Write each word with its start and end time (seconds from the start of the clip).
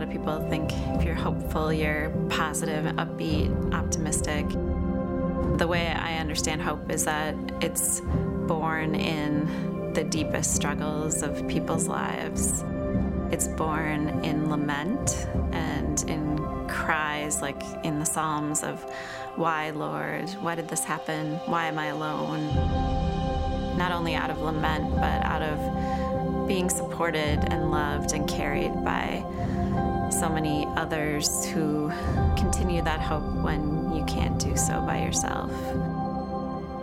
lot 0.00 0.08
of 0.08 0.12
people 0.16 0.48
think 0.48 0.72
if 0.98 1.04
you're 1.04 1.14
hopeful, 1.14 1.70
you're 1.70 2.08
positive, 2.30 2.86
upbeat, 2.96 3.74
optimistic. 3.74 4.48
The 5.58 5.66
way 5.66 5.88
I 5.88 6.16
understand 6.16 6.62
hope 6.62 6.90
is 6.90 7.04
that 7.04 7.34
it's 7.60 8.00
born 8.46 8.94
in 8.94 9.92
the 9.92 10.02
deepest 10.02 10.54
struggles 10.54 11.22
of 11.22 11.46
people's 11.48 11.86
lives. 11.86 12.64
It's 13.30 13.46
born 13.46 14.24
in 14.24 14.48
lament 14.48 15.28
and 15.52 16.02
in 16.08 16.66
cries, 16.66 17.42
like 17.42 17.62
in 17.84 17.98
the 17.98 18.06
Psalms, 18.06 18.62
of, 18.62 18.82
Why, 19.36 19.68
Lord? 19.68 20.30
Why 20.40 20.54
did 20.54 20.68
this 20.68 20.82
happen? 20.82 21.34
Why 21.44 21.66
am 21.66 21.78
I 21.78 21.88
alone? 21.88 22.46
Not 23.76 23.92
only 23.92 24.14
out 24.14 24.30
of 24.30 24.40
lament, 24.40 24.94
but 24.94 25.22
out 25.26 25.42
of 25.42 26.48
being 26.48 26.70
supported 26.70 27.44
and 27.52 27.70
loved 27.70 28.12
and 28.12 28.26
carried 28.26 28.82
by 28.82 29.22
so 30.20 30.28
many 30.28 30.66
others 30.76 31.46
who 31.46 31.90
continue 32.36 32.82
that 32.82 33.00
hope 33.00 33.24
when 33.42 33.90
you 33.90 34.04
can't 34.04 34.38
do 34.38 34.54
so 34.54 34.78
by 34.82 35.02
yourself. 35.02 35.50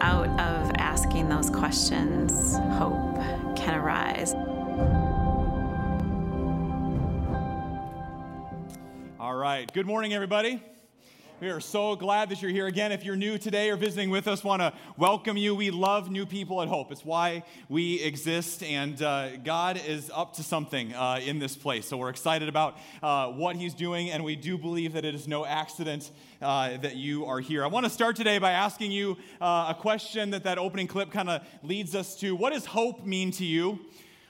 Out 0.01 0.27
of 0.39 0.71
asking 0.77 1.29
those 1.29 1.47
questions, 1.51 2.57
hope 2.79 3.15
can 3.55 3.75
arise. 3.75 4.33
All 9.19 9.35
right. 9.35 9.71
Good 9.71 9.85
morning, 9.85 10.15
everybody. 10.15 10.59
We 11.39 11.49
are 11.49 11.59
so 11.59 11.95
glad 11.95 12.29
that 12.29 12.41
you're 12.41 12.49
here 12.49 12.65
again. 12.65 12.91
If 12.91 13.05
you're 13.05 13.15
new 13.15 13.37
today 13.37 13.69
or 13.69 13.75
visiting 13.75 14.09
with 14.09 14.27
us, 14.27 14.43
want 14.43 14.59
to 14.63 14.73
welcome 14.97 15.37
you. 15.37 15.53
We 15.53 15.69
love 15.69 16.09
new 16.09 16.25
people 16.25 16.63
at 16.63 16.67
Hope. 16.67 16.91
It's 16.91 17.05
why 17.05 17.43
we 17.69 18.01
exist, 18.01 18.63
and 18.63 18.99
uh, 18.99 19.37
God 19.37 19.79
is 19.85 20.09
up 20.11 20.33
to 20.37 20.43
something 20.43 20.95
uh, 20.95 21.19
in 21.23 21.37
this 21.37 21.55
place. 21.55 21.87
So 21.87 21.95
we're 21.95 22.09
excited 22.09 22.49
about 22.49 22.79
uh, 23.03 23.27
what 23.27 23.55
He's 23.55 23.75
doing, 23.75 24.09
and 24.09 24.23
we 24.23 24.35
do 24.35 24.57
believe 24.57 24.93
that 24.93 25.05
it 25.05 25.13
is 25.13 25.27
no 25.27 25.45
accident 25.45 26.09
uh, 26.41 26.77
that 26.77 26.95
you 26.95 27.27
are 27.27 27.39
here. 27.39 27.63
I 27.63 27.67
want 27.67 27.83
to 27.85 27.91
start 27.91 28.15
today 28.15 28.39
by 28.39 28.53
asking 28.53 28.91
you 28.91 29.15
uh, 29.39 29.67
a 29.69 29.79
question 29.79 30.31
that 30.31 30.43
that 30.45 30.57
opening 30.57 30.87
clip 30.87 31.11
kind 31.11 31.29
of 31.29 31.43
leads 31.61 31.93
us 31.93 32.15
to. 32.15 32.35
What 32.35 32.51
does 32.51 32.65
hope 32.65 33.05
mean 33.05 33.29
to 33.33 33.45
you? 33.45 33.77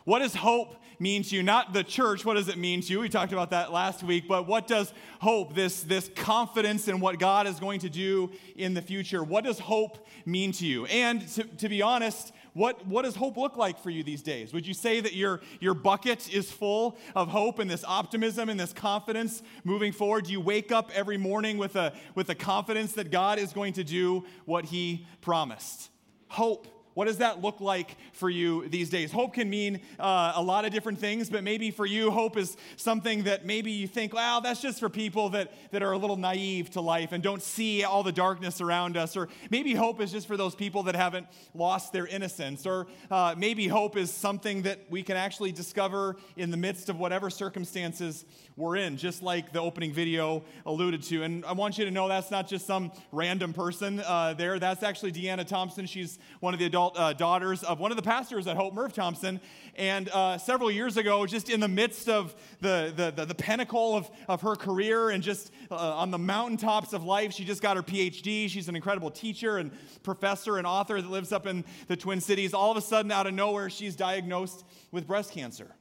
What 0.04 0.20
does 0.20 0.36
hope 0.36 0.76
mean 1.00 1.24
to 1.24 1.36
you? 1.36 1.44
Not 1.44 1.74
the 1.74 1.84
church, 1.84 2.26
what 2.26 2.36
does 2.36 2.48
it 2.48 2.58
mean 2.58 2.82
to 2.82 2.88
you? 2.88 3.00
We 3.00 3.10
talked 3.10 3.34
about 3.34 3.52
that 3.52 3.72
last 3.72 4.04
week, 4.04 4.28
but 4.28 4.48
what 4.48 4.68
does 4.68 4.94
hope, 5.20 5.56
this, 5.56 5.84
this 5.84 6.10
confidence 6.16 6.88
in 6.88 7.00
what 7.00 7.20
God 7.20 7.48
is 7.48 7.60
going 7.60 7.80
to 7.82 7.90
do 7.90 8.32
in 8.56 8.74
the 8.74 8.82
future, 8.82 9.24
what 9.24 9.44
does 9.44 9.60
hope 9.60 10.08
mean 10.26 10.52
to 10.54 10.66
you? 10.66 10.86
And 10.86 11.28
to, 11.30 11.44
to 11.44 11.70
be 11.70 11.82
honest, 11.82 12.32
what, 12.54 12.88
what 12.88 13.04
does 13.04 13.16
hope 13.16 13.38
look 13.38 13.56
like 13.56 13.80
for 13.80 13.92
you 13.92 14.02
these 14.02 14.24
days? 14.24 14.52
Would 14.52 14.66
you 14.66 14.74
say 14.74 15.00
that 15.00 15.14
your, 15.14 15.42
your 15.60 15.76
bucket 15.76 16.34
is 16.34 16.52
full 16.52 16.98
of 17.16 17.28
hope 17.28 17.60
and 17.60 17.70
this 17.70 17.84
optimism 17.86 18.50
and 18.50 18.60
this 18.60 18.74
confidence 18.74 19.44
moving 19.64 19.92
forward? 19.92 20.26
Do 20.26 20.32
you 20.32 20.42
wake 20.42 20.72
up 20.72 20.90
every 20.96 21.18
morning 21.18 21.60
with 21.60 21.76
a, 21.76 21.94
with 22.16 22.30
a 22.30 22.36
confidence 22.36 22.94
that 22.94 23.12
God 23.12 23.38
is 23.38 23.54
going 23.54 23.74
to 23.74 23.84
do 23.84 24.26
what 24.46 24.66
He 24.66 25.06
promised? 25.22 25.92
Hope 26.30 26.68
what 26.98 27.06
does 27.06 27.20
that 27.20 27.44
look 27.44 27.62
like 27.62 27.96
for 28.12 28.28
you 28.28 28.68
these 28.70 28.90
days? 28.90 29.12
Hope 29.12 29.36
can 29.36 29.48
mean 29.52 29.82
uh, 30.00 30.34
a 30.36 30.42
lot 30.42 30.66
of 30.66 30.72
different 30.72 30.98
things, 30.98 31.30
but 31.30 31.44
maybe 31.44 31.70
for 31.70 31.86
you, 31.86 32.10
hope 32.10 32.36
is 32.38 32.58
something 32.76 33.26
that 33.26 33.46
maybe 33.46 33.70
you 33.70 33.88
think, 33.88 34.16
well, 34.16 34.42
that's 34.42 34.64
just 34.64 34.80
for 34.80 34.90
people 34.90 35.30
that, 35.30 35.54
that 35.70 35.84
are 35.84 35.92
a 35.92 35.98
little 36.00 36.18
naive 36.18 36.72
to 36.72 36.82
life 36.82 37.12
and 37.12 37.22
don't 37.22 37.44
see 37.44 37.84
all 37.84 38.02
the 38.02 38.12
darkness 38.12 38.62
around 38.62 38.98
us. 38.98 39.16
Or 39.16 39.30
maybe 39.52 39.76
hope 39.76 40.02
is 40.02 40.12
just 40.12 40.26
for 40.26 40.38
those 40.38 40.56
people 40.56 40.82
that 40.84 40.96
haven't 40.96 41.28
lost 41.54 41.94
their 41.94 42.08
innocence. 42.08 42.66
Or 42.66 42.88
uh, 43.12 43.36
maybe 43.38 43.68
hope 43.68 43.96
is 43.96 44.10
something 44.10 44.64
that 44.64 44.80
we 44.90 45.04
can 45.04 45.18
actually 45.18 45.52
discover 45.52 46.16
in 46.36 46.50
the 46.50 46.58
midst 46.58 46.90
of 46.90 46.98
whatever 46.98 47.30
circumstances 47.30 48.26
we're 48.56 48.78
in, 48.78 48.98
just 48.98 49.22
like 49.22 49.54
the 49.54 49.62
opening 49.62 49.94
video 49.94 50.44
alluded 50.66 51.04
to. 51.04 51.22
And 51.22 51.46
I 51.46 51.52
want 51.52 51.78
you 51.78 51.86
to 51.86 51.92
know 51.92 52.08
that's 52.08 52.32
not 52.32 52.48
just 52.48 52.66
some 52.66 52.92
random 53.12 53.54
person 53.54 54.00
uh, 54.00 54.34
there. 54.34 54.58
That's 54.58 54.82
actually 54.82 55.12
Deanna 55.12 55.46
Thompson. 55.46 55.86
She's 55.86 56.18
one 56.40 56.56
of 56.56 56.60
the 56.60 56.66
adult 56.88 56.98
uh, 56.98 57.14
daughters 57.14 57.64
of 57.64 57.80
one 57.80 57.92
of 57.92 57.98
the 57.98 58.04
pastors 58.04 58.48
at 58.48 58.56
Hope, 58.56 58.74
Merv 58.74 58.94
Thompson. 58.94 59.42
And 59.76 60.10
uh, 60.10 60.38
several 60.38 60.72
years 60.72 60.98
ago, 60.98 61.26
just 61.26 61.50
in 61.50 61.60
the 61.60 61.68
midst 61.68 62.08
of 62.08 62.36
the, 62.62 62.94
the, 62.96 63.12
the, 63.12 63.26
the 63.26 63.36
pinnacle 63.36 63.96
of, 63.96 64.10
of 64.28 64.42
her 64.42 64.56
career 64.56 65.10
and 65.10 65.22
just 65.22 65.52
uh, 65.70 65.76
on 65.76 66.12
the 66.12 66.18
mountaintops 66.18 66.94
of 66.94 67.04
life, 67.04 67.34
she 67.34 67.44
just 67.44 67.62
got 67.62 67.76
her 67.76 67.84
PhD. 67.84 68.50
She's 68.50 68.70
an 68.70 68.76
incredible 68.76 69.12
teacher 69.12 69.58
and 69.58 69.72
professor 70.04 70.58
and 70.58 70.66
author 70.66 71.02
that 71.02 71.10
lives 71.10 71.32
up 71.32 71.46
in 71.46 71.66
the 71.88 71.98
Twin 71.98 72.22
Cities. 72.22 72.54
All 72.54 72.72
of 72.72 72.78
a 72.78 72.82
sudden, 72.82 73.12
out 73.12 73.28
of 73.28 73.34
nowhere, 73.34 73.70
she's 73.70 73.96
diagnosed 73.96 74.64
with 74.92 75.08
breast 75.08 75.32
cancer. 75.32 75.76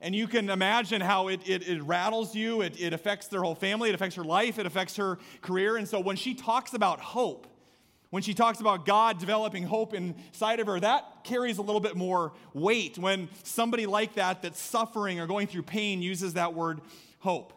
And 0.00 0.14
you 0.14 0.26
can 0.26 0.48
imagine 0.48 1.02
how 1.02 1.28
it, 1.28 1.46
it, 1.46 1.68
it, 1.68 1.82
rattles 1.82 2.34
you, 2.34 2.62
it, 2.62 2.80
it 2.80 2.94
affects 2.94 3.26
their 3.28 3.42
whole 3.42 3.54
family, 3.54 3.90
it 3.90 3.94
affects 3.94 4.16
her 4.16 4.24
life, 4.24 4.58
it 4.58 4.64
affects 4.64 4.96
her 4.96 5.18
career. 5.42 5.76
And 5.76 5.86
so 5.86 6.00
when 6.00 6.16
she 6.16 6.32
talks 6.32 6.72
about 6.72 7.00
hope, 7.00 7.46
when 8.10 8.22
she 8.22 8.34
talks 8.34 8.60
about 8.60 8.84
God 8.84 9.18
developing 9.18 9.62
hope 9.62 9.94
inside 9.94 10.60
of 10.60 10.66
her, 10.66 10.80
that 10.80 11.24
carries 11.24 11.58
a 11.58 11.62
little 11.62 11.80
bit 11.80 11.96
more 11.96 12.32
weight 12.52 12.98
when 12.98 13.28
somebody 13.44 13.86
like 13.86 14.14
that, 14.14 14.42
that's 14.42 14.60
suffering 14.60 15.20
or 15.20 15.26
going 15.26 15.46
through 15.46 15.62
pain, 15.62 16.02
uses 16.02 16.34
that 16.34 16.54
word 16.54 16.80
hope 17.20 17.52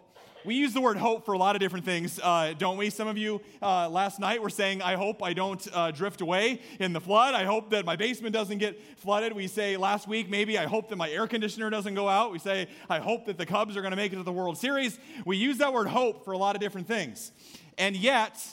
we 0.45 0.55
use 0.55 0.73
the 0.73 0.81
word 0.81 0.97
hope 0.97 1.25
for 1.25 1.33
a 1.33 1.37
lot 1.37 1.55
of 1.55 1.61
different 1.61 1.85
things, 1.85 2.19
uh, 2.21 2.53
don't 2.57 2.77
we? 2.77 2.89
Some 2.89 3.07
of 3.07 3.17
you 3.17 3.41
uh, 3.61 3.89
last 3.89 4.19
night 4.19 4.41
were 4.41 4.49
saying, 4.49 4.81
I 4.81 4.95
hope 4.95 5.23
I 5.23 5.33
don't 5.33 5.65
uh, 5.73 5.91
drift 5.91 6.21
away 6.21 6.61
in 6.79 6.93
the 6.93 6.99
flood. 6.99 7.33
I 7.33 7.45
hope 7.45 7.69
that 7.69 7.85
my 7.85 7.95
basement 7.95 8.33
doesn't 8.33 8.57
get 8.57 8.79
flooded. 8.97 9.33
We 9.33 9.47
say 9.47 9.77
last 9.77 10.07
week, 10.07 10.29
maybe 10.29 10.57
I 10.57 10.65
hope 10.65 10.89
that 10.89 10.97
my 10.97 11.09
air 11.09 11.27
conditioner 11.27 11.69
doesn't 11.69 11.95
go 11.95 12.09
out. 12.09 12.31
We 12.31 12.39
say, 12.39 12.67
I 12.89 12.99
hope 12.99 13.25
that 13.27 13.37
the 13.37 13.45
Cubs 13.45 13.77
are 13.77 13.81
going 13.81 13.91
to 13.91 13.97
make 13.97 14.11
it 14.11 14.17
to 14.17 14.23
the 14.23 14.33
World 14.33 14.57
Series. 14.57 14.99
We 15.25 15.37
use 15.37 15.59
that 15.59 15.71
word 15.71 15.87
hope 15.87 16.25
for 16.25 16.33
a 16.33 16.37
lot 16.37 16.55
of 16.55 16.61
different 16.61 16.87
things. 16.87 17.31
And 17.77 17.95
yet, 17.95 18.45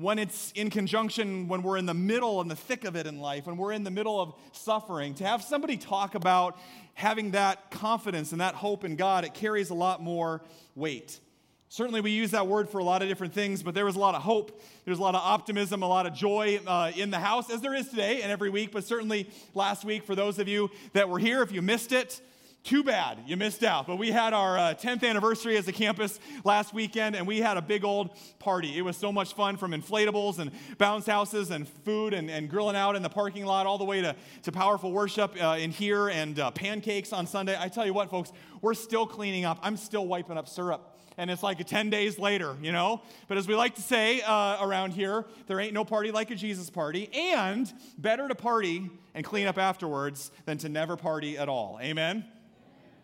when 0.00 0.18
it's 0.18 0.50
in 0.52 0.70
conjunction, 0.70 1.46
when 1.46 1.62
we're 1.62 1.76
in 1.76 1.86
the 1.86 1.94
middle 1.94 2.40
and 2.40 2.50
the 2.50 2.56
thick 2.56 2.84
of 2.84 2.96
it 2.96 3.06
in 3.06 3.20
life, 3.20 3.46
when 3.46 3.56
we're 3.56 3.72
in 3.72 3.84
the 3.84 3.90
middle 3.90 4.20
of 4.20 4.34
suffering, 4.52 5.14
to 5.14 5.24
have 5.24 5.42
somebody 5.42 5.76
talk 5.76 6.14
about 6.14 6.58
having 6.94 7.32
that 7.32 7.70
confidence 7.70 8.32
and 8.32 8.40
that 8.40 8.54
hope 8.54 8.84
in 8.84 8.96
God, 8.96 9.24
it 9.24 9.34
carries 9.34 9.70
a 9.70 9.74
lot 9.74 10.02
more 10.02 10.40
weight. 10.74 11.20
Certainly, 11.68 12.00
we 12.00 12.10
use 12.10 12.32
that 12.32 12.48
word 12.48 12.68
for 12.68 12.78
a 12.78 12.84
lot 12.84 13.00
of 13.02 13.08
different 13.08 13.32
things, 13.32 13.62
but 13.62 13.74
there 13.74 13.84
was 13.84 13.94
a 13.94 14.00
lot 14.00 14.14
of 14.14 14.22
hope. 14.22 14.60
There's 14.84 14.98
a 14.98 15.02
lot 15.02 15.14
of 15.14 15.20
optimism, 15.22 15.82
a 15.82 15.88
lot 15.88 16.06
of 16.06 16.14
joy 16.14 16.60
uh, 16.66 16.90
in 16.96 17.10
the 17.10 17.20
house, 17.20 17.48
as 17.48 17.60
there 17.60 17.74
is 17.74 17.88
today 17.88 18.22
and 18.22 18.32
every 18.32 18.50
week, 18.50 18.72
but 18.72 18.84
certainly 18.84 19.30
last 19.54 19.84
week 19.84 20.04
for 20.04 20.16
those 20.16 20.38
of 20.38 20.48
you 20.48 20.70
that 20.94 21.08
were 21.08 21.18
here. 21.18 21.42
If 21.42 21.52
you 21.52 21.62
missed 21.62 21.92
it, 21.92 22.20
too 22.62 22.84
bad 22.84 23.18
you 23.26 23.36
missed 23.36 23.62
out. 23.62 23.86
But 23.86 23.96
we 23.96 24.10
had 24.10 24.32
our 24.32 24.58
uh, 24.58 24.74
10th 24.74 25.02
anniversary 25.02 25.56
as 25.56 25.66
a 25.68 25.72
campus 25.72 26.20
last 26.44 26.74
weekend, 26.74 27.16
and 27.16 27.26
we 27.26 27.38
had 27.38 27.56
a 27.56 27.62
big 27.62 27.84
old 27.84 28.10
party. 28.38 28.76
It 28.76 28.82
was 28.82 28.96
so 28.96 29.10
much 29.10 29.34
fun 29.34 29.56
from 29.56 29.72
inflatables 29.72 30.38
and 30.38 30.50
bounce 30.78 31.06
houses 31.06 31.50
and 31.50 31.66
food 31.68 32.12
and, 32.12 32.30
and 32.30 32.50
grilling 32.50 32.76
out 32.76 32.96
in 32.96 33.02
the 33.02 33.08
parking 33.08 33.46
lot, 33.46 33.66
all 33.66 33.78
the 33.78 33.84
way 33.84 34.02
to, 34.02 34.14
to 34.42 34.52
powerful 34.52 34.92
worship 34.92 35.34
uh, 35.42 35.56
in 35.58 35.70
here 35.70 36.08
and 36.08 36.38
uh, 36.38 36.50
pancakes 36.50 37.12
on 37.12 37.26
Sunday. 37.26 37.56
I 37.58 37.68
tell 37.68 37.86
you 37.86 37.94
what, 37.94 38.10
folks, 38.10 38.32
we're 38.60 38.74
still 38.74 39.06
cleaning 39.06 39.44
up. 39.44 39.58
I'm 39.62 39.76
still 39.76 40.06
wiping 40.06 40.36
up 40.36 40.48
syrup 40.48 40.96
and 41.16 41.30
it's 41.30 41.42
like 41.42 41.64
10 41.64 41.90
days 41.90 42.18
later, 42.18 42.56
you 42.62 42.72
know? 42.72 43.02
But 43.28 43.36
as 43.36 43.46
we 43.46 43.54
like 43.54 43.74
to 43.74 43.82
say 43.82 44.22
uh, 44.22 44.56
around 44.64 44.92
here, 44.92 45.26
there 45.48 45.60
ain't 45.60 45.74
no 45.74 45.84
party 45.84 46.12
like 46.12 46.30
a 46.30 46.34
Jesus 46.34 46.70
party, 46.70 47.10
and 47.12 47.70
better 47.98 48.26
to 48.26 48.34
party 48.34 48.88
and 49.14 49.22
clean 49.22 49.46
up 49.46 49.58
afterwards 49.58 50.30
than 50.46 50.56
to 50.58 50.70
never 50.70 50.96
party 50.96 51.36
at 51.36 51.46
all. 51.46 51.78
Amen? 51.82 52.24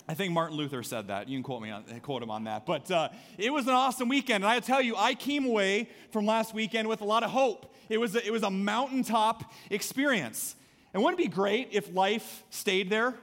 I 0.08 0.14
think 0.14 0.32
Martin 0.32 0.56
Luther 0.56 0.82
said 0.84 1.08
that. 1.08 1.28
You 1.28 1.36
can 1.36 1.42
quote 1.42 1.62
me 1.62 1.70
on, 1.70 1.82
quote 2.00 2.22
him 2.22 2.30
on 2.30 2.44
that. 2.44 2.64
But 2.64 2.90
uh, 2.90 3.08
it 3.38 3.52
was 3.52 3.66
an 3.66 3.74
awesome 3.74 4.08
weekend, 4.08 4.44
and 4.44 4.50
I 4.50 4.60
tell 4.60 4.80
you, 4.80 4.94
I 4.96 5.14
came 5.14 5.44
away 5.44 5.88
from 6.10 6.26
last 6.26 6.54
weekend 6.54 6.88
with 6.88 7.00
a 7.00 7.04
lot 7.04 7.24
of 7.24 7.30
hope. 7.30 7.74
It 7.88 7.98
was 7.98 8.14
a, 8.14 8.24
it 8.24 8.30
was 8.30 8.44
a 8.44 8.50
mountaintop 8.50 9.52
experience. 9.70 10.54
And 10.94 11.02
wouldn't 11.02 11.20
it 11.20 11.24
be 11.24 11.28
great 11.28 11.70
if 11.72 11.92
life 11.92 12.44
stayed 12.50 12.88
there? 12.88 13.14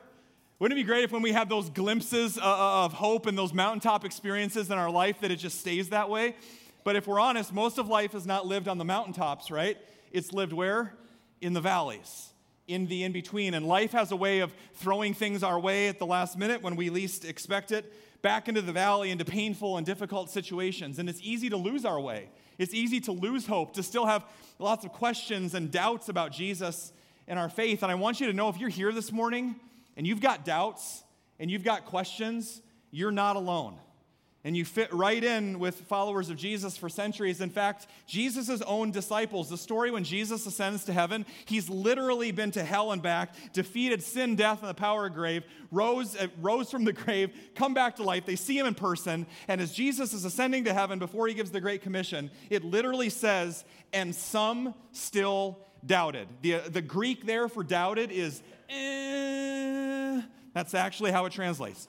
Wouldn't 0.59 0.77
it 0.77 0.83
be 0.83 0.85
great 0.85 1.06
if 1.06 1.12
when 1.12 1.21
we 1.21 1.31
have 1.31 1.50
those 1.50 1.69
glimpses 1.69 2.38
uh, 2.38 2.41
uh, 2.41 2.86
of 2.86 2.94
hope 2.94 3.27
and 3.27 3.38
those 3.38 3.53
mountaintop 3.53 4.06
experiences 4.06 4.69
in 4.69 4.77
our 4.77 4.91
life 4.91 5.21
that 5.21 5.31
it 5.31 5.38
just 5.38 5.59
stays 5.59 5.89
that 5.89 6.09
way? 6.09 6.36
But 6.83 6.97
if 6.97 7.07
we're 7.07 7.19
honest, 7.19 7.53
most 7.53 7.77
of 7.77 7.88
life 7.88 8.13
is 8.13 8.25
not 8.25 8.45
lived 8.45 8.68
on 8.68 8.77
the 8.77 8.86
mountaintops, 8.86 9.50
right? 9.50 9.77
It's 10.12 10.33
lived 10.33 10.51
where? 10.51 10.94
In 11.41 11.53
the 11.53 11.62
valleys 11.62 12.32
in 12.68 12.88
the 12.88 13.04
in 13.04 13.12
between. 13.12 13.54
And 13.54 13.65
life 13.65 13.92
has 13.92 14.12
a 14.12 14.15
way 14.15 14.39
of 14.39 14.54
throwing 14.75 15.13
things 15.13 15.44
our 15.44 15.60
way 15.60 15.88
at 15.88 16.00
the 16.00 16.06
last 16.06 16.38
minute 16.38 16.62
when 16.62 16.75
we 16.75 16.89
least 16.89 17.25
expect 17.25 17.71
it, 17.71 17.94
back 18.21 18.48
into 18.48 18.62
the 18.62 18.71
valley, 18.71 19.12
into 19.12 19.25
painful 19.25 19.77
and 19.77 19.86
difficult 19.86 20.30
situations. 20.30 21.00
And 21.00 21.10
it's 21.10 21.21
easy 21.21 21.50
to 21.50 21.57
lose 21.57 21.86
our 21.86 22.00
way. 22.00 22.30
It's 22.57 22.74
easy 22.74 23.00
to 23.01 23.12
lose 23.12 23.48
hope, 23.48 23.74
to 23.74 23.83
still 23.83 24.06
have 24.06 24.25
lots 24.60 24.86
of 24.86 24.92
questions 24.92 25.54
and 25.54 25.71
doubts 25.71 26.10
about 26.10 26.31
Jesus 26.31 26.94
and 27.27 27.39
our 27.39 27.50
faith. 27.50 27.83
And 27.83 27.92
I 27.92 27.95
want 27.95 28.19
you 28.19 28.27
to 28.27 28.33
know 28.33 28.50
if 28.50 28.57
you're 28.57 28.69
here 28.69 28.92
this 28.92 29.12
morning 29.12 29.56
and 29.98 30.06
you've 30.06 30.21
got 30.21 30.45
doubts 30.45 31.04
and 31.39 31.50
you've 31.50 31.63
got 31.63 31.86
questions, 31.86 32.62
you're 32.92 33.12
not 33.12 33.36
alone. 33.36 33.77
And 34.44 34.57
you 34.57 34.66
fit 34.66 34.92
right 34.94 35.24
in 35.24 35.57
with 35.57 35.75
followers 35.81 36.30
of 36.30 36.36
Jesus 36.36 36.75
for 36.75 36.90
centuries. 36.90 37.40
In 37.40 37.50
fact, 37.50 37.88
Jesus' 38.07 38.62
own 38.63 38.92
disciples, 38.92 39.50
the 39.50 39.57
story 39.57 39.90
when 39.90 40.04
Jesus 40.04 40.45
ascends 40.45 40.84
to 40.86 40.94
heaven, 40.94 41.25
he's 41.45 41.69
literally 41.69 42.31
been 42.31 42.51
to 42.51 42.63
hell 42.63 42.92
and 42.92 43.01
back, 43.01 43.34
defeated 43.54 44.04
sin, 44.04 44.36
death, 44.36 44.60
and 44.60 44.69
the 44.69 44.74
power 44.74 45.06
of 45.06 45.13
grave, 45.13 45.44
rose, 45.72 46.16
uh, 46.18 46.28
rose 46.42 46.69
from 46.69 46.84
the 46.84 46.94
grave, 46.94 47.31
come 47.56 47.74
back 47.74 47.95
to 47.95 48.04
life. 48.04 48.25
They 48.25 48.36
see 48.36 48.57
him 48.57 48.66
in 48.66 48.75
person. 48.75 49.28
And 49.48 49.62
as 49.62 49.72
Jesus 49.72 50.13
is 50.13 50.25
ascending 50.25 50.66
to 50.66 50.74
heaven 50.74 51.00
before 51.00 51.28
he 51.28 51.34
gives 51.34 51.51
the 51.51 51.62
Great 51.62 51.81
Commission, 51.81 52.30
it 52.50 52.66
literally 52.66 53.10
says, 53.10 53.63
and 53.94 54.13
some 54.13 54.74
still 54.92 55.60
doubted. 55.86 56.28
The, 56.42 56.56
uh, 56.56 56.62
the 56.69 56.81
Greek 56.81 57.25
there 57.25 57.48
for 57.48 57.63
doubted 57.63 58.12
is, 58.12 58.42
eh. 58.69 60.22
That's 60.54 60.74
actually 60.74 61.12
how 61.12 61.25
it 61.25 61.34
translates. 61.34 61.88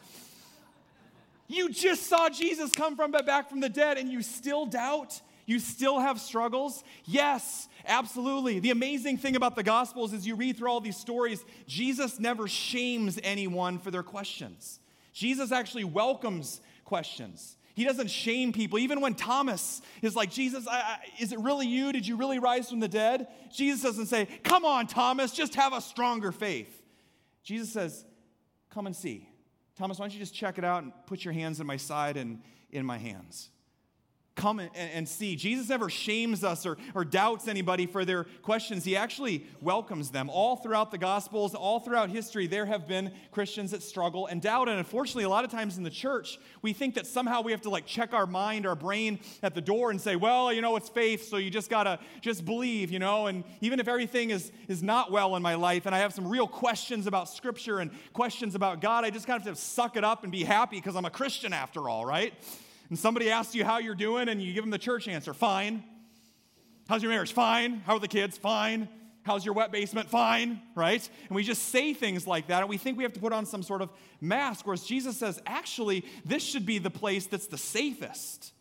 You 1.47 1.71
just 1.71 2.07
saw 2.07 2.29
Jesus 2.29 2.71
come 2.71 2.97
from 2.97 3.11
back 3.11 3.51
from 3.51 3.61
the 3.61 3.69
dead 3.69 3.99
and 3.99 4.11
you 4.11 4.23
still 4.23 4.67
doubt? 4.67 5.21
You 5.47 5.59
still 5.59 6.01
have 6.01 6.21
struggles? 6.21 6.83
Yes, 7.05 7.69
absolutely. 7.87 8.61
The 8.61 8.71
amazing 8.71 9.19
thing 9.19 9.37
about 9.37 9.57
the 9.57 9.63
Gospels 9.63 10.13
is 10.13 10.27
you 10.27 10.37
read 10.37 10.57
through 10.57 10.71
all 10.71 10.81
these 10.81 10.97
stories, 10.97 11.45
Jesus 11.67 12.19
never 12.19 12.49
shames 12.49 13.19
anyone 13.23 13.79
for 13.79 13.91
their 13.91 14.03
questions. 14.03 14.81
Jesus 15.13 15.53
actually 15.53 15.85
welcomes 15.85 16.61
questions. 16.85 17.57
He 17.75 17.85
doesn't 17.85 18.09
shame 18.09 18.53
people. 18.53 18.79
Even 18.79 19.01
when 19.01 19.15
Thomas 19.15 19.83
is 20.01 20.15
like, 20.15 20.31
Jesus, 20.31 20.67
I, 20.67 20.77
I, 20.77 20.99
is 21.21 21.33
it 21.33 21.41
really 21.41 21.67
you? 21.67 21.93
Did 21.93 22.07
you 22.07 22.17
really 22.17 22.39
rise 22.39 22.71
from 22.71 22.81
the 22.81 22.89
dead? 22.89 23.27
Jesus 23.53 23.83
doesn't 23.83 24.07
say, 24.07 24.29
Come 24.45 24.65
on, 24.65 24.87
Thomas, 24.87 25.33
just 25.33 25.57
have 25.57 25.73
a 25.73 25.81
stronger 25.81 26.31
faith. 26.31 26.83
Jesus 27.43 27.73
says, 27.73 28.05
Come 28.71 28.87
and 28.87 28.95
see. 28.95 29.29
Thomas, 29.77 29.99
why 29.99 30.05
don't 30.05 30.15
you 30.15 30.21
just 30.21 30.35
check 30.35 30.59
it 30.59 30.65
out 30.65 30.83
and 30.83 30.93
put 31.07 31.25
your 31.25 31.35
hands 31.35 31.61
in 31.61 31.67
my 31.67 31.77
side 31.77 32.17
and 32.17 32.41
in 32.71 32.87
my 32.87 32.99
hands? 32.99 33.51
Come 34.37 34.59
and, 34.59 34.71
and, 34.75 35.09
see. 35.09 35.37
Jesus 35.37 35.69
never 35.69 35.89
shames 35.89 36.43
us 36.43 36.67
or, 36.67 36.77
or 36.95 37.05
doubts 37.05 37.47
anybody 37.47 37.87
for 37.87 38.05
their 38.05 38.25
questions. 38.43 38.85
He 38.85 38.97
actually 38.97 39.47
welcomes 39.61 40.11
them. 40.11 40.29
All 40.29 40.57
throughout 40.57 40.91
the 40.91 40.99
Gospels, 40.99 41.55
all 41.55 41.79
throughout 41.79 42.11
history, 42.11 42.47
there 42.47 42.67
have 42.67 42.89
been 42.89 43.13
Christians 43.31 43.71
that 43.71 43.83
struggle 43.83 44.27
and 44.27 44.43
doubt. 44.43 44.69
And 44.69 44.79
unfortunately, 44.79 45.25
a 45.25 45.29
lot 45.29 45.45
of 45.45 45.51
times 45.51 45.79
in 45.79 45.85
the 45.85 45.91
church, 45.91 46.39
we 46.63 46.73
think 46.73 46.95
that 46.95 47.07
somehow 47.07 47.43
we 47.43 47.53
have 47.53 47.61
to 47.63 47.71
like 47.71 47.87
check 47.87 48.13
our 48.13 48.27
mind, 48.27 48.67
our 48.67 48.75
brain 48.75 49.21
at 49.43 49.55
the 49.55 49.61
door 49.61 49.91
and 49.91 50.01
say, 50.01 50.17
well, 50.17 50.53
you 50.53 50.61
know, 50.61 50.75
it's 50.77 50.89
faith, 50.89 51.29
so 51.29 51.37
you 51.37 51.51
just 51.51 51.71
gotta 51.71 52.01
just 52.21 52.45
believe, 52.45 52.91
you 52.91 52.99
know. 52.99 53.27
And 53.29 53.45
even 53.61 53.79
if 53.79 53.87
everything 53.87 54.31
is, 54.31 54.51
is 54.67 54.83
not 54.83 55.13
well 55.13 55.37
in 55.37 55.43
my 55.43 55.55
life 55.55 55.87
and 55.87 55.95
I 55.95 55.99
have 55.99 56.13
some 56.13 56.27
real 56.27 56.49
questions 56.49 57.07
about 57.07 57.29
Scripture 57.29 57.79
and 57.79 57.93
questions 58.13 58.57
about 58.57 58.81
God, 58.81 59.05
I 59.05 59.11
just 59.11 59.27
kind 59.27 59.41
of 59.41 59.47
have 59.47 59.55
to 59.55 59.61
suck 59.61 59.97
it 59.97 60.03
up 60.03 60.25
and 60.25 60.33
be 60.33 60.43
happy 60.43 60.77
because 60.77 60.97
I'm 60.97 61.05
a 61.05 61.11
Christian 61.11 61.53
after 61.53 61.89
all, 61.89 62.05
right? 62.05 62.35
And 62.95 62.99
somebody 63.01 63.29
asks 63.29 63.57
you 63.57 63.65
how 63.65 63.79
you're 63.79 63.97
doing 63.97 64.29
and 64.29 64.41
you 64.41 64.55
give 64.55 64.63
them 64.63 64.71
the 64.71 64.79
church 64.79 65.09
answer, 65.09 65.35
fine. 65.35 65.83
How's 66.89 67.03
your 67.03 67.11
marriage? 67.11 67.33
Fine. 67.33 67.83
How 67.85 67.95
are 67.95 67.99
the 67.99 68.07
kids? 68.07 68.39
Fine. 68.39 68.89
How's 69.25 69.45
your 69.45 69.53
wet 69.53 69.73
basement? 69.73 70.09
Fine, 70.09 70.63
right? 70.77 71.11
And 71.29 71.35
we 71.35 71.43
just 71.43 71.71
say 71.71 71.93
things 71.93 72.25
like 72.25 72.47
that, 72.47 72.61
and 72.61 72.69
we 72.69 72.77
think 72.77 72.97
we 72.97 73.03
have 73.03 73.13
to 73.15 73.19
put 73.19 73.33
on 73.33 73.47
some 73.47 73.65
sort 73.65 73.83
of 73.83 73.91
mask. 74.21 74.65
Whereas 74.65 74.85
Jesus 74.85 75.17
says, 75.17 75.43
actually, 75.45 76.05
this 76.25 76.45
should 76.45 76.65
be 76.65 76.79
the 76.79 76.89
place 76.89 77.27
that's 77.27 77.49
the 77.49 77.59
safest. 77.59 78.53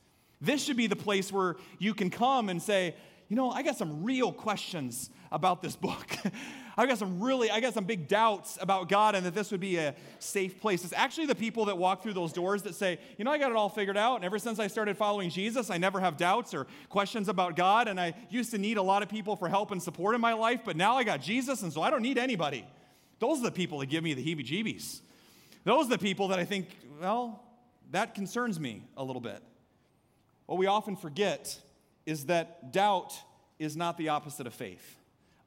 This 0.41 0.63
should 0.63 0.77
be 0.77 0.87
the 0.87 0.95
place 0.95 1.31
where 1.31 1.57
you 1.77 1.93
can 1.93 2.09
come 2.09 2.49
and 2.49 2.59
say, 2.59 2.95
you 3.29 3.35
know, 3.35 3.51
I 3.51 3.61
got 3.61 3.77
some 3.77 4.03
real 4.03 4.31
questions 4.31 5.11
about 5.31 5.61
this 5.61 5.75
book. 5.75 6.07
I've 6.75 6.89
got 6.89 6.97
some 6.97 7.21
really, 7.21 7.51
I 7.51 7.59
got 7.59 7.73
some 7.73 7.85
big 7.85 8.07
doubts 8.07 8.57
about 8.59 8.89
God 8.89 9.13
and 9.13 9.25
that 9.25 9.35
this 9.35 9.51
would 9.51 9.59
be 9.59 9.77
a 9.77 9.93
safe 10.19 10.59
place. 10.59 10.83
It's 10.83 10.93
actually 10.93 11.27
the 11.27 11.35
people 11.35 11.65
that 11.65 11.77
walk 11.77 12.01
through 12.01 12.13
those 12.13 12.33
doors 12.33 12.63
that 12.63 12.73
say, 12.73 12.99
you 13.17 13.25
know, 13.25 13.31
I 13.31 13.37
got 13.37 13.51
it 13.51 13.57
all 13.57 13.69
figured 13.69 13.97
out. 13.97 14.15
And 14.15 14.25
ever 14.25 14.39
since 14.39 14.57
I 14.59 14.67
started 14.67 14.97
following 14.97 15.29
Jesus, 15.29 15.69
I 15.69 15.77
never 15.77 15.99
have 15.99 16.17
doubts 16.17 16.53
or 16.53 16.65
questions 16.89 17.29
about 17.29 17.55
God. 17.55 17.87
And 17.87 17.99
I 17.99 18.15
used 18.29 18.51
to 18.51 18.57
need 18.57 18.77
a 18.77 18.81
lot 18.81 19.03
of 19.03 19.09
people 19.09 19.35
for 19.35 19.47
help 19.47 19.71
and 19.71 19.81
support 19.81 20.15
in 20.15 20.21
my 20.21 20.33
life, 20.33 20.61
but 20.65 20.75
now 20.75 20.95
I 20.95 21.03
got 21.03 21.21
Jesus, 21.21 21.61
and 21.61 21.71
so 21.71 21.81
I 21.81 21.91
don't 21.91 22.01
need 22.01 22.17
anybody. 22.17 22.65
Those 23.19 23.39
are 23.39 23.43
the 23.43 23.51
people 23.51 23.79
that 23.79 23.87
give 23.87 24.03
me 24.03 24.13
the 24.13 24.23
heebie 24.23 24.45
jeebies. 24.45 25.01
Those 25.63 25.85
are 25.85 25.89
the 25.89 25.97
people 25.97 26.29
that 26.29 26.39
I 26.39 26.45
think, 26.45 26.67
well, 26.99 27.43
that 27.91 28.15
concerns 28.15 28.59
me 28.59 28.83
a 28.97 29.03
little 29.03 29.21
bit. 29.21 29.41
What 30.47 30.57
we 30.57 30.65
often 30.65 30.95
forget 30.95 31.57
is 32.05 32.25
that 32.25 32.73
doubt 32.73 33.13
is 33.59 33.77
not 33.77 33.97
the 33.97 34.09
opposite 34.09 34.47
of 34.47 34.53
faith. 34.53 34.97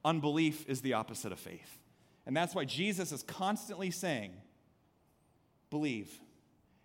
Unbelief 0.06 0.64
is 0.68 0.82
the 0.82 0.92
opposite 0.92 1.32
of 1.32 1.40
faith. 1.40 1.80
And 2.26 2.36
that's 2.36 2.54
why 2.54 2.64
Jesus 2.64 3.10
is 3.10 3.24
constantly 3.24 3.90
saying, 3.90 4.32
believe, 5.68 6.08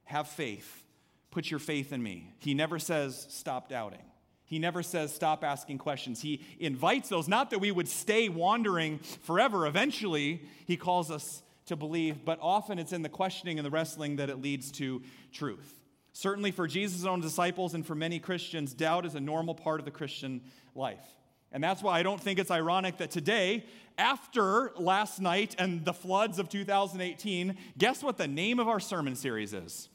have 0.05 0.27
faith, 0.27 0.83
put 1.29 1.51
your 1.51 1.59
faith 1.59 1.93
in 1.93 2.01
me. 2.01 2.33
He 2.39 2.55
never 2.55 2.79
says, 2.79 3.27
stop 3.29 3.69
doubting. 3.69 4.01
He 4.45 4.57
never 4.57 4.81
says, 4.81 5.13
stop 5.13 5.43
asking 5.43 5.77
questions. 5.77 6.19
He 6.19 6.41
invites 6.59 7.09
those, 7.09 7.27
not 7.27 7.51
that 7.51 7.59
we 7.59 7.71
would 7.71 7.87
stay 7.87 8.27
wandering 8.27 8.97
forever. 9.21 9.67
Eventually, 9.67 10.41
he 10.65 10.75
calls 10.75 11.11
us 11.11 11.43
to 11.67 11.75
believe, 11.75 12.25
but 12.25 12.39
often 12.41 12.79
it's 12.79 12.91
in 12.91 13.03
the 13.03 13.07
questioning 13.09 13.59
and 13.59 13.65
the 13.65 13.69
wrestling 13.69 14.15
that 14.15 14.31
it 14.31 14.41
leads 14.41 14.71
to 14.73 15.03
truth. 15.31 15.79
Certainly, 16.11 16.51
for 16.51 16.65
Jesus' 16.65 17.05
own 17.05 17.21
disciples 17.21 17.75
and 17.75 17.85
for 17.85 17.93
many 17.93 18.17
Christians, 18.17 18.73
doubt 18.73 19.05
is 19.05 19.13
a 19.13 19.21
normal 19.21 19.53
part 19.53 19.79
of 19.79 19.85
the 19.85 19.91
Christian 19.91 20.41
life. 20.73 21.05
And 21.51 21.63
that's 21.63 21.83
why 21.83 21.99
I 21.99 22.03
don't 22.03 22.19
think 22.19 22.39
it's 22.39 22.51
ironic 22.51 22.97
that 22.97 23.11
today, 23.11 23.65
after 23.97 24.71
last 24.77 25.19
night 25.19 25.55
and 25.59 25.83
the 25.83 25.93
floods 25.93 26.39
of 26.39 26.49
2018, 26.49 27.57
guess 27.77 28.01
what 28.01 28.17
the 28.17 28.27
name 28.27 28.59
of 28.59 28.67
our 28.67 28.79
sermon 28.79 29.15
series 29.15 29.53
is? 29.53 29.89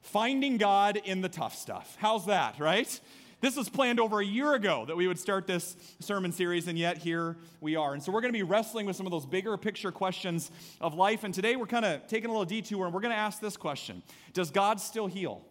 Finding 0.00 0.56
God 0.56 1.00
in 1.04 1.20
the 1.20 1.28
Tough 1.28 1.54
Stuff. 1.54 1.96
How's 2.00 2.26
that, 2.26 2.58
right? 2.58 3.00
This 3.42 3.56
was 3.56 3.68
planned 3.68 3.98
over 3.98 4.20
a 4.20 4.24
year 4.24 4.54
ago 4.54 4.84
that 4.86 4.96
we 4.96 5.08
would 5.08 5.18
start 5.18 5.48
this 5.48 5.76
sermon 5.98 6.30
series, 6.30 6.68
and 6.68 6.78
yet 6.78 6.98
here 6.98 7.36
we 7.60 7.74
are. 7.74 7.92
And 7.92 8.00
so 8.00 8.12
we're 8.12 8.20
going 8.20 8.32
to 8.32 8.38
be 8.38 8.44
wrestling 8.44 8.86
with 8.86 8.94
some 8.94 9.04
of 9.04 9.10
those 9.10 9.26
bigger 9.26 9.56
picture 9.56 9.90
questions 9.90 10.52
of 10.80 10.94
life. 10.94 11.24
And 11.24 11.34
today 11.34 11.56
we're 11.56 11.66
kind 11.66 11.84
of 11.84 12.06
taking 12.06 12.30
a 12.30 12.32
little 12.32 12.44
detour 12.44 12.84
and 12.84 12.94
we're 12.94 13.00
going 13.00 13.12
to 13.14 13.18
ask 13.18 13.40
this 13.40 13.56
question 13.56 14.02
Does 14.32 14.52
God 14.52 14.80
still 14.80 15.08
heal? 15.08 15.42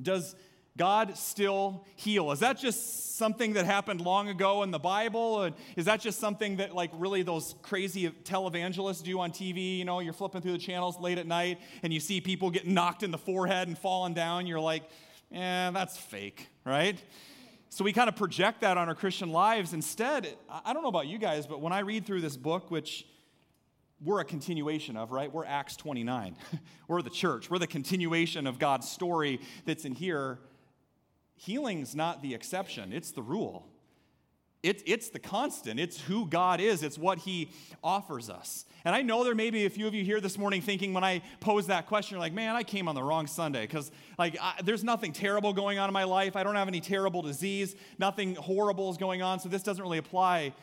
Does 0.00 0.36
God 0.78 1.18
still 1.18 1.84
heal? 1.96 2.30
Is 2.30 2.38
that 2.38 2.58
just 2.58 3.16
something 3.16 3.54
that 3.54 3.66
happened 3.66 4.00
long 4.00 4.28
ago 4.28 4.62
in 4.62 4.70
the 4.70 4.78
Bible? 4.78 5.52
Is 5.76 5.86
that 5.86 6.00
just 6.00 6.20
something 6.20 6.56
that, 6.56 6.74
like, 6.74 6.90
really 6.94 7.22
those 7.22 7.56
crazy 7.62 8.08
televangelists 8.24 9.02
do 9.02 9.18
on 9.20 9.32
TV? 9.32 9.78
You 9.78 9.84
know, 9.84 9.98
you're 9.98 10.12
flipping 10.12 10.40
through 10.40 10.52
the 10.52 10.58
channels 10.58 10.98
late 10.98 11.18
at 11.18 11.26
night 11.26 11.58
and 11.82 11.92
you 11.92 12.00
see 12.00 12.20
people 12.20 12.50
getting 12.50 12.72
knocked 12.72 13.02
in 13.02 13.10
the 13.10 13.18
forehead 13.18 13.68
and 13.68 13.76
falling 13.76 14.14
down. 14.14 14.46
You're 14.46 14.60
like, 14.60 14.84
eh, 15.34 15.70
that's 15.70 15.98
fake, 15.98 16.48
right? 16.64 16.96
So 17.70 17.84
we 17.84 17.92
kind 17.92 18.08
of 18.08 18.16
project 18.16 18.62
that 18.62 18.78
on 18.78 18.88
our 18.88 18.94
Christian 18.94 19.30
lives. 19.30 19.74
Instead, 19.74 20.28
I 20.64 20.72
don't 20.72 20.82
know 20.82 20.88
about 20.88 21.08
you 21.08 21.18
guys, 21.18 21.46
but 21.46 21.60
when 21.60 21.72
I 21.72 21.80
read 21.80 22.06
through 22.06 22.22
this 22.22 22.36
book, 22.36 22.70
which 22.70 23.04
we're 24.02 24.20
a 24.20 24.24
continuation 24.24 24.96
of, 24.96 25.10
right? 25.10 25.32
We're 25.32 25.44
Acts 25.44 25.76
29. 25.76 26.36
we're 26.88 27.02
the 27.02 27.10
church. 27.10 27.50
We're 27.50 27.58
the 27.58 27.66
continuation 27.66 28.46
of 28.46 28.58
God's 28.58 28.88
story 28.88 29.40
that's 29.66 29.84
in 29.84 29.92
here 29.92 30.38
healing's 31.38 31.94
not 31.94 32.20
the 32.20 32.34
exception, 32.34 32.92
it's 32.92 33.12
the 33.12 33.22
rule. 33.22 33.66
It, 34.60 34.82
it's 34.86 35.10
the 35.10 35.20
constant. 35.20 35.78
It's 35.78 36.00
who 36.00 36.26
God 36.26 36.60
is. 36.60 36.82
It's 36.82 36.98
what 36.98 37.18
He 37.18 37.50
offers 37.82 38.28
us. 38.28 38.64
And 38.84 38.92
I 38.92 39.02
know 39.02 39.22
there 39.22 39.36
may 39.36 39.50
be 39.50 39.66
a 39.66 39.70
few 39.70 39.86
of 39.86 39.94
you 39.94 40.02
here 40.02 40.20
this 40.20 40.36
morning 40.36 40.62
thinking 40.62 40.92
when 40.92 41.04
I 41.04 41.22
pose 41.38 41.68
that 41.68 41.86
question, 41.86 42.16
you're 42.16 42.20
like, 42.20 42.32
man, 42.32 42.56
I 42.56 42.64
came 42.64 42.88
on 42.88 42.96
the 42.96 43.02
wrong 43.02 43.28
Sunday 43.28 43.62
because 43.62 43.92
like 44.18 44.36
there's 44.64 44.82
nothing 44.82 45.12
terrible 45.12 45.52
going 45.52 45.78
on 45.78 45.88
in 45.88 45.92
my 45.92 46.02
life. 46.02 46.34
I 46.34 46.42
don't 46.42 46.56
have 46.56 46.66
any 46.66 46.80
terrible 46.80 47.22
disease. 47.22 47.76
Nothing 48.00 48.34
horrible 48.34 48.90
is 48.90 48.96
going 48.96 49.22
on. 49.22 49.38
So 49.38 49.48
this 49.48 49.62
doesn't 49.62 49.82
really 49.82 49.98
apply 49.98 50.54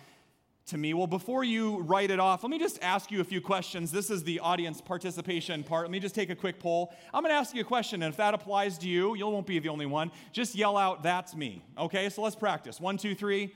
to 0.67 0.77
me? 0.77 0.95
Well, 0.95 1.05
before 1.05 1.43
you 1.43 1.81
write 1.81 2.09
it 2.09 2.19
off, 2.19 2.43
let 2.43 2.49
me 2.49 2.57
just 2.57 2.81
ask 2.81 3.11
you 3.11 3.21
a 3.21 3.23
few 3.23 3.39
questions. 3.39 3.91
This 3.91 4.09
is 4.09 4.23
the 4.23 4.39
audience 4.39 4.81
participation 4.81 5.63
part. 5.63 5.83
Let 5.83 5.91
me 5.91 5.99
just 5.99 6.15
take 6.15 6.31
a 6.31 6.35
quick 6.35 6.59
poll. 6.59 6.91
I'm 7.13 7.21
going 7.21 7.31
to 7.31 7.37
ask 7.37 7.53
you 7.53 7.61
a 7.61 7.65
question, 7.65 8.01
and 8.01 8.11
if 8.11 8.17
that 8.17 8.33
applies 8.33 8.79
to 8.79 8.89
you, 8.89 9.15
you 9.15 9.27
won't 9.27 9.45
be 9.45 9.59
the 9.59 9.69
only 9.69 9.85
one. 9.85 10.11
Just 10.31 10.55
yell 10.55 10.75
out, 10.75 11.03
That's 11.03 11.35
me. 11.35 11.63
Okay, 11.77 12.09
so 12.09 12.23
let's 12.23 12.35
practice. 12.35 12.79
One, 12.79 12.97
two, 12.97 13.13
three. 13.13 13.53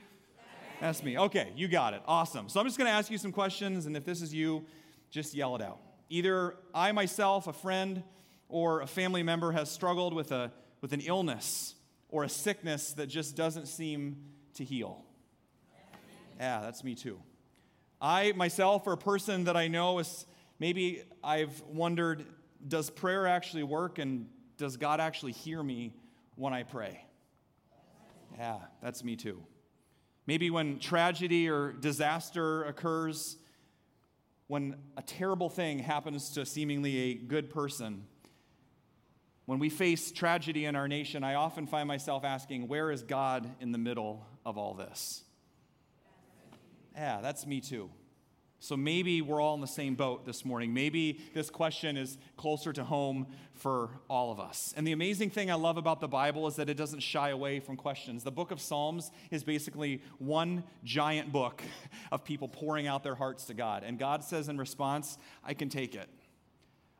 That's 0.80 1.02
me. 1.02 1.18
Okay, 1.18 1.52
you 1.56 1.66
got 1.66 1.94
it. 1.94 2.02
Awesome. 2.06 2.48
So 2.48 2.60
I'm 2.60 2.66
just 2.66 2.78
going 2.78 2.86
to 2.88 2.92
ask 2.92 3.10
you 3.10 3.18
some 3.18 3.32
questions, 3.32 3.86
and 3.86 3.96
if 3.96 4.04
this 4.04 4.22
is 4.22 4.32
you, 4.32 4.64
just 5.10 5.34
yell 5.34 5.56
it 5.56 5.62
out. 5.62 5.78
Either 6.10 6.54
I 6.72 6.92
myself, 6.92 7.48
a 7.48 7.52
friend, 7.52 8.04
or 8.48 8.82
a 8.82 8.86
family 8.86 9.24
member 9.24 9.50
has 9.50 9.68
struggled 9.68 10.14
with, 10.14 10.30
a, 10.30 10.52
with 10.80 10.92
an 10.92 11.00
illness 11.00 11.74
or 12.08 12.22
a 12.22 12.28
sickness 12.28 12.92
that 12.92 13.08
just 13.08 13.34
doesn't 13.34 13.66
seem 13.66 14.16
to 14.54 14.64
heal. 14.64 15.04
Yeah, 16.40 16.62
that's 16.62 16.82
me 16.82 16.94
too. 16.94 17.20
I 18.00 18.32
myself, 18.32 18.86
or 18.86 18.94
a 18.94 18.96
person 18.96 19.44
that 19.44 19.56
I 19.58 19.68
know, 19.68 19.98
is 19.98 20.26
maybe 20.58 21.02
I've 21.22 21.60
wondered 21.68 22.24
does 22.66 22.88
prayer 22.88 23.26
actually 23.26 23.62
work 23.62 23.98
and 23.98 24.26
does 24.56 24.78
God 24.78 25.00
actually 25.00 25.32
hear 25.32 25.62
me 25.62 25.94
when 26.36 26.54
I 26.54 26.62
pray? 26.62 27.04
Yeah, 28.38 28.58
that's 28.82 29.04
me 29.04 29.16
too. 29.16 29.42
Maybe 30.26 30.48
when 30.48 30.78
tragedy 30.78 31.48
or 31.50 31.72
disaster 31.72 32.64
occurs, 32.64 33.36
when 34.46 34.76
a 34.96 35.02
terrible 35.02 35.50
thing 35.50 35.78
happens 35.78 36.30
to 36.30 36.46
seemingly 36.46 36.96
a 36.98 37.14
good 37.14 37.50
person, 37.50 38.06
When 39.50 39.58
we 39.58 39.68
face 39.68 40.12
tragedy 40.12 40.64
in 40.66 40.76
our 40.76 40.86
nation, 40.86 41.24
I 41.24 41.34
often 41.34 41.66
find 41.66 41.88
myself 41.88 42.24
asking, 42.24 42.68
where 42.68 42.92
is 42.92 43.02
God 43.02 43.50
in 43.58 43.72
the 43.72 43.78
middle 43.78 44.24
of 44.46 44.56
all 44.56 44.74
this? 44.74 45.24
Yeah, 46.94 47.20
that's 47.20 47.46
me 47.46 47.60
too. 47.60 47.90
So 48.62 48.76
maybe 48.76 49.22
we're 49.22 49.40
all 49.40 49.54
in 49.54 49.62
the 49.62 49.66
same 49.66 49.94
boat 49.94 50.26
this 50.26 50.44
morning. 50.44 50.74
Maybe 50.74 51.18
this 51.32 51.48
question 51.48 51.96
is 51.96 52.18
closer 52.36 52.74
to 52.74 52.84
home 52.84 53.26
for 53.54 53.88
all 54.08 54.30
of 54.30 54.38
us. 54.38 54.74
And 54.76 54.86
the 54.86 54.92
amazing 54.92 55.30
thing 55.30 55.50
I 55.50 55.54
love 55.54 55.78
about 55.78 56.00
the 56.00 56.08
Bible 56.08 56.46
is 56.46 56.56
that 56.56 56.68
it 56.68 56.76
doesn't 56.76 57.00
shy 57.00 57.30
away 57.30 57.60
from 57.60 57.76
questions. 57.76 58.22
The 58.22 58.30
book 58.30 58.50
of 58.50 58.60
Psalms 58.60 59.10
is 59.30 59.44
basically 59.44 60.02
one 60.18 60.62
giant 60.84 61.32
book 61.32 61.62
of 62.12 62.22
people 62.22 62.48
pouring 62.48 62.86
out 62.86 63.02
their 63.02 63.14
hearts 63.14 63.46
to 63.46 63.54
God. 63.54 63.82
And 63.82 63.98
God 63.98 64.22
says 64.22 64.50
in 64.50 64.58
response, 64.58 65.16
I 65.42 65.54
can 65.54 65.70
take 65.70 65.94
it, 65.94 66.10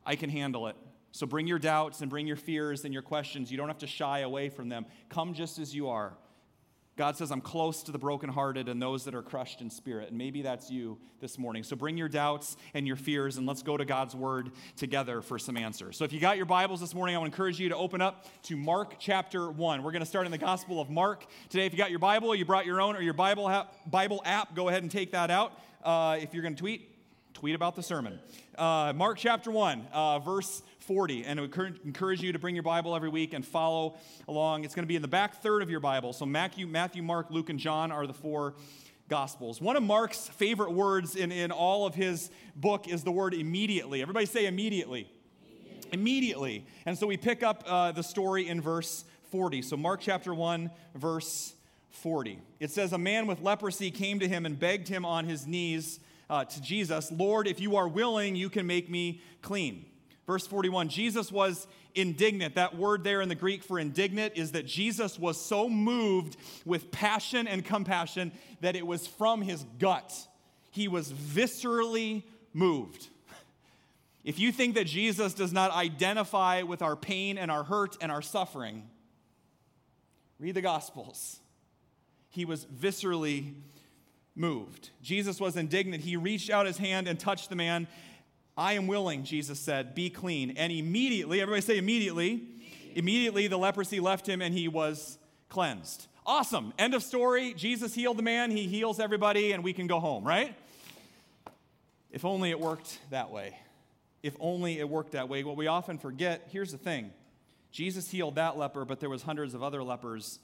I 0.06 0.16
can 0.16 0.30
handle 0.30 0.66
it. 0.68 0.76
So 1.12 1.26
bring 1.26 1.46
your 1.46 1.58
doubts 1.58 2.00
and 2.00 2.08
bring 2.08 2.26
your 2.26 2.36
fears 2.36 2.86
and 2.86 2.94
your 2.94 3.02
questions. 3.02 3.50
You 3.50 3.58
don't 3.58 3.68
have 3.68 3.78
to 3.78 3.86
shy 3.86 4.20
away 4.20 4.48
from 4.48 4.70
them. 4.70 4.86
Come 5.10 5.34
just 5.34 5.58
as 5.58 5.74
you 5.74 5.88
are. 5.88 6.14
God 7.00 7.16
says, 7.16 7.32
I'm 7.32 7.40
close 7.40 7.82
to 7.84 7.92
the 7.92 7.98
brokenhearted 7.98 8.68
and 8.68 8.82
those 8.82 9.04
that 9.04 9.14
are 9.14 9.22
crushed 9.22 9.62
in 9.62 9.70
spirit. 9.70 10.10
And 10.10 10.18
maybe 10.18 10.42
that's 10.42 10.70
you 10.70 10.98
this 11.18 11.38
morning. 11.38 11.62
So 11.62 11.74
bring 11.74 11.96
your 11.96 12.10
doubts 12.10 12.58
and 12.74 12.86
your 12.86 12.96
fears 12.96 13.38
and 13.38 13.46
let's 13.46 13.62
go 13.62 13.78
to 13.78 13.86
God's 13.86 14.14
word 14.14 14.50
together 14.76 15.22
for 15.22 15.38
some 15.38 15.56
answers. 15.56 15.96
So 15.96 16.04
if 16.04 16.12
you 16.12 16.20
got 16.20 16.36
your 16.36 16.44
Bibles 16.44 16.78
this 16.78 16.94
morning, 16.94 17.16
I 17.16 17.18
to 17.20 17.24
encourage 17.24 17.58
you 17.58 17.70
to 17.70 17.76
open 17.76 18.02
up 18.02 18.26
to 18.42 18.54
Mark 18.54 18.96
chapter 18.98 19.50
1. 19.50 19.82
We're 19.82 19.92
going 19.92 20.02
to 20.02 20.06
start 20.06 20.26
in 20.26 20.30
the 20.30 20.36
Gospel 20.36 20.78
of 20.78 20.90
Mark 20.90 21.24
today. 21.48 21.64
If 21.64 21.72
you 21.72 21.78
got 21.78 21.88
your 21.88 22.00
Bible, 22.00 22.34
you 22.34 22.44
brought 22.44 22.66
your 22.66 22.82
own 22.82 22.94
or 22.94 23.00
your 23.00 23.14
Bible 23.14 23.48
app, 23.48 23.74
Bible 23.90 24.20
app 24.26 24.54
go 24.54 24.68
ahead 24.68 24.82
and 24.82 24.92
take 24.92 25.12
that 25.12 25.30
out. 25.30 25.58
Uh, 25.82 26.18
if 26.20 26.34
you're 26.34 26.42
going 26.42 26.54
to 26.54 26.60
tweet, 26.60 26.86
tweet 27.32 27.54
about 27.54 27.76
the 27.76 27.82
sermon. 27.82 28.20
Uh, 28.58 28.92
Mark 28.94 29.16
chapter 29.16 29.50
1, 29.50 29.86
uh, 29.90 30.18
verse 30.18 30.62
40. 30.90 31.24
And 31.24 31.38
I 31.38 31.42
would 31.42 31.78
encourage 31.84 32.20
you 32.20 32.32
to 32.32 32.38
bring 32.40 32.56
your 32.56 32.64
Bible 32.64 32.96
every 32.96 33.10
week 33.10 33.32
and 33.32 33.46
follow 33.46 33.96
along. 34.26 34.64
It's 34.64 34.74
going 34.74 34.82
to 34.82 34.88
be 34.88 34.96
in 34.96 35.02
the 35.02 35.06
back 35.06 35.40
third 35.40 35.62
of 35.62 35.70
your 35.70 35.78
Bible. 35.78 36.12
So 36.12 36.26
Matthew, 36.26 36.66
Matthew, 36.66 37.00
Mark, 37.00 37.30
Luke, 37.30 37.48
and 37.48 37.60
John 37.60 37.92
are 37.92 38.08
the 38.08 38.12
four 38.12 38.54
Gospels. 39.06 39.60
One 39.60 39.76
of 39.76 39.84
Mark's 39.84 40.26
favorite 40.30 40.72
words 40.72 41.14
in, 41.14 41.30
in 41.30 41.52
all 41.52 41.86
of 41.86 41.94
his 41.94 42.32
book 42.56 42.88
is 42.88 43.04
the 43.04 43.12
word 43.12 43.34
immediately. 43.34 44.02
Everybody 44.02 44.26
say 44.26 44.46
immediately. 44.46 45.08
Immediately. 45.46 45.90
immediately. 45.92 46.66
And 46.86 46.98
so 46.98 47.06
we 47.06 47.16
pick 47.16 47.44
up 47.44 47.62
uh, 47.68 47.92
the 47.92 48.02
story 48.02 48.48
in 48.48 48.60
verse 48.60 49.04
40. 49.30 49.62
So 49.62 49.76
Mark 49.76 50.00
chapter 50.00 50.34
1, 50.34 50.72
verse 50.96 51.54
40. 51.90 52.40
It 52.58 52.72
says, 52.72 52.92
A 52.92 52.98
man 52.98 53.28
with 53.28 53.40
leprosy 53.42 53.92
came 53.92 54.18
to 54.18 54.26
him 54.26 54.44
and 54.44 54.58
begged 54.58 54.88
him 54.88 55.04
on 55.04 55.24
his 55.24 55.46
knees 55.46 56.00
uh, 56.28 56.46
to 56.46 56.60
Jesus, 56.60 57.12
Lord, 57.12 57.46
if 57.46 57.60
you 57.60 57.76
are 57.76 57.86
willing, 57.86 58.34
you 58.34 58.50
can 58.50 58.66
make 58.66 58.90
me 58.90 59.20
clean. 59.40 59.84
Verse 60.30 60.46
41 60.46 60.90
Jesus 60.90 61.32
was 61.32 61.66
indignant. 61.92 62.54
That 62.54 62.76
word 62.76 63.02
there 63.02 63.20
in 63.20 63.28
the 63.28 63.34
Greek 63.34 63.64
for 63.64 63.80
indignant 63.80 64.34
is 64.36 64.52
that 64.52 64.64
Jesus 64.64 65.18
was 65.18 65.44
so 65.44 65.68
moved 65.68 66.36
with 66.64 66.92
passion 66.92 67.48
and 67.48 67.64
compassion 67.64 68.30
that 68.60 68.76
it 68.76 68.86
was 68.86 69.08
from 69.08 69.42
his 69.42 69.64
gut. 69.80 70.14
He 70.70 70.86
was 70.86 71.12
viscerally 71.12 72.22
moved. 72.52 73.08
If 74.22 74.38
you 74.38 74.52
think 74.52 74.76
that 74.76 74.86
Jesus 74.86 75.34
does 75.34 75.52
not 75.52 75.72
identify 75.72 76.62
with 76.62 76.80
our 76.80 76.94
pain 76.94 77.36
and 77.36 77.50
our 77.50 77.64
hurt 77.64 77.96
and 78.00 78.12
our 78.12 78.22
suffering, 78.22 78.88
read 80.38 80.54
the 80.54 80.62
Gospels. 80.62 81.40
He 82.28 82.44
was 82.44 82.66
viscerally 82.66 83.54
moved. 84.36 84.90
Jesus 85.02 85.40
was 85.40 85.56
indignant. 85.56 86.04
He 86.04 86.16
reached 86.16 86.50
out 86.50 86.66
his 86.66 86.78
hand 86.78 87.08
and 87.08 87.18
touched 87.18 87.50
the 87.50 87.56
man. 87.56 87.88
I 88.60 88.74
am 88.74 88.86
willing, 88.86 89.24
Jesus 89.24 89.58
said, 89.58 89.94
be 89.94 90.10
clean. 90.10 90.50
And 90.58 90.70
immediately, 90.70 91.40
everybody 91.40 91.62
say 91.62 91.78
immediately, 91.78 92.42
immediately 92.94 93.46
the 93.46 93.56
leprosy 93.56 94.00
left 94.00 94.28
him 94.28 94.42
and 94.42 94.52
he 94.52 94.68
was 94.68 95.16
cleansed. 95.48 96.08
Awesome. 96.26 96.74
End 96.78 96.92
of 96.92 97.02
story. 97.02 97.54
Jesus 97.54 97.94
healed 97.94 98.18
the 98.18 98.22
man, 98.22 98.50
he 98.50 98.66
heals 98.66 99.00
everybody, 99.00 99.52
and 99.52 99.64
we 99.64 99.72
can 99.72 99.86
go 99.86 99.98
home, 99.98 100.24
right? 100.24 100.54
If 102.10 102.26
only 102.26 102.50
it 102.50 102.60
worked 102.60 102.98
that 103.08 103.30
way. 103.30 103.56
If 104.22 104.36
only 104.38 104.78
it 104.78 104.86
worked 104.86 105.12
that 105.12 105.30
way. 105.30 105.42
What 105.42 105.56
we 105.56 105.66
often 105.66 105.96
forget 105.96 106.46
here's 106.52 106.70
the 106.70 106.76
thing 106.76 107.12
Jesus 107.72 108.10
healed 108.10 108.34
that 108.34 108.58
leper, 108.58 108.84
but 108.84 109.00
there 109.00 109.08
was 109.08 109.22
hundreds 109.22 109.54
of 109.54 109.62
other 109.62 109.82
lepers 109.82 110.38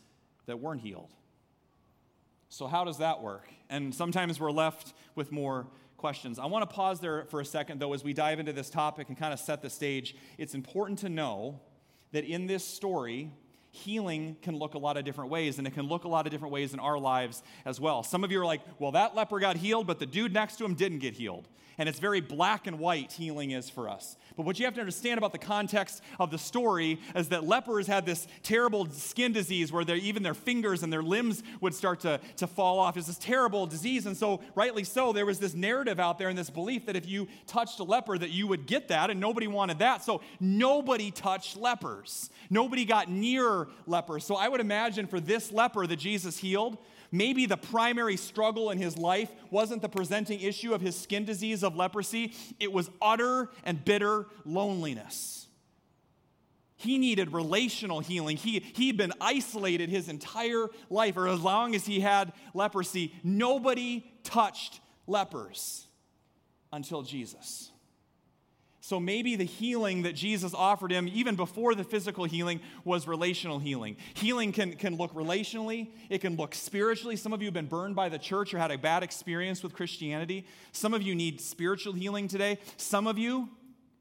that 0.47 0.59
weren't 0.59 0.81
healed. 0.81 1.11
So, 2.49 2.67
how 2.67 2.85
does 2.85 2.97
that 2.97 3.21
work? 3.21 3.47
And 3.69 3.95
sometimes 3.95 4.41
we're 4.41 4.53
left 4.53 4.95
with 5.15 5.33
more 5.33 5.67
questions. 5.97 6.38
I 6.38 6.47
want 6.47 6.69
to 6.69 6.75
pause 6.75 7.00
there 7.00 7.25
for 7.25 7.41
a 7.41 7.45
second, 7.45 7.81
though, 7.81 7.93
as 7.93 8.05
we 8.05 8.12
dive 8.12 8.38
into 8.38 8.53
this 8.53 8.71
topic 8.71 9.09
and 9.09 9.17
kind 9.17 9.33
of 9.33 9.41
set 9.41 9.62
the 9.62 9.71
stage. 9.71 10.17
It's 10.38 10.55
important 10.55 10.99
to 11.00 11.09
know 11.09 11.61
that 12.12 12.25
in 12.25 12.47
this 12.47 12.65
story, 12.65 13.31
healing 13.76 14.37
can 14.42 14.56
look 14.56 14.75
a 14.75 14.78
lot 14.78 14.97
of 14.97 15.04
different 15.04 15.30
ways, 15.30 15.59
and 15.59 15.66
it 15.66 15.75
can 15.75 15.87
look 15.87 16.04
a 16.04 16.09
lot 16.09 16.26
of 16.26 16.33
different 16.33 16.52
ways 16.52 16.73
in 16.73 16.80
our 16.80 16.99
lives 16.99 17.42
as 17.64 17.80
well. 17.80 18.02
Some 18.02 18.25
of 18.25 18.33
you 18.33 18.40
are 18.40 18.47
like, 18.47 18.62
well, 18.78 18.92
that 18.92 19.14
leper 19.14 19.38
got 19.38 19.56
healed, 19.56 19.87
but 19.87 19.99
the 19.99 20.06
dude 20.06 20.33
next 20.33 20.56
to 20.56 20.64
him 20.64 20.75
didn't 20.75 20.99
get 20.99 21.14
healed. 21.14 21.49
And 21.78 21.88
it's 21.88 21.99
very 21.99 22.23
black 22.23 22.66
and 22.66 22.78
white 22.78 23.12
healing 23.12 23.50
is 23.50 23.68
for 23.68 23.88
us. 23.88 24.16
But 24.35 24.47
what 24.47 24.59
you 24.59 24.64
have 24.64 24.75
to 24.75 24.80
understand 24.80 25.18
about 25.18 25.33
the 25.33 25.38
context 25.38 26.02
of 26.18 26.30
the 26.30 26.38
story 26.38 26.99
is 27.14 27.28
that 27.28 27.45
lepers 27.45 27.87
had 27.87 28.06
this 28.06 28.26
terrible 28.42 28.88
skin 28.90 29.33
disease 29.33 29.73
where 29.73 29.83
even 29.95 30.23
their 30.23 30.35
fingers 30.35 30.83
and 30.83 30.90
their 30.90 31.02
limbs 31.02 31.42
would 31.61 31.75
start 31.75 32.00
to, 32.00 32.18
to 32.37 32.47
fall 32.47 32.78
off. 32.78 32.97
It's 32.97 33.06
this 33.06 33.18
terrible 33.18 33.66
disease. 33.66 34.06
And 34.06 34.16
so, 34.16 34.40
rightly 34.54 34.85
so, 34.85 35.12
there 35.12 35.26
was 35.26 35.38
this 35.38 35.54
narrative 35.54 36.00
out 36.00 36.18
there 36.18 36.30
and 36.30 36.38
this 36.38 36.49
belief 36.49 36.87
that 36.87 36.97
if 36.97 37.06
you 37.06 37.28
touched 37.47 37.78
a 37.80 37.85
leper, 37.85 38.16
that 38.16 38.30
you 38.30 38.47
would 38.47 38.66
get 38.66 38.88
that, 38.88 39.11
and 39.11 39.21
nobody 39.21 39.47
wanted 39.47 39.78
that. 39.80 40.02
So 40.02 40.23
nobody 40.40 41.11
touched 41.11 41.59
lepers. 41.59 42.30
Nobody 42.49 42.87
got 42.87 43.11
near 43.11 43.66
lepers. 43.87 44.25
So 44.25 44.37
I 44.37 44.49
would 44.49 44.61
imagine 44.61 45.07
for 45.07 45.21
this 45.21 45.53
leper 45.53 45.87
that 45.87 45.97
Jesus 45.97 46.39
healed, 46.39 46.79
Maybe 47.13 47.47
the 47.47 47.57
primary 47.57 48.17
struggle 48.17 48.71
in 48.71 48.79
his 48.79 48.99
life 48.99 49.31
wasn't 49.51 49.83
the 49.83 49.89
presenting 49.89 50.41
issue 50.41 50.75
of 50.75 50.81
his 50.81 50.97
skin 50.97 51.25
disease 51.25 51.63
of 51.63 51.77
leprosy, 51.77 52.35
it 52.59 52.73
was 52.73 52.91
utter 53.01 53.51
and 53.65 53.85
bitter 53.85 54.27
loneliness. 54.45 55.47
He 56.79 56.99
needed 56.99 57.33
relational 57.33 58.01
healing. 58.01 58.37
He, 58.37 58.61
he'd 58.75 58.99
been 58.99 59.13
isolated 59.19 59.89
his 59.89 60.11
entire 60.11 60.67
life, 60.91 61.17
or 61.17 61.27
as 61.27 61.41
long 61.41 61.75
as 61.75 61.87
he 61.87 62.01
had 62.01 62.35
leprosy. 62.53 63.15
Nobody 63.25 64.05
touched 64.23 64.81
lepers 65.07 65.87
until 66.71 67.03
Jesus. 67.03 67.71
So 68.87 69.00
maybe 69.00 69.35
the 69.35 69.43
healing 69.43 70.02
that 70.02 70.12
Jesus 70.12 70.55
offered 70.55 70.93
him, 70.93 71.11
even 71.12 71.35
before 71.35 71.75
the 71.75 71.83
physical 71.83 72.25
healing, 72.25 72.61
was 72.85 73.09
relational 73.09 73.59
healing. 73.59 73.97
Healing 74.14 74.52
can, 74.52 74.75
can 74.75 74.97
look 74.97 75.12
relationally, 75.12 75.88
it 76.09 76.21
can 76.21 76.37
look 76.37 76.55
spiritually. 76.55 77.16
Some 77.16 77.33
of 77.33 77.43
you 77.43 77.47
have 77.49 77.52
been 77.52 77.66
burned 77.66 77.97
by 77.97 78.09
the 78.09 78.16
church 78.16 78.55
or 78.55 78.59
had 78.59 78.71
a 78.71 78.78
bad 78.78 79.02
experience 79.02 79.61
with 79.61 79.73
Christianity. 79.73 80.47
Some 80.71 80.95
of 80.95 81.02
you 81.02 81.16
need 81.16 81.40
spiritual 81.40 81.95
healing 81.95 82.28
today. 82.28 82.61
Some 82.76 83.09
of 83.09 83.19
you, 83.19 83.49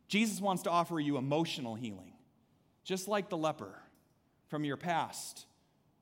Jesus 0.08 0.40
wants 0.40 0.62
to 0.62 0.70
offer 0.70 1.00
you 1.00 1.18
emotional 1.18 1.74
healing, 1.74 2.14
just 2.84 3.08
like 3.08 3.30
the 3.30 3.38
leper 3.38 3.82
from 4.50 4.66
your 4.66 4.78
past, 4.78 5.48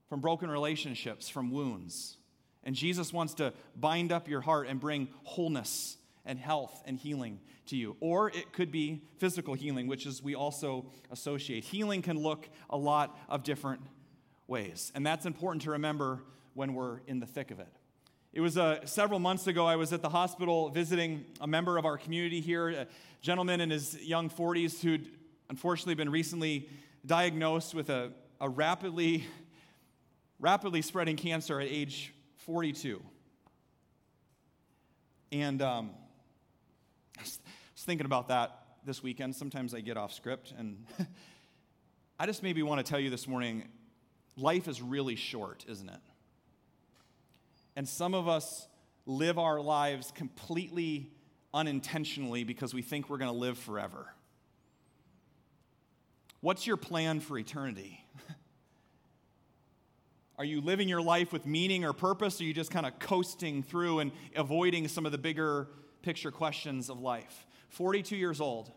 from 0.09 0.19
broken 0.19 0.51
relationships, 0.51 1.29
from 1.29 1.51
wounds. 1.51 2.17
And 2.65 2.75
Jesus 2.75 3.13
wants 3.13 3.35
to 3.35 3.53
bind 3.77 4.11
up 4.11 4.27
your 4.27 4.41
heart 4.41 4.67
and 4.67 4.77
bring 4.77 5.07
wholeness 5.23 5.95
and 6.25 6.39
health 6.39 6.81
and 6.85 6.97
healing 6.97 7.39
to 7.67 7.75
you. 7.75 7.95
Or 7.99 8.29
it 8.29 8.53
could 8.53 8.71
be 8.71 9.03
physical 9.17 9.53
healing, 9.53 9.87
which 9.87 10.05
is 10.05 10.23
we 10.23 10.35
also 10.35 10.85
associate. 11.11 11.63
Healing 11.63 12.01
can 12.01 12.17
look 12.17 12.49
a 12.69 12.77
lot 12.77 13.17
of 13.29 13.43
different 13.43 13.81
ways. 14.47 14.91
And 14.95 15.05
that's 15.05 15.25
important 15.25 15.63
to 15.63 15.71
remember 15.71 16.21
when 16.53 16.73
we're 16.73 16.99
in 17.07 17.19
the 17.19 17.25
thick 17.25 17.51
of 17.51 17.59
it. 17.59 17.67
It 18.31 18.41
was 18.41 18.57
uh, 18.57 18.85
several 18.85 19.19
months 19.19 19.45
ago, 19.45 19.65
I 19.67 19.75
was 19.75 19.93
at 19.93 20.01
the 20.01 20.09
hospital 20.09 20.69
visiting 20.69 21.25
a 21.39 21.45
member 21.45 21.77
of 21.77 21.85
our 21.85 21.97
community 21.97 22.41
here, 22.41 22.69
a 22.69 22.87
gentleman 23.21 23.61
in 23.61 23.69
his 23.69 24.01
young 24.01 24.29
40s 24.29 24.81
who'd 24.81 25.07
unfortunately 25.49 25.93
been 25.93 26.09
recently 26.09 26.67
diagnosed 27.05 27.75
with 27.75 27.91
a, 27.91 28.11
a 28.41 28.49
rapidly, 28.49 29.25
rapidly 30.39 30.81
spreading 30.81 31.15
cancer 31.15 31.59
at 31.59 31.67
age 31.67 32.11
42. 32.37 33.03
And 35.31 35.61
um, 35.61 35.91
I 37.20 37.22
was 37.22 37.39
thinking 37.77 38.05
about 38.05 38.27
that 38.29 38.60
this 38.86 39.03
weekend. 39.03 39.36
Sometimes 39.36 39.74
I 39.74 39.82
get 39.82 39.98
off 39.98 40.13
script, 40.13 40.53
and 40.58 40.86
I 42.20 42.25
just 42.25 42.43
maybe 42.43 42.63
want 42.63 42.86
to 42.86 42.89
tell 42.89 43.00
you 43.00 43.10
this 43.10 43.27
morning 43.27 43.67
life 44.36 44.67
is 44.67 44.82
really 44.82 45.15
short, 45.15 45.65
isn't 45.67 45.89
it? 45.89 46.01
And 47.75 47.88
some 47.88 48.13
of 48.13 48.27
us 48.27 48.67
live 49.05 49.38
our 49.38 49.60
lives 49.62 50.12
completely 50.12 51.12
unintentionally 51.53 52.43
because 52.43 52.74
we 52.74 52.82
think 52.82 53.10
we're 53.10 53.17
going 53.17 53.32
to 53.32 53.38
live 53.38 53.58
forever. 53.58 54.08
What's 56.41 56.67
your 56.67 56.77
plan 56.77 57.20
for 57.20 57.38
eternity? 57.38 58.03
Are 60.38 60.46
you 60.46 60.62
living 60.62 60.89
your 60.89 61.01
life 61.01 61.32
with 61.32 61.46
meaning 61.46 61.86
or 61.86 61.93
purpose? 61.93 62.41
Or 62.41 62.43
are 62.43 62.48
you 62.48 62.53
just 62.53 62.72
kind 62.72 62.86
of 62.86 62.98
coasting 63.00 63.63
through 63.63 64.00
and 64.00 64.12
avoiding 64.36 64.88
some 64.88 65.05
of 65.05 65.12
the 65.12 65.17
bigger 65.17 65.67
picture 66.03 66.31
questions 66.31 66.89
of 66.89 67.00
life. 67.00 67.48
42 67.69 68.15
years 68.15 68.39
old, 68.39 68.69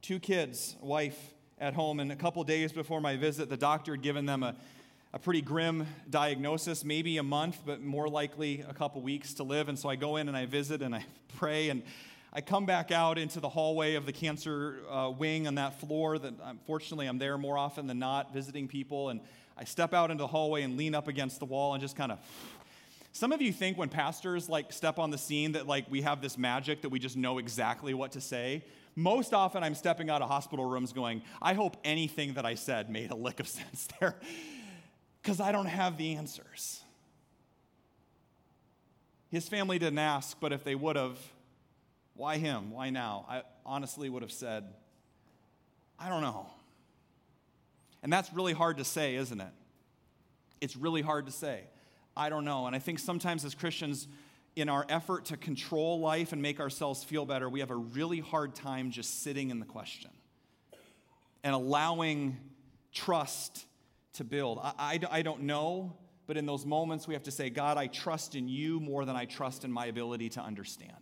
two 0.00 0.18
kids, 0.18 0.76
wife, 0.80 1.34
at 1.60 1.74
home. 1.74 2.00
And 2.00 2.12
a 2.12 2.16
couple 2.16 2.42
days 2.44 2.72
before 2.72 3.00
my 3.00 3.16
visit, 3.16 3.48
the 3.48 3.56
doctor 3.56 3.92
had 3.92 4.02
given 4.02 4.24
them 4.24 4.42
a, 4.42 4.54
a 5.12 5.18
pretty 5.18 5.42
grim 5.42 5.86
diagnosis, 6.08 6.84
maybe 6.84 7.18
a 7.18 7.22
month, 7.22 7.58
but 7.66 7.82
more 7.82 8.08
likely 8.08 8.64
a 8.68 8.72
couple 8.72 9.02
weeks 9.02 9.34
to 9.34 9.42
live. 9.42 9.68
And 9.68 9.78
so 9.78 9.88
I 9.88 9.96
go 9.96 10.16
in 10.16 10.28
and 10.28 10.36
I 10.36 10.46
visit 10.46 10.80
and 10.80 10.94
I 10.94 11.04
pray. 11.36 11.70
And 11.70 11.82
I 12.32 12.40
come 12.40 12.66
back 12.66 12.92
out 12.92 13.18
into 13.18 13.40
the 13.40 13.48
hallway 13.48 13.94
of 13.94 14.06
the 14.06 14.12
cancer 14.12 14.80
uh, 14.88 15.10
wing 15.10 15.48
on 15.48 15.56
that 15.56 15.80
floor. 15.80 16.18
That 16.18 16.34
unfortunately 16.44 17.08
I'm 17.08 17.18
there 17.18 17.36
more 17.36 17.58
often 17.58 17.86
than 17.88 17.98
not 17.98 18.32
visiting 18.32 18.68
people. 18.68 19.08
And 19.08 19.20
I 19.56 19.64
step 19.64 19.92
out 19.92 20.12
into 20.12 20.22
the 20.22 20.28
hallway 20.28 20.62
and 20.62 20.76
lean 20.76 20.94
up 20.94 21.08
against 21.08 21.40
the 21.40 21.46
wall 21.46 21.74
and 21.74 21.82
just 21.82 21.96
kind 21.96 22.12
of. 22.12 22.18
Some 23.12 23.32
of 23.32 23.42
you 23.42 23.52
think 23.52 23.76
when 23.78 23.88
pastors 23.88 24.48
like 24.48 24.72
step 24.72 24.98
on 24.98 25.10
the 25.10 25.18
scene 25.18 25.52
that 25.52 25.66
like 25.66 25.90
we 25.90 26.02
have 26.02 26.20
this 26.20 26.38
magic 26.38 26.82
that 26.82 26.90
we 26.90 26.98
just 26.98 27.16
know 27.16 27.38
exactly 27.38 27.94
what 27.94 28.12
to 28.12 28.20
say. 28.20 28.64
Most 28.94 29.32
often 29.32 29.62
I'm 29.62 29.74
stepping 29.74 30.10
out 30.10 30.22
of 30.22 30.28
hospital 30.28 30.64
rooms 30.64 30.92
going, 30.92 31.22
I 31.40 31.54
hope 31.54 31.76
anything 31.84 32.34
that 32.34 32.44
I 32.44 32.54
said 32.54 32.90
made 32.90 33.10
a 33.10 33.16
lick 33.16 33.40
of 33.40 33.48
sense 33.48 33.88
there 34.00 34.16
because 35.22 35.40
I 35.40 35.52
don't 35.52 35.66
have 35.66 35.96
the 35.96 36.14
answers. 36.14 36.82
His 39.30 39.48
family 39.48 39.78
didn't 39.78 39.98
ask, 39.98 40.38
but 40.40 40.52
if 40.52 40.64
they 40.64 40.74
would 40.74 40.96
have, 40.96 41.18
why 42.14 42.38
him? 42.38 42.70
Why 42.70 42.90
now? 42.90 43.26
I 43.28 43.42
honestly 43.64 44.08
would 44.08 44.22
have 44.22 44.32
said, 44.32 44.64
I 45.98 46.08
don't 46.08 46.22
know. 46.22 46.46
And 48.02 48.12
that's 48.12 48.32
really 48.32 48.52
hard 48.52 48.78
to 48.78 48.84
say, 48.84 49.16
isn't 49.16 49.40
it? 49.40 49.52
It's 50.60 50.76
really 50.76 51.02
hard 51.02 51.26
to 51.26 51.32
say. 51.32 51.64
I 52.18 52.28
don't 52.28 52.44
know. 52.44 52.66
And 52.66 52.74
I 52.74 52.80
think 52.80 52.98
sometimes 52.98 53.44
as 53.44 53.54
Christians, 53.54 54.08
in 54.56 54.68
our 54.68 54.84
effort 54.88 55.26
to 55.26 55.36
control 55.36 56.00
life 56.00 56.32
and 56.32 56.42
make 56.42 56.58
ourselves 56.58 57.04
feel 57.04 57.24
better, 57.24 57.48
we 57.48 57.60
have 57.60 57.70
a 57.70 57.76
really 57.76 58.18
hard 58.18 58.56
time 58.56 58.90
just 58.90 59.22
sitting 59.22 59.50
in 59.50 59.60
the 59.60 59.66
question 59.66 60.10
and 61.44 61.54
allowing 61.54 62.36
trust 62.92 63.64
to 64.14 64.24
build. 64.24 64.58
I, 64.60 64.72
I, 64.78 65.18
I, 65.18 65.22
don't 65.22 65.42
know, 65.42 65.96
but 66.26 66.36
in 66.36 66.44
those 66.44 66.66
moments, 66.66 67.06
we 67.06 67.14
have 67.14 67.22
to 67.22 67.30
say, 67.30 67.50
God, 67.50 67.76
I 67.76 67.86
trust 67.86 68.34
in 68.34 68.48
you 68.48 68.80
more 68.80 69.04
than 69.04 69.14
I 69.14 69.24
trust 69.24 69.64
in 69.64 69.70
my 69.70 69.86
ability 69.86 70.30
to 70.30 70.40
understand. 70.40 70.92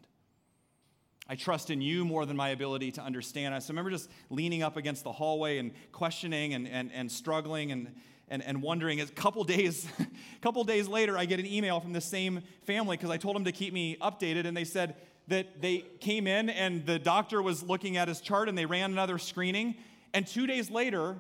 I 1.26 1.34
trust 1.34 1.70
in 1.70 1.80
you 1.80 2.04
more 2.04 2.26
than 2.26 2.36
my 2.36 2.50
ability 2.50 2.92
to 2.92 3.02
understand. 3.02 3.54
I 3.54 3.60
remember 3.68 3.90
just 3.90 4.10
leaning 4.28 4.62
up 4.62 4.76
against 4.76 5.02
the 5.02 5.12
hallway 5.12 5.58
and 5.58 5.72
questioning 5.92 6.52
and, 6.52 6.68
and, 6.68 6.90
and 6.92 7.10
struggling 7.10 7.72
and, 7.72 7.94
and, 8.28 8.42
and 8.42 8.62
wondering. 8.62 9.00
A 9.00 9.06
couple 9.06 9.44
days, 9.44 9.86
a 9.98 10.06
couple 10.40 10.62
days 10.64 10.88
later, 10.88 11.16
I 11.16 11.24
get 11.24 11.40
an 11.40 11.46
email 11.46 11.80
from 11.80 11.92
the 11.92 12.00
same 12.00 12.42
family 12.64 12.96
because 12.96 13.10
I 13.10 13.16
told 13.16 13.36
them 13.36 13.44
to 13.44 13.52
keep 13.52 13.72
me 13.72 13.96
updated, 14.00 14.46
and 14.46 14.56
they 14.56 14.64
said 14.64 14.96
that 15.28 15.60
they 15.60 15.84
came 16.00 16.26
in 16.26 16.48
and 16.50 16.86
the 16.86 16.98
doctor 16.98 17.42
was 17.42 17.62
looking 17.62 17.96
at 17.96 18.06
his 18.06 18.20
chart 18.20 18.48
and 18.48 18.56
they 18.56 18.66
ran 18.66 18.92
another 18.92 19.18
screening. 19.18 19.74
And 20.14 20.24
two 20.26 20.46
days 20.46 20.70
later, 20.70 21.16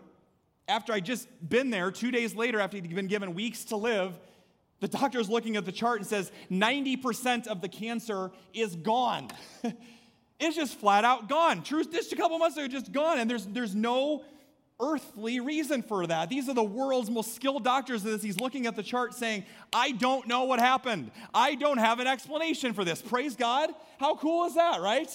after 0.68 0.92
I'd 0.92 1.04
just 1.04 1.28
been 1.46 1.70
there, 1.70 1.90
two 1.90 2.12
days 2.12 2.34
later, 2.34 2.60
after 2.60 2.76
he'd 2.76 2.94
been 2.94 3.08
given 3.08 3.34
weeks 3.34 3.64
to 3.66 3.76
live, 3.76 4.16
the 4.78 4.86
doctor 4.86 5.18
is 5.18 5.28
looking 5.28 5.56
at 5.56 5.64
the 5.64 5.72
chart 5.72 5.98
and 5.98 6.06
says 6.06 6.30
90% 6.52 7.48
of 7.48 7.60
the 7.60 7.68
cancer 7.68 8.30
is 8.54 8.76
gone. 8.76 9.28
It's 10.38 10.56
just 10.56 10.78
flat 10.78 11.04
out 11.04 11.28
gone. 11.28 11.62
Truth, 11.62 11.92
just 11.92 12.12
a 12.12 12.16
couple 12.16 12.38
months 12.38 12.56
ago, 12.56 12.68
just 12.68 12.92
gone. 12.92 13.18
And 13.18 13.30
there's, 13.30 13.46
there's 13.46 13.74
no 13.74 14.22
earthly 14.80 15.40
reason 15.40 15.82
for 15.82 16.06
that. 16.06 16.28
These 16.28 16.48
are 16.48 16.54
the 16.54 16.62
world's 16.62 17.10
most 17.10 17.34
skilled 17.34 17.64
doctors 17.64 18.04
of 18.04 18.12
this. 18.12 18.22
He's 18.22 18.38
looking 18.38 18.66
at 18.66 18.76
the 18.76 18.82
chart 18.82 19.14
saying, 19.14 19.44
I 19.72 19.92
don't 19.92 20.26
know 20.26 20.44
what 20.44 20.58
happened. 20.58 21.10
I 21.32 21.54
don't 21.54 21.78
have 21.78 22.00
an 22.00 22.06
explanation 22.06 22.74
for 22.74 22.84
this. 22.84 23.00
Praise 23.00 23.36
God. 23.36 23.70
How 23.98 24.16
cool 24.16 24.44
is 24.44 24.54
that, 24.54 24.80
right? 24.80 25.08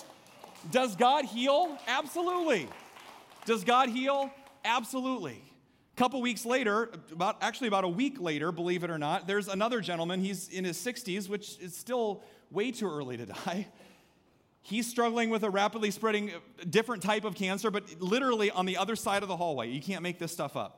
Does 0.71 0.95
God 0.95 1.25
heal? 1.25 1.77
Absolutely. 1.87 2.67
Does 3.45 3.63
God 3.63 3.89
heal? 3.89 4.31
Absolutely. 4.63 5.41
A 5.93 5.97
couple 5.97 6.21
weeks 6.21 6.45
later, 6.45 6.91
about 7.11 7.37
actually 7.41 7.67
about 7.67 7.83
a 7.83 7.89
week 7.89 8.19
later, 8.19 8.51
believe 8.51 8.83
it 8.83 8.89
or 8.89 8.97
not, 8.97 9.27
there's 9.27 9.47
another 9.47 9.81
gentleman. 9.81 10.21
He's 10.21 10.49
in 10.49 10.63
his 10.63 10.77
60s, 10.77 11.27
which 11.29 11.59
is 11.59 11.75
still 11.75 12.23
way 12.49 12.71
too 12.71 12.89
early 12.89 13.17
to 13.17 13.25
die. 13.25 13.67
He's 14.61 14.87
struggling 14.87 15.29
with 15.29 15.43
a 15.43 15.49
rapidly 15.49 15.91
spreading 15.91 16.31
uh, 16.31 16.39
different 16.69 17.01
type 17.01 17.25
of 17.25 17.35
cancer, 17.35 17.71
but 17.71 17.99
literally 17.99 18.51
on 18.51 18.65
the 18.65 18.77
other 18.77 18.95
side 18.95 19.23
of 19.23 19.29
the 19.29 19.37
hallway. 19.37 19.69
You 19.69 19.81
can't 19.81 20.03
make 20.03 20.19
this 20.19 20.31
stuff 20.31 20.55
up. 20.55 20.77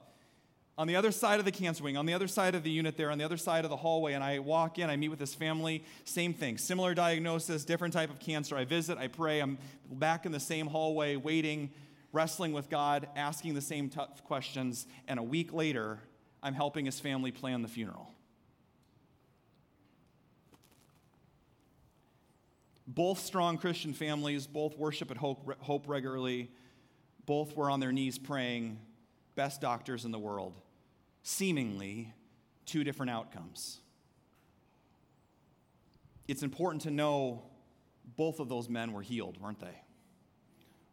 On 0.76 0.88
the 0.88 0.96
other 0.96 1.12
side 1.12 1.38
of 1.38 1.46
the 1.46 1.52
cancer 1.52 1.84
wing, 1.84 1.98
on 1.98 2.08
the 2.08 2.13
other 2.13 2.28
side 2.28 2.56
of 2.56 2.63
the 2.63 2.72
unit 2.72 2.98
there, 2.98 3.12
on 3.12 3.19
the 3.19 3.24
other 3.24 3.38
side 3.38 3.63
of 3.63 3.69
the 3.69 3.78
hallway, 3.78 4.13
and 4.13 4.24
I 4.24 4.39
walk 4.39 4.80
in, 4.80 4.89
I 4.89 4.96
meet 4.96 5.10
with 5.10 5.19
his 5.19 5.36
family, 5.36 5.84
same 6.04 6.34
thing, 6.34 6.58
similar 6.58 6.96
diagnosis, 6.96 7.63
different 7.63 7.93
type 7.93 8.10
of 8.10 8.19
cancer. 8.19 8.58
I 8.58 8.65
visit, 8.65 8.98
I 8.98 9.08
pray, 9.08 9.39
I'm 9.39 9.60
back 9.91 10.26
in 10.26 10.32
the 10.32 10.39
same 10.39 10.65
hallway, 10.65 11.15
waiting, 11.15 11.69
wrestling 12.12 12.54
with 12.54 12.72
God, 12.72 13.08
asking 13.15 13.54
the 13.54 13.62
same 13.62 13.88
tough 13.88 14.24
questions, 14.24 14.88
and 15.08 15.19
a 15.19 15.24
week 15.24 15.54
later, 15.54 16.00
I'm 16.41 16.56
helping 16.56 16.86
his 16.86 17.00
family 17.00 17.32
plan 17.32 17.62
the 17.62 17.67
funeral. 17.67 18.12
Both 22.86 23.19
strong 23.19 23.58
Christian 23.58 23.93
families, 23.93 24.46
both 24.46 24.78
worship 24.78 25.10
at 25.10 25.17
Hope, 25.17 25.62
Hope 25.62 25.88
regularly, 25.88 26.52
both 27.26 27.56
were 27.56 27.69
on 27.69 27.80
their 27.80 27.91
knees 27.91 28.17
praying, 28.17 28.80
best 29.36 29.62
doctors 29.62 30.06
in 30.06 30.12
the 30.12 30.19
world. 30.19 30.60
Seemingly, 31.24 32.13
two 32.65 32.84
different 32.84 33.10
outcomes. 33.10 33.80
It's 36.28 36.43
important 36.43 36.84
to 36.84 36.91
know 36.91 37.43
both 38.17 38.39
of 38.39 38.50
those 38.50 38.67
men 38.67 38.91
were 38.91 39.02
healed, 39.02 39.39
weren't 39.39 39.60
they? 39.60 39.82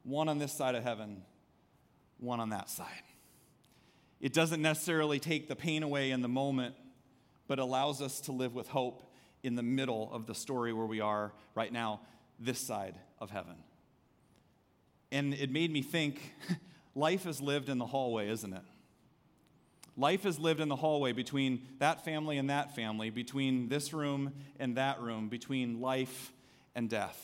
One 0.04 0.28
on 0.28 0.38
this 0.38 0.52
side 0.52 0.74
of 0.74 0.84
heaven, 0.84 1.22
one 2.18 2.40
on 2.40 2.50
that 2.50 2.70
side. 2.70 2.86
It 4.20 4.32
doesn't 4.32 4.62
necessarily 4.62 5.18
take 5.18 5.48
the 5.48 5.56
pain 5.56 5.82
away 5.82 6.10
in 6.10 6.22
the 6.22 6.28
moment, 6.28 6.74
but 7.48 7.58
allows 7.58 8.00
us 8.00 8.20
to 8.22 8.32
live 8.32 8.54
with 8.54 8.68
hope 8.68 9.09
in 9.42 9.54
the 9.54 9.62
middle 9.62 10.10
of 10.12 10.26
the 10.26 10.34
story 10.34 10.72
where 10.72 10.86
we 10.86 11.00
are 11.00 11.32
right 11.54 11.72
now, 11.72 12.00
this 12.38 12.58
side 12.58 12.94
of 13.18 13.30
heaven. 13.30 13.56
And 15.12 15.34
it 15.34 15.50
made 15.50 15.72
me 15.72 15.82
think 15.82 16.20
life 16.94 17.26
is 17.26 17.40
lived 17.40 17.68
in 17.68 17.78
the 17.78 17.86
hallway, 17.86 18.28
isn't 18.30 18.52
it? 18.52 18.62
Life 19.96 20.24
is 20.24 20.38
lived 20.38 20.60
in 20.60 20.68
the 20.68 20.76
hallway 20.76 21.12
between 21.12 21.66
that 21.78 22.04
family 22.04 22.38
and 22.38 22.48
that 22.48 22.74
family, 22.74 23.10
between 23.10 23.68
this 23.68 23.92
room 23.92 24.32
and 24.58 24.76
that 24.76 25.00
room, 25.00 25.28
between 25.28 25.80
life 25.80 26.32
and 26.74 26.88
death. 26.88 27.18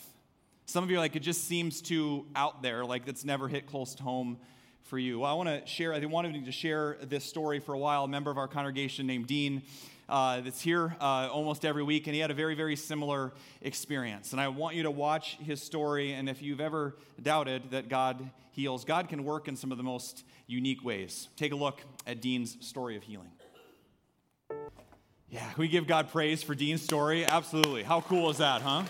Some 0.65 0.83
of 0.83 0.91
you 0.91 0.97
are 0.97 0.99
like, 0.99 1.15
it 1.15 1.21
just 1.21 1.47
seems 1.47 1.81
too 1.81 2.25
out 2.35 2.61
there, 2.61 2.83
like 2.83 3.07
it's 3.07 3.23
never 3.23 3.47
hit 3.47 3.67
close 3.67 3.95
to 3.95 4.03
home 4.03 4.37
for 4.83 4.99
you. 4.99 5.19
Well, 5.19 5.31
I 5.31 5.33
want 5.33 5.49
to 5.49 5.65
share, 5.65 5.93
I 5.93 6.05
wanted 6.05 6.45
to 6.45 6.51
share 6.51 6.97
this 7.01 7.23
story 7.23 7.59
for 7.59 7.73
a 7.73 7.79
while. 7.79 8.03
A 8.03 8.07
member 8.07 8.31
of 8.31 8.37
our 8.37 8.47
congregation 8.47 9.07
named 9.07 9.27
Dean 9.27 9.61
uh, 10.09 10.41
that's 10.41 10.61
here 10.61 10.95
uh, 10.99 11.29
almost 11.31 11.65
every 11.65 11.83
week, 11.83 12.07
and 12.07 12.13
he 12.13 12.21
had 12.21 12.31
a 12.31 12.33
very, 12.33 12.55
very 12.55 12.75
similar 12.75 13.33
experience. 13.61 14.31
And 14.31 14.41
I 14.41 14.47
want 14.47 14.75
you 14.75 14.83
to 14.83 14.91
watch 14.91 15.37
his 15.37 15.61
story, 15.61 16.13
and 16.13 16.29
if 16.29 16.41
you've 16.41 16.61
ever 16.61 16.95
doubted 17.21 17.71
that 17.71 17.89
God 17.89 18.29
heals, 18.51 18.85
God 18.85 19.09
can 19.09 19.23
work 19.23 19.47
in 19.47 19.55
some 19.55 19.71
of 19.71 19.77
the 19.77 19.83
most 19.83 20.23
unique 20.47 20.83
ways. 20.83 21.29
Take 21.35 21.51
a 21.51 21.55
look 21.55 21.81
at 22.05 22.21
Dean's 22.21 22.57
story 22.65 22.95
of 22.95 23.03
healing. 23.03 23.31
Yeah, 25.29 25.45
we 25.57 25.67
give 25.67 25.87
God 25.87 26.09
praise 26.09 26.41
for 26.41 26.55
Dean's 26.55 26.81
story? 26.81 27.25
Absolutely. 27.25 27.83
How 27.83 27.99
cool 27.99 28.29
is 28.29 28.37
that, 28.37 28.61
huh? 28.61 28.83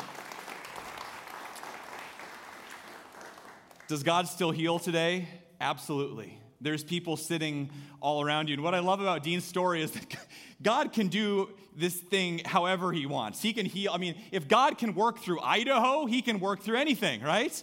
Does 3.87 4.03
God 4.03 4.27
still 4.27 4.51
heal 4.51 4.77
today? 4.77 5.27
Absolutely. 5.59 6.39
There's 6.59 6.83
people 6.83 7.17
sitting 7.17 7.69
all 8.01 8.21
around 8.21 8.49
you. 8.49 8.53
And 8.53 8.63
what 8.63 8.73
I 8.73 8.79
love 8.79 8.99
about 8.99 9.23
Dean's 9.23 9.43
story 9.43 9.81
is 9.81 9.91
that 9.91 10.15
God 10.61 10.93
can 10.93 11.07
do 11.07 11.49
this 11.75 11.95
thing 11.95 12.41
however 12.43 12.91
he 12.91 13.05
wants. 13.05 13.41
He 13.41 13.53
can 13.53 13.65
heal. 13.65 13.91
I 13.93 13.97
mean, 13.97 14.15
if 14.31 14.47
God 14.47 14.77
can 14.77 14.95
work 14.95 15.19
through 15.19 15.39
Idaho, 15.41 16.07
he 16.07 16.21
can 16.21 16.39
work 16.39 16.61
through 16.61 16.77
anything, 16.77 17.21
right? 17.21 17.61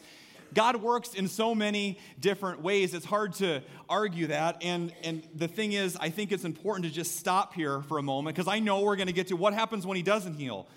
God 0.55 0.77
works 0.77 1.15
in 1.15 1.27
so 1.27 1.55
many 1.55 1.99
different 2.21 2.63
ways. 2.63 2.95
It's 2.95 3.05
hard 3.05 3.35
to 3.35 3.61
argue 3.89 4.29
that. 4.29 4.63
And, 4.63 4.93
and 5.03 5.27
the 5.35 5.49
thing 5.49 5.73
is, 5.73 5.97
I 6.01 6.11
think 6.11 6.31
it's 6.31 6.45
important 6.45 6.87
to 6.87 6.93
just 6.93 7.17
stop 7.17 7.55
here 7.55 7.83
for 7.83 7.99
a 7.99 8.03
moment 8.03 8.37
because 8.37 8.49
I 8.49 8.61
know 8.61 8.83
we're 8.83 8.97
going 8.97 9.09
to 9.09 9.13
get 9.13 9.29
to 9.29 9.37
what 9.37 9.53
happens 9.53 9.85
when 9.85 9.97
he 9.97 10.03
doesn't 10.03 10.35
heal. 10.35 10.69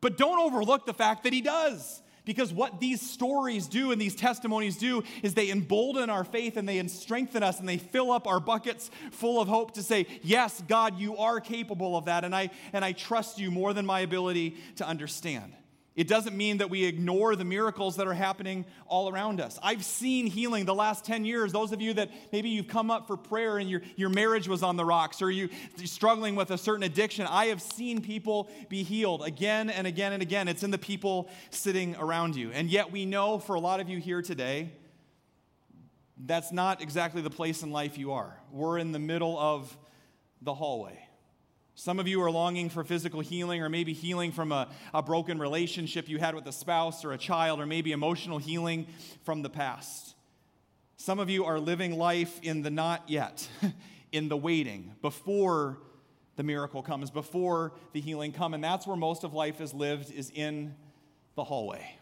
But 0.00 0.16
don't 0.16 0.38
overlook 0.38 0.86
the 0.86 0.94
fact 0.94 1.24
that 1.24 1.32
he 1.32 1.40
does. 1.40 2.00
Because 2.28 2.52
what 2.52 2.78
these 2.78 3.00
stories 3.00 3.66
do 3.66 3.90
and 3.90 3.98
these 3.98 4.14
testimonies 4.14 4.76
do 4.76 5.02
is 5.22 5.32
they 5.32 5.48
embolden 5.48 6.10
our 6.10 6.24
faith 6.24 6.58
and 6.58 6.68
they 6.68 6.86
strengthen 6.86 7.42
us 7.42 7.58
and 7.58 7.66
they 7.66 7.78
fill 7.78 8.12
up 8.12 8.26
our 8.26 8.38
buckets 8.38 8.90
full 9.12 9.40
of 9.40 9.48
hope 9.48 9.72
to 9.72 9.82
say, 9.82 10.06
Yes, 10.22 10.62
God, 10.68 11.00
you 11.00 11.16
are 11.16 11.40
capable 11.40 11.96
of 11.96 12.04
that. 12.04 12.24
And 12.24 12.36
I, 12.36 12.50
and 12.74 12.84
I 12.84 12.92
trust 12.92 13.38
you 13.38 13.50
more 13.50 13.72
than 13.72 13.86
my 13.86 14.00
ability 14.00 14.58
to 14.76 14.86
understand. 14.86 15.54
It 15.98 16.06
doesn't 16.06 16.36
mean 16.36 16.58
that 16.58 16.70
we 16.70 16.84
ignore 16.84 17.34
the 17.34 17.44
miracles 17.44 17.96
that 17.96 18.06
are 18.06 18.14
happening 18.14 18.66
all 18.86 19.08
around 19.08 19.40
us. 19.40 19.58
I've 19.64 19.84
seen 19.84 20.28
healing 20.28 20.64
the 20.64 20.72
last 20.72 21.04
10 21.04 21.24
years. 21.24 21.50
Those 21.50 21.72
of 21.72 21.82
you 21.82 21.92
that 21.94 22.12
maybe 22.30 22.50
you've 22.50 22.68
come 22.68 22.88
up 22.88 23.08
for 23.08 23.16
prayer 23.16 23.58
and 23.58 23.68
your, 23.68 23.82
your 23.96 24.08
marriage 24.08 24.46
was 24.46 24.62
on 24.62 24.76
the 24.76 24.84
rocks 24.84 25.20
or 25.20 25.28
you, 25.28 25.48
you're 25.76 25.88
struggling 25.88 26.36
with 26.36 26.52
a 26.52 26.56
certain 26.56 26.84
addiction, 26.84 27.26
I 27.28 27.46
have 27.46 27.60
seen 27.60 28.00
people 28.00 28.48
be 28.68 28.84
healed 28.84 29.24
again 29.24 29.70
and 29.70 29.88
again 29.88 30.12
and 30.12 30.22
again. 30.22 30.46
It's 30.46 30.62
in 30.62 30.70
the 30.70 30.78
people 30.78 31.28
sitting 31.50 31.96
around 31.96 32.36
you. 32.36 32.52
And 32.52 32.70
yet 32.70 32.92
we 32.92 33.04
know 33.04 33.40
for 33.40 33.56
a 33.56 33.60
lot 33.60 33.80
of 33.80 33.88
you 33.88 33.98
here 33.98 34.22
today, 34.22 34.70
that's 36.16 36.52
not 36.52 36.80
exactly 36.80 37.22
the 37.22 37.30
place 37.30 37.64
in 37.64 37.72
life 37.72 37.98
you 37.98 38.12
are. 38.12 38.38
We're 38.52 38.78
in 38.78 38.92
the 38.92 39.00
middle 39.00 39.36
of 39.36 39.76
the 40.42 40.54
hallway. 40.54 41.07
Some 41.78 42.00
of 42.00 42.08
you 42.08 42.20
are 42.22 42.30
longing 42.30 42.70
for 42.70 42.82
physical 42.82 43.20
healing 43.20 43.62
or 43.62 43.68
maybe 43.68 43.92
healing 43.92 44.32
from 44.32 44.50
a, 44.50 44.66
a 44.92 45.00
broken 45.00 45.38
relationship 45.38 46.08
you 46.08 46.18
had 46.18 46.34
with 46.34 46.44
a 46.48 46.52
spouse 46.52 47.04
or 47.04 47.12
a 47.12 47.16
child 47.16 47.60
or 47.60 47.66
maybe 47.66 47.92
emotional 47.92 48.38
healing 48.38 48.88
from 49.22 49.42
the 49.42 49.48
past. 49.48 50.16
Some 50.96 51.20
of 51.20 51.30
you 51.30 51.44
are 51.44 51.60
living 51.60 51.96
life 51.96 52.40
in 52.42 52.62
the 52.62 52.70
not 52.70 53.04
yet, 53.06 53.48
in 54.12 54.28
the 54.28 54.36
waiting, 54.36 54.96
before 55.02 55.78
the 56.34 56.42
miracle 56.42 56.82
comes, 56.82 57.12
before 57.12 57.74
the 57.92 58.00
healing 58.00 58.32
comes. 58.32 58.56
And 58.56 58.64
that's 58.64 58.84
where 58.84 58.96
most 58.96 59.22
of 59.22 59.32
life 59.32 59.60
is 59.60 59.72
lived, 59.72 60.10
is 60.12 60.32
in 60.34 60.74
the 61.36 61.44
hallway, 61.44 61.96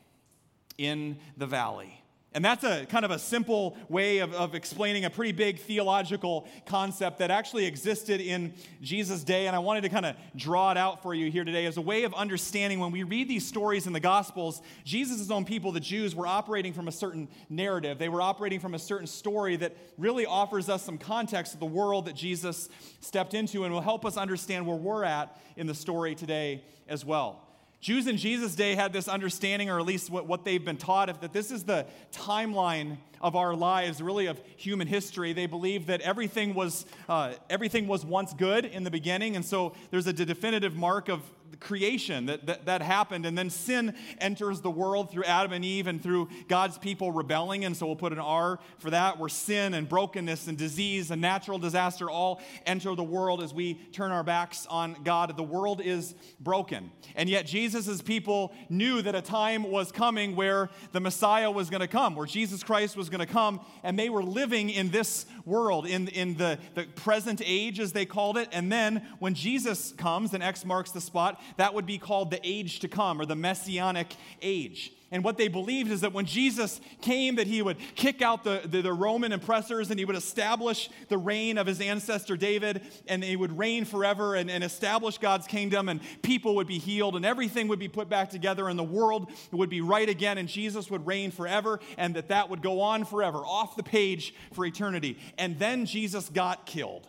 in 0.79 1.19
the 1.37 1.47
valley. 1.47 2.03
And 2.37 2.45
that's 2.45 2.65
a 2.65 2.85
kind 2.85 3.07
of 3.07 3.11
a 3.11 3.19
simple 3.19 3.79
way 3.89 4.19
of, 4.19 4.35
of 4.35 4.55
explaining 4.55 5.07
a 5.07 5.11
pretty 5.11 5.33
big 5.33 5.59
theological 5.59 6.47
concept 6.67 7.21
that 7.21 7.31
actually 7.31 7.65
existed 7.65 8.21
in 8.21 8.53
Jesus' 8.83 9.25
day. 9.25 9.47
And 9.47 9.57
I 9.57 9.59
wanted 9.59 9.81
to 9.85 9.89
kind 9.89 10.05
of 10.05 10.17
draw 10.37 10.71
it 10.71 10.77
out 10.77 11.03
for 11.03 11.15
you 11.15 11.31
here 11.31 11.45
today 11.45 11.65
as 11.65 11.79
a 11.79 11.81
way 11.81 12.03
of 12.03 12.12
understanding 12.12 12.79
when 12.79 12.93
we 12.93 13.05
read 13.05 13.27
these 13.27 13.47
stories 13.47 13.87
in 13.87 13.95
the 13.95 14.01
Gospels, 14.01 14.61
Jesus' 14.85 15.31
own 15.31 15.47
people, 15.47 15.73
the 15.73 15.81
Jews, 15.81 16.15
were 16.15 16.27
operating 16.27 16.75
from 16.75 16.89
a 16.89 16.93
certain 16.93 17.27
narrative. 17.49 17.99
They 17.99 18.11
were 18.11 18.21
operating 18.21 18.61
from 18.61 18.75
a 18.75 18.79
certain 18.79 19.07
story 19.07 19.57
that 19.57 19.75
really 19.97 20.27
offers 20.27 20.69
us 20.69 20.83
some 20.83 20.99
context 20.99 21.55
of 21.55 21.61
the 21.61 21.65
world 21.65 22.05
that 22.05 22.17
Jesus 22.17 22.69
stepped 23.01 23.33
into 23.33 23.65
and 23.65 23.73
will 23.73 23.81
help 23.81 24.05
us 24.05 24.19
understand 24.19 24.67
where 24.67 24.77
we're 24.77 25.05
at 25.05 25.41
in 25.57 25.67
the 25.67 25.75
story 25.75 26.15
today 26.15 26.65
as 26.87 27.03
well. 27.03 27.46
Jews 27.87 28.09
in 28.09 28.16
Jesus' 28.16 28.57
day 28.57 28.75
had 28.75 28.92
this 28.92 29.07
understanding, 29.07 29.70
or 29.70 29.79
at 29.79 29.87
least 29.87 30.11
what, 30.11 30.27
what 30.27 30.44
they've 30.44 30.64
been 30.64 30.77
taught, 30.77 31.20
that 31.20 31.33
this 31.33 31.53
is 31.53 31.62
the 31.62 31.87
timeline 32.12 32.96
of 33.20 33.37
our 33.37 33.55
lives, 33.55 34.03
really 34.03 34.27
of 34.27 34.40
human 34.57 34.88
history. 34.88 35.33
They 35.33 35.46
believed 35.46 35.87
that 35.87 36.01
everything 36.01 36.53
was, 36.53 36.85
uh, 37.09 37.35
everything 37.49 37.87
was 37.87 38.05
once 38.05 38.35
good 38.35 38.64
in 38.64 38.83
the 38.83 38.90
beginning, 38.90 39.37
and 39.37 39.44
so 39.44 39.72
there's 39.92 40.09
a 40.09 40.12
definitive 40.12 40.75
mark 40.75 41.09
of 41.09 41.22
creation 41.61 42.27
that, 42.27 42.47
that, 42.47 42.66
that 42.66 42.83
happened. 42.83 43.27
And 43.27 43.37
then 43.37 43.51
sin 43.51 43.95
enters 44.19 44.61
the 44.61 44.71
world 44.71 45.11
through 45.11 45.25
Adam 45.25 45.53
and 45.53 45.64
Eve 45.64 45.87
and 45.87 46.03
through 46.03 46.29
God's 46.49 46.79
people 46.79 47.12
rebelling. 47.12 47.64
And 47.64 47.77
so 47.77 47.87
we'll 47.87 47.97
put 47.97 48.12
an 48.12 48.19
R 48.19 48.59
for 48.79 48.90
that, 48.90 49.19
where 49.19 49.29
sin 49.29 49.75
and 49.75 49.88
brokenness 49.88 50.47
and 50.47 50.57
disease 50.57 51.11
and 51.11 51.21
natural 51.21 51.59
disaster 51.59 52.11
all 52.11 52.40
enter 52.64 52.95
the 52.95 53.05
world 53.05 53.42
as 53.42 53.55
we 53.55 53.75
turn 53.75 54.11
our 54.11 54.25
backs 54.25 54.66
on 54.66 54.97
God. 55.05 55.37
The 55.37 55.42
world 55.42 55.81
is 55.81 56.14
broken. 56.40 56.90
And 57.14 57.29
yet 57.29 57.47
Jesus' 57.47 58.03
people 58.03 58.53
knew 58.69 59.03
that 59.03 59.14
a 59.14 59.23
time 59.23 59.71
was 59.71 59.92
coming 59.92 60.37
where 60.37 60.71
the 60.92 61.01
Messiah 61.01 61.51
was 61.51 61.71
going 61.71 61.81
to 61.81 61.88
come, 61.88 62.14
where 62.14 62.27
Jesus 62.27 62.62
Christ 62.62 62.97
was 62.97 63.09
going 63.09 63.27
to 63.27 63.33
come. 63.33 63.61
And 63.83 63.99
they 63.99 64.09
were 64.09 64.23
living 64.23 64.71
in 64.71 64.90
this 64.90 65.27
world, 65.45 65.87
in, 65.87 66.09
in 66.09 66.37
the, 66.37 66.59
the 66.75 66.85
present 66.85 67.40
age, 67.45 67.81
as 67.81 67.92
they 67.92 68.07
called 68.07 68.37
it. 68.37 68.49
And 68.53 68.71
then 68.71 69.07
when 69.19 69.35
Jesus 69.35 69.92
comes, 69.92 70.35
and 70.35 70.42
X 70.42 70.64
marks 70.64 70.90
the 70.90 71.01
spot, 71.01 71.40
that 71.57 71.75
would 71.75 71.87
be 71.87 71.99
called 71.99 72.31
the 72.31 72.41
age 72.43 72.81
to 72.81 72.89
come 72.89 73.21
or 73.21 73.27
the 73.27 73.37
messianic 73.37 74.15
age. 74.43 74.93
And 75.13 75.23
what 75.23 75.39
they 75.39 75.47
believed 75.47 75.93
is 75.93 76.01
that 76.01 76.13
when 76.13 76.27
Jesus 76.27 76.81
came, 77.01 77.37
that 77.37 77.47
he 77.47 77.63
would 77.63 77.77
kick 77.95 78.23
out 78.23 78.43
the, 78.43 78.63
the, 78.65 78.83
the, 78.83 78.93
Roman 78.93 79.33
oppressors 79.33 79.91
and 79.91 80.01
he 80.01 80.05
would 80.05 80.17
establish 80.17 80.91
the 81.09 81.17
reign 81.17 81.59
of 81.59 81.67
his 81.67 81.81
ancestor 81.81 82.37
David, 82.37 82.83
and 83.07 83.23
he 83.23 83.37
would 83.37 83.57
reign 83.57 83.85
forever 83.85 84.35
and, 84.35 84.51
and 84.51 84.65
establish 84.65 85.19
God's 85.19 85.47
kingdom, 85.47 85.89
and 85.89 86.01
people 86.23 86.57
would 86.57 86.67
be 86.67 86.79
healed, 86.79 87.15
and 87.15 87.25
everything 87.25 87.69
would 87.69 87.79
be 87.79 87.89
put 87.89 88.09
back 88.09 88.31
together, 88.31 88.69
and 88.69 88.77
the 88.77 88.85
world 88.85 89.31
would 89.53 89.71
be 89.71 89.81
right 89.81 90.09
again, 90.09 90.39
and 90.39 90.49
Jesus 90.49 90.91
would 90.91 91.07
reign 91.07 91.31
forever, 91.31 91.79
and 91.97 92.17
that 92.17 92.29
that 92.29 92.51
would 92.51 92.61
go 92.61 92.81
on 92.81 93.05
forever, 93.05 93.39
off 93.39 93.77
the 93.77 93.85
page 93.85 94.35
for 94.53 94.67
eternity. 94.67 95.19
And 95.39 95.57
then 95.59 95.87
Jesus 95.87 96.29
got 96.29 96.67
killed. 96.67 97.09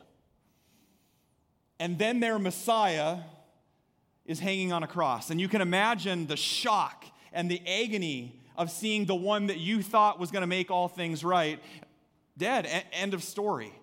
And 1.79 1.97
then 1.97 2.19
their 2.19 2.37
Messiah 2.37 3.19
is 4.27 4.39
hanging 4.39 4.71
on 4.71 4.83
a 4.83 4.87
cross. 4.87 5.31
And 5.31 5.41
you 5.41 5.47
can 5.47 5.61
imagine 5.61 6.27
the 6.27 6.37
shock 6.37 7.05
and 7.33 7.49
the 7.49 7.61
agony 7.65 8.39
of 8.55 8.69
seeing 8.69 9.05
the 9.05 9.15
one 9.15 9.47
that 9.47 9.57
you 9.57 9.81
thought 9.81 10.19
was 10.19 10.29
going 10.31 10.41
to 10.41 10.47
make 10.47 10.69
all 10.69 10.87
things 10.87 11.23
right 11.23 11.59
dead. 12.37 12.65
A- 12.65 12.93
end 12.93 13.13
of 13.13 13.23
story. 13.23 13.73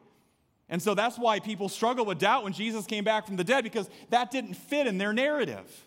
And 0.68 0.80
so 0.82 0.94
that's 0.94 1.18
why 1.18 1.40
people 1.40 1.68
struggle 1.68 2.04
with 2.04 2.18
doubt 2.18 2.44
when 2.44 2.52
Jesus 2.52 2.86
came 2.86 3.04
back 3.04 3.26
from 3.26 3.36
the 3.36 3.44
dead 3.44 3.64
because 3.64 3.88
that 4.10 4.30
didn't 4.30 4.54
fit 4.54 4.86
in 4.86 4.98
their 4.98 5.12
narrative. 5.12 5.83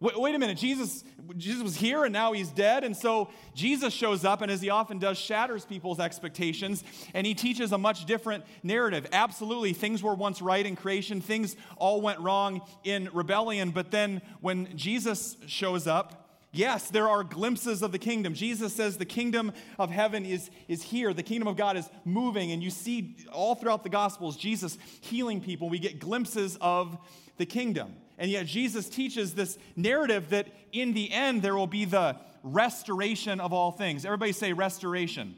Wait, 0.00 0.20
wait, 0.20 0.34
a 0.34 0.38
minute, 0.38 0.58
Jesus, 0.58 1.04
Jesus 1.36 1.62
was 1.62 1.76
here 1.76 2.04
and 2.04 2.12
now 2.12 2.32
he's 2.32 2.50
dead. 2.50 2.84
And 2.84 2.96
so 2.96 3.30
Jesus 3.54 3.94
shows 3.94 4.24
up 4.24 4.42
and, 4.42 4.50
as 4.50 4.60
he 4.60 4.68
often 4.68 4.98
does, 4.98 5.16
shatters 5.16 5.64
people's 5.64 6.00
expectations 6.00 6.82
and 7.14 7.26
he 7.26 7.34
teaches 7.34 7.72
a 7.72 7.78
much 7.78 8.04
different 8.04 8.44
narrative. 8.62 9.06
Absolutely, 9.12 9.72
things 9.72 10.02
were 10.02 10.14
once 10.14 10.42
right 10.42 10.66
in 10.66 10.76
creation, 10.76 11.20
things 11.20 11.56
all 11.76 12.00
went 12.00 12.20
wrong 12.20 12.60
in 12.82 13.08
rebellion. 13.12 13.70
But 13.70 13.90
then 13.90 14.20
when 14.40 14.76
Jesus 14.76 15.36
shows 15.46 15.86
up, 15.86 16.20
Yes, 16.56 16.88
there 16.88 17.08
are 17.08 17.24
glimpses 17.24 17.82
of 17.82 17.90
the 17.90 17.98
kingdom. 17.98 18.32
Jesus 18.32 18.72
says 18.72 18.96
the 18.96 19.04
kingdom 19.04 19.52
of 19.76 19.90
heaven 19.90 20.24
is, 20.24 20.50
is 20.68 20.84
here. 20.84 21.12
The 21.12 21.24
kingdom 21.24 21.48
of 21.48 21.56
God 21.56 21.76
is 21.76 21.90
moving. 22.04 22.52
And 22.52 22.62
you 22.62 22.70
see 22.70 23.16
all 23.32 23.56
throughout 23.56 23.82
the 23.82 23.88
Gospels 23.88 24.36
Jesus 24.36 24.78
healing 25.00 25.40
people. 25.40 25.68
We 25.68 25.80
get 25.80 25.98
glimpses 25.98 26.56
of 26.60 26.96
the 27.38 27.44
kingdom. 27.44 27.96
And 28.18 28.30
yet, 28.30 28.46
Jesus 28.46 28.88
teaches 28.88 29.34
this 29.34 29.58
narrative 29.76 30.30
that 30.30 30.48
in 30.72 30.92
the 30.92 31.12
end 31.12 31.42
there 31.42 31.56
will 31.56 31.66
be 31.66 31.84
the 31.84 32.16
restoration 32.42 33.40
of 33.40 33.52
all 33.52 33.72
things. 33.72 34.04
Everybody 34.04 34.32
say 34.32 34.52
restoration. 34.52 35.34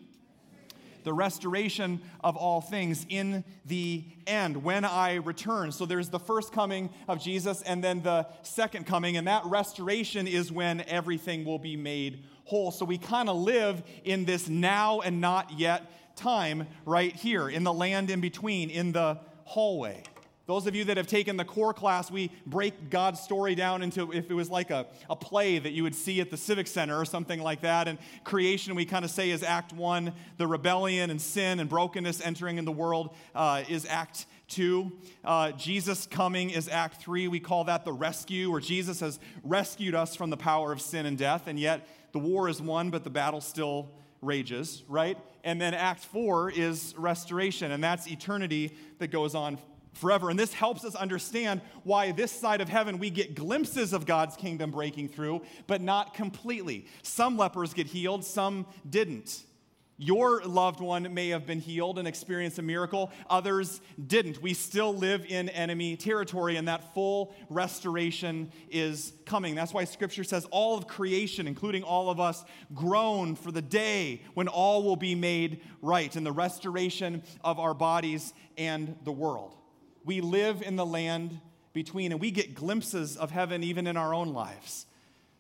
The 1.05 1.13
restoration 1.13 2.03
of 2.25 2.37
all 2.37 2.61
things 2.61 3.07
in 3.09 3.45
the 3.65 4.05
end 4.27 4.65
when 4.65 4.85
I 4.85 5.15
return. 5.15 5.71
So 5.71 5.87
there's 5.87 6.09
the 6.09 6.19
first 6.19 6.53
coming 6.53 6.91
of 7.07 7.23
Jesus 7.23 7.63
and 7.63 7.83
then 7.83 8.03
the 8.03 8.27
second 8.43 8.87
coming, 8.87 9.17
and 9.17 9.29
that 9.29 9.45
restoration 9.47 10.27
is 10.27 10.51
when 10.51 10.81
everything 10.89 11.45
will 11.45 11.61
be 11.61 11.77
made 11.77 12.25
whole. 12.45 12.73
So 12.73 12.85
we 12.85 12.99
kind 12.99 13.29
of 13.29 13.37
live 13.37 13.85
in 14.05 14.25
this 14.25 14.49
now 14.49 15.01
and 15.01 15.21
not 15.21 15.53
yet 15.59 16.17
time 16.17 16.67
right 16.85 17.15
here 17.15 17.49
in 17.49 17.63
the 17.63 17.73
land 17.73 18.11
in 18.11 18.21
between, 18.21 18.69
in 18.71 18.91
the 18.91 19.19
hallway. 19.45 20.03
Those 20.47 20.69
of 20.69 20.77
you 20.77 20.85
that 20.85 20.97
have 20.97 21.09
taken 21.09 21.37
the 21.37 21.45
core 21.45 21.75
class, 21.75 22.09
we 22.09 22.31
break 22.47 22.89
God's 22.89 23.19
story 23.19 23.57
down 23.57 23.83
into 23.83 24.13
if 24.13 24.31
it 24.31 24.35
was 24.35 24.49
like 24.49 24.71
a, 24.71 24.87
a 25.11 25.17
play 25.17 25.59
that 25.59 25.73
you 25.73 25.83
would 25.83 25.95
see 25.95 26.21
at 26.21 26.31
the 26.31 26.37
Civic 26.37 26.69
Center 26.69 26.97
or 26.97 27.05
something 27.05 27.43
like 27.43 27.63
that. 27.63 27.89
And 27.89 27.99
creation, 28.23 28.77
we 28.77 28.85
kind 28.85 29.05
of 29.05 29.11
say, 29.11 29.31
is 29.31 29.43
Act 29.43 29.73
One. 29.73 30.13
The 30.37 30.47
rebellion 30.47 31.11
and 31.11 31.21
sin 31.21 31.59
and 31.59 31.69
brokenness 31.69 32.21
entering 32.21 32.59
in 32.59 32.65
the 32.65 32.73
world 32.73 33.17
uh, 33.35 33.65
is 33.69 33.87
Act 33.87 34.27
Two. 34.47 34.93
Uh, 35.25 35.51
Jesus 35.51 36.07
coming 36.07 36.51
is 36.51 36.69
Act 36.69 37.03
Three. 37.03 37.27
We 37.27 37.41
call 37.41 37.65
that 37.65 37.85
the 37.85 37.93
rescue, 37.93 38.49
where 38.53 38.61
Jesus 38.61 39.01
has 39.01 39.19
rescued 39.43 39.97
us 39.97 40.15
from 40.15 40.31
the 40.31 40.37
power 40.37 40.71
of 40.71 40.81
sin 40.81 41.07
and 41.07 41.19
death. 41.19 41.49
And 41.49 41.59
yet 41.59 41.89
the 42.13 42.21
war 42.21 42.49
is 42.49 42.63
won, 42.63 42.91
but 42.91 43.03
the 43.03 43.11
battle 43.11 43.41
still 43.41 43.91
rages, 44.23 44.85
right? 44.89 45.19
And 45.43 45.61
then 45.61 45.75
Act 45.75 46.05
Four 46.05 46.51
is 46.51 46.95
restoration, 46.97 47.73
and 47.73 47.83
that's 47.83 48.07
eternity 48.07 48.77
that 49.01 49.09
goes 49.09 49.35
on 49.35 49.59
forever. 49.97 50.31
And 50.31 50.39
this 50.39 50.53
helps 50.53 50.85
us 50.85 50.95
understand 50.95 51.61
why 51.83 52.13
this 52.13 52.33
side 52.33 52.61
of 52.61 52.69
heaven 52.69 52.99
we 52.99 53.11
get 53.11 53.35
glimpses 53.35 53.93
of 53.93 54.07
God's 54.07 54.37
kingdom 54.37 54.71
breaking 54.71 55.09
through, 55.09 55.43
but 55.67 55.81
not 55.81 56.15
completely. 56.15 56.87
Some 57.03 57.37
lepers 57.37 57.75
get 57.75 57.87
healed, 57.87 58.25
some 58.25 58.67
didn't. 58.89 59.43
Your 59.99 60.43
loved 60.43 60.81
one 60.81 61.15
may 61.15 61.31
have 61.31 61.47
been 61.47 61.61
healed 61.61 61.99
and 61.99 62.07
experienced 62.07 62.59
a 62.59 62.63
miracle, 62.63 63.11
others 63.31 63.81
didn't. 64.07 64.43
We 64.43 64.53
still 64.53 64.95
live 64.95 65.25
in 65.27 65.49
enemy 65.49 65.97
territory, 65.97 66.57
and 66.57 66.69
that 66.69 66.93
full 66.93 67.35
restoration 67.49 68.53
is 68.69 69.15
coming. 69.25 69.55
That's 69.55 69.73
why 69.73 69.85
Scripture 69.85 70.25
says 70.25 70.47
all 70.51 70.77
of 70.77 70.87
creation, 70.87 71.47
including 71.47 71.83
all 71.83 72.11
of 72.11 72.21
us, 72.21 72.45
groan 72.75 73.37
for 73.37 73.51
the 73.51 73.63
day 73.63 74.21
when 74.35 74.49
all 74.49 74.83
will 74.83 74.97
be 74.97 75.15
made 75.15 75.63
right 75.81 76.15
in 76.15 76.25
the 76.25 76.33
restoration 76.33 77.23
of 77.43 77.59
our 77.59 77.73
bodies 77.73 78.35
and 78.59 78.97
the 79.05 79.13
world 79.13 79.56
we 80.07 80.21
live 80.21 80.63
in 80.63 80.77
the 80.77 80.87
land 80.87 81.41
between, 81.73 82.13
and 82.13 82.21
we 82.21 82.31
get 82.31 82.55
glimpses 82.55 83.17
of 83.17 83.31
heaven 83.31 83.63
even 83.63 83.87
in 83.87 83.97
our 83.97 84.15
own 84.15 84.33
lives. 84.33 84.87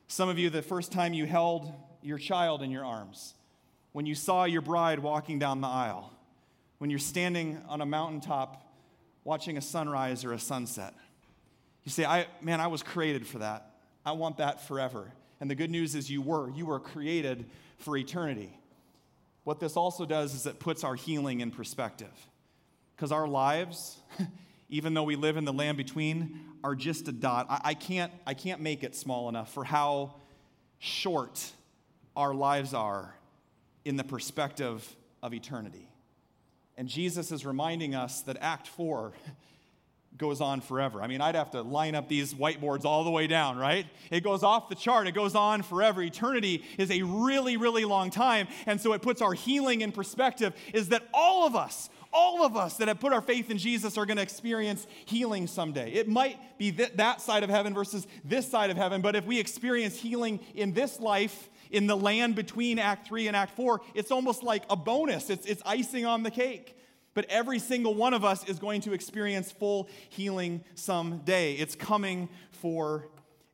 Some 0.08 0.28
of 0.28 0.38
you, 0.38 0.50
the 0.50 0.60
first 0.60 0.92
time 0.92 1.14
you 1.14 1.24
held 1.24 1.72
your 2.02 2.18
child 2.18 2.62
in 2.62 2.70
your 2.70 2.84
arms, 2.84 3.34
when 3.92 4.04
you 4.04 4.14
saw 4.14 4.44
your 4.44 4.60
bride 4.60 4.98
walking 4.98 5.38
down 5.38 5.60
the 5.60 5.68
aisle, 5.68 6.12
when 6.78 6.90
you're 6.90 6.98
standing 6.98 7.62
on 7.68 7.80
a 7.80 7.86
mountaintop 7.86 8.66
watching 9.24 9.56
a 9.56 9.60
sunrise 9.60 10.24
or 10.24 10.32
a 10.32 10.38
sunset. 10.38 10.94
You 11.84 11.90
say, 11.90 12.04
I, 12.04 12.26
man, 12.40 12.60
I 12.60 12.66
was 12.66 12.82
created 12.82 13.26
for 13.26 13.38
that. 13.38 13.70
I 14.04 14.12
want 14.12 14.36
that 14.38 14.66
forever. 14.66 15.12
And 15.40 15.50
the 15.50 15.54
good 15.54 15.70
news 15.70 15.94
is 15.94 16.10
you 16.10 16.22
were. 16.22 16.50
You 16.50 16.66
were 16.66 16.80
created 16.80 17.46
for 17.78 17.96
eternity. 17.96 18.58
What 19.44 19.60
this 19.60 19.76
also 19.76 20.04
does 20.04 20.34
is 20.34 20.46
it 20.46 20.58
puts 20.58 20.84
our 20.84 20.94
healing 20.94 21.40
in 21.40 21.50
perspective. 21.50 22.12
Because 22.94 23.12
our 23.12 23.28
lives, 23.28 23.98
even 24.68 24.94
though 24.94 25.02
we 25.02 25.16
live 25.16 25.36
in 25.36 25.44
the 25.44 25.52
land 25.52 25.76
between, 25.76 26.40
are 26.64 26.74
just 26.74 27.08
a 27.08 27.12
dot. 27.12 27.46
I, 27.48 27.60
I, 27.64 27.74
can't, 27.74 28.12
I 28.26 28.34
can't 28.34 28.60
make 28.60 28.82
it 28.82 28.94
small 28.96 29.28
enough 29.28 29.52
for 29.52 29.64
how 29.64 30.14
short 30.78 31.52
our 32.16 32.34
lives 32.34 32.74
are 32.74 33.14
in 33.84 33.96
the 33.96 34.04
perspective 34.04 34.96
of 35.22 35.32
eternity. 35.32 35.88
And 36.76 36.88
Jesus 36.88 37.32
is 37.32 37.46
reminding 37.46 37.94
us 37.94 38.22
that 38.22 38.36
Act 38.40 38.66
4 38.68 39.12
goes 40.18 40.40
on 40.40 40.60
forever. 40.60 41.02
I 41.02 41.06
mean, 41.08 41.20
I'd 41.20 41.34
have 41.34 41.50
to 41.50 41.62
line 41.62 41.94
up 41.94 42.08
these 42.08 42.32
whiteboards 42.32 42.84
all 42.84 43.04
the 43.04 43.10
way 43.10 43.26
down, 43.26 43.58
right? 43.58 43.86
It 44.10 44.24
goes 44.24 44.42
off 44.42 44.68
the 44.68 44.74
chart, 44.74 45.06
it 45.06 45.14
goes 45.14 45.34
on 45.34 45.62
forever. 45.62 46.02
Eternity 46.02 46.64
is 46.78 46.90
a 46.90 47.02
really, 47.02 47.56
really 47.56 47.84
long 47.84 48.10
time. 48.10 48.48
And 48.66 48.80
so 48.80 48.92
it 48.94 49.02
puts 49.02 49.20
our 49.20 49.34
healing 49.34 49.82
in 49.82 49.92
perspective 49.92 50.54
is 50.72 50.88
that 50.88 51.02
all 51.12 51.46
of 51.46 51.54
us, 51.54 51.90
all 52.12 52.44
of 52.44 52.56
us 52.56 52.76
that 52.78 52.88
have 52.88 53.00
put 53.00 53.12
our 53.12 53.20
faith 53.20 53.50
in 53.50 53.58
Jesus 53.58 53.96
are 53.98 54.06
going 54.06 54.16
to 54.16 54.22
experience 54.22 54.86
healing 55.04 55.46
someday. 55.46 55.92
It 55.92 56.08
might 56.08 56.58
be 56.58 56.72
th- 56.72 56.92
that 56.94 57.20
side 57.20 57.42
of 57.42 57.50
heaven 57.50 57.74
versus 57.74 58.06
this 58.24 58.48
side 58.48 58.70
of 58.70 58.76
heaven, 58.76 59.00
but 59.00 59.16
if 59.16 59.24
we 59.26 59.38
experience 59.38 59.96
healing 59.96 60.40
in 60.54 60.72
this 60.72 61.00
life, 61.00 61.48
in 61.70 61.86
the 61.86 61.96
land 61.96 62.34
between 62.34 62.78
Act 62.78 63.08
3 63.08 63.28
and 63.28 63.36
Act 63.36 63.56
4, 63.56 63.80
it's 63.94 64.10
almost 64.10 64.42
like 64.42 64.64
a 64.70 64.76
bonus. 64.76 65.30
It's, 65.30 65.46
it's 65.46 65.62
icing 65.66 66.06
on 66.06 66.22
the 66.22 66.30
cake. 66.30 66.76
But 67.14 67.26
every 67.30 67.58
single 67.58 67.94
one 67.94 68.12
of 68.12 68.24
us 68.24 68.46
is 68.48 68.58
going 68.58 68.82
to 68.82 68.92
experience 68.92 69.50
full 69.50 69.88
healing 70.10 70.62
someday. 70.74 71.54
It's 71.54 71.74
coming 71.74 72.28
for 72.50 73.08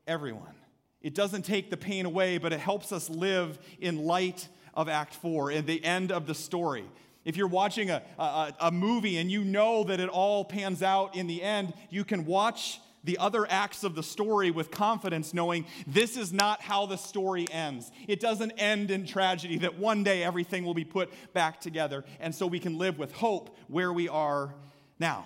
everyone. 0.05 0.55
It 1.01 1.15
doesn't 1.15 1.43
take 1.43 1.69
the 1.69 1.77
pain 1.77 2.05
away, 2.05 2.37
but 2.37 2.53
it 2.53 2.59
helps 2.59 2.91
us 2.91 3.09
live 3.09 3.57
in 3.79 4.05
light 4.05 4.47
of 4.73 4.89
Act 4.89 5.13
4 5.15 5.51
and 5.51 5.67
the 5.67 5.83
end 5.83 6.11
of 6.11 6.27
the 6.27 6.35
story. 6.35 6.85
If 7.25 7.37
you're 7.37 7.47
watching 7.47 7.89
a, 7.89 8.01
a, 8.19 8.53
a, 8.59 8.71
movie 8.71 9.17
and 9.17 9.31
you 9.31 9.43
know 9.43 9.85
that 9.85 9.99
it 9.99 10.09
all 10.09 10.43
pans 10.43 10.83
out 10.83 11.15
in 11.15 11.27
the 11.27 11.41
end, 11.41 11.73
you 11.89 12.03
can 12.03 12.25
watch 12.25 12.81
the 13.03 13.17
other 13.17 13.45
acts 13.49 13.83
of 13.83 13.95
the 13.95 14.03
story 14.03 14.51
with 14.51 14.71
confidence, 14.71 15.33
knowing 15.33 15.65
this 15.85 16.15
is 16.15 16.31
not 16.31 16.61
how 16.61 16.85
the 16.85 16.97
story 16.97 17.45
ends. 17.51 17.91
It 18.07 18.19
doesn't 18.19 18.51
end 18.51 18.91
in 18.91 19.05
tragedy, 19.05 19.57
that 19.59 19.77
one 19.77 20.03
day 20.03 20.23
everything 20.23 20.63
will 20.63 20.73
be 20.73 20.85
put 20.85 21.11
back 21.33 21.59
together. 21.59 22.03
And 22.19 22.33
so 22.33 22.47
we 22.47 22.59
can 22.59 22.77
live 22.77 22.97
with 22.97 23.13
hope 23.13 23.57
where 23.67 23.91
we 23.91 24.07
are 24.07 24.53
now. 24.99 25.25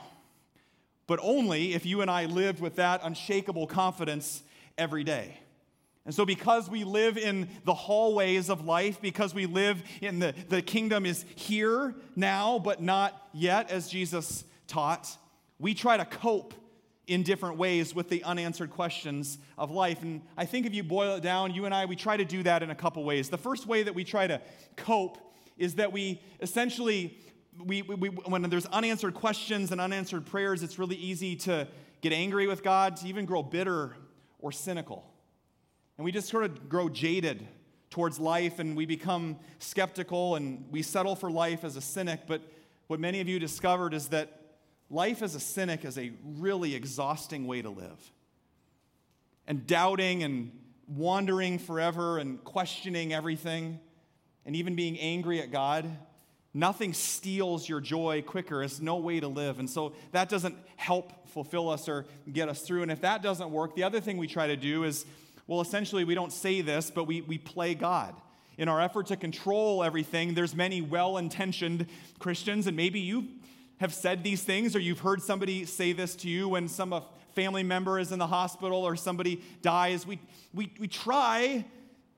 But 1.06 1.20
only 1.22 1.74
if 1.74 1.86
you 1.86 2.02
and 2.02 2.12
I 2.12 2.26
lived 2.26 2.60
with 2.60 2.76
that 2.76 3.02
unshakable 3.04 3.68
confidence 3.68 4.44
every 4.78 5.04
day. 5.04 5.40
And 6.08 6.16
so, 6.16 6.26
because 6.26 6.70
we 6.70 6.86
live 6.86 7.18
in 7.18 7.50
the 7.66 7.74
hallways 7.74 8.50
of 8.50 8.66
life, 8.66 9.02
because 9.02 9.34
we 9.34 9.46
live 9.46 9.84
in 10.00 10.20
the, 10.20 10.34
the 10.48 10.62
kingdom 10.62 11.06
is 11.06 11.26
here 11.36 11.94
now, 12.16 12.60
but 12.60 12.82
not 12.82 13.28
yet, 13.34 13.70
as 13.70 13.90
Jesus 13.90 14.46
taught, 14.68 15.18
we 15.60 15.74
try 15.74 15.98
to 15.98 16.06
cope 16.06 16.54
in 17.08 17.24
different 17.24 17.58
ways 17.58 17.94
with 17.94 18.08
the 18.08 18.24
unanswered 18.24 18.70
questions 18.70 19.38
of 19.58 19.70
life. 19.70 20.02
And 20.02 20.22
I 20.38 20.46
think 20.46 20.66
if 20.66 20.74
you 20.74 20.82
boil 20.82 21.18
it 21.18 21.24
down, 21.24 21.54
you 21.54 21.66
and 21.66 21.76
I, 21.76 21.84
we 21.84 21.98
try 21.98 22.16
to 22.16 22.24
do 22.24 22.42
that 22.44 22.64
in 22.64 22.70
a 22.70 22.76
couple 22.76 23.04
ways. 23.04 23.28
The 23.28 23.38
first 23.38 23.68
way 23.68 23.84
that 23.84 23.94
we 23.94 24.06
try 24.06 24.28
to 24.28 24.40
cope 24.78 25.18
is 25.58 25.76
that 25.76 25.92
we 25.92 26.22
essentially, 26.40 27.18
we, 27.62 27.82
we, 27.82 28.08
when 28.08 28.44
there's 28.44 28.66
unanswered 28.68 29.14
questions 29.14 29.74
and 29.74 29.82
unanswered 29.82 30.26
prayers, 30.26 30.64
it's 30.64 30.80
really 30.80 30.96
easy 30.96 31.36
to 31.36 31.68
get 32.00 32.14
angry 32.14 32.48
with 32.48 32.64
God, 32.64 32.96
to 32.96 33.08
even 33.08 33.26
grow 33.26 33.44
bitter 33.44 33.98
or 34.40 34.54
cynical. 34.54 35.04
And 35.98 36.06
we 36.06 36.12
just 36.12 36.30
sort 36.30 36.44
of 36.44 36.70
grow 36.70 36.90
jaded 36.90 37.48
towards 37.90 38.20
life 38.20 38.60
and 38.60 38.76
we 38.76 38.86
become 38.86 39.38
skeptical 39.60 40.36
and 40.36 40.66
we 40.72 40.82
settle 40.82 41.16
for 41.16 41.32
life 41.32 41.64
as 41.64 41.76
a 41.76 41.82
cynic. 41.82 42.22
But 42.28 42.42
what 42.88 43.00
many 43.00 43.22
of 43.22 43.28
you 43.28 43.40
discovered 43.40 43.94
is 43.94 44.10
that 44.10 44.38
Life 44.90 45.22
as 45.22 45.36
a 45.36 45.40
cynic 45.40 45.84
is 45.84 45.98
a 45.98 46.12
really 46.24 46.74
exhausting 46.74 47.46
way 47.46 47.62
to 47.62 47.70
live. 47.70 48.12
And 49.46 49.68
doubting 49.68 50.24
and 50.24 50.52
wandering 50.88 51.60
forever 51.60 52.18
and 52.18 52.42
questioning 52.44 53.14
everything 53.14 53.80
and 54.46 54.56
even 54.56 54.76
being 54.76 54.98
angry 54.98 55.42
at 55.42 55.52
God, 55.52 55.90
nothing 56.54 56.94
steals 56.94 57.68
your 57.68 57.82
joy 57.82 58.22
quicker. 58.22 58.64
It's 58.64 58.80
no 58.80 58.96
way 58.98 59.20
to 59.20 59.28
live. 59.28 59.60
And 59.60 59.70
so 59.70 59.94
that 60.14 60.30
doesn't 60.30 60.56
help 60.78 61.28
fulfill 61.30 61.70
us 61.70 61.90
or 61.90 62.06
get 62.32 62.48
us 62.48 62.62
through. 62.62 62.84
And 62.84 62.92
if 62.92 63.02
that 63.02 63.22
doesn't 63.22 63.52
work, 63.52 63.76
the 63.76 63.84
other 63.84 64.00
thing 64.00 64.18
we 64.18 64.28
try 64.28 64.48
to 64.48 64.56
do 64.56 64.86
is 64.86 65.06
well, 65.48 65.62
essentially, 65.62 66.04
we 66.04 66.14
don't 66.14 66.34
say 66.34 66.62
this, 66.62 66.92
but 66.92 67.06
we, 67.06 67.22
we 67.22 67.38
play 67.38 67.74
God. 67.74 68.14
In 68.58 68.68
our 68.68 68.82
effort 68.82 69.08
to 69.08 69.16
control 69.16 69.84
everything, 69.84 70.34
there's 70.34 70.56
many 70.56 70.82
well 70.82 71.18
intentioned 71.18 71.88
Christians, 72.20 72.68
and 72.68 72.76
maybe 72.76 73.00
you 73.00 73.28
have 73.78 73.94
said 73.94 74.24
these 74.24 74.44
things, 74.44 74.76
or 74.76 74.80
you've 74.80 75.00
heard 75.00 75.22
somebody 75.22 75.64
say 75.66 75.94
this 75.94 76.16
to 76.18 76.30
you 76.30 76.50
when 76.50 76.68
some 76.68 77.02
family 77.36 77.64
member 77.64 78.00
is 78.00 78.12
in 78.12 78.20
the 78.20 78.28
hospital 78.28 78.84
or 78.84 78.96
somebody 78.96 79.42
dies. 79.62 80.08
We, 80.08 80.20
we, 80.54 80.74
we 80.80 80.88
try, 80.88 81.64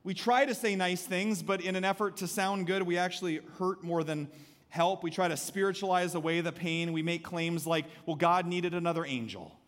we 0.06 0.14
try 0.14 0.46
to 0.46 0.56
say 0.56 0.76
nice 0.76 1.04
things, 1.04 1.44
but 1.44 1.60
in 1.62 1.76
an 1.76 1.84
effort 1.84 2.18
to 2.18 2.28
sound 2.28 2.68
good, 2.68 2.84
we 2.84 2.98
actually 2.98 3.42
hurt 3.60 3.84
more 3.84 4.04
than 4.04 4.30
help. 4.70 5.04
We 5.04 5.12
try 5.12 5.28
to 5.28 5.36
spiritualize 5.36 6.16
away 6.16 6.40
the 6.40 6.54
pain. 6.54 6.94
We 6.94 7.04
make 7.04 7.24
claims 7.24 7.68
like, 7.68 7.86
well, 8.06 8.16
God 8.16 8.48
needed 8.48 8.74
another 8.74 9.06
angel. 9.06 9.59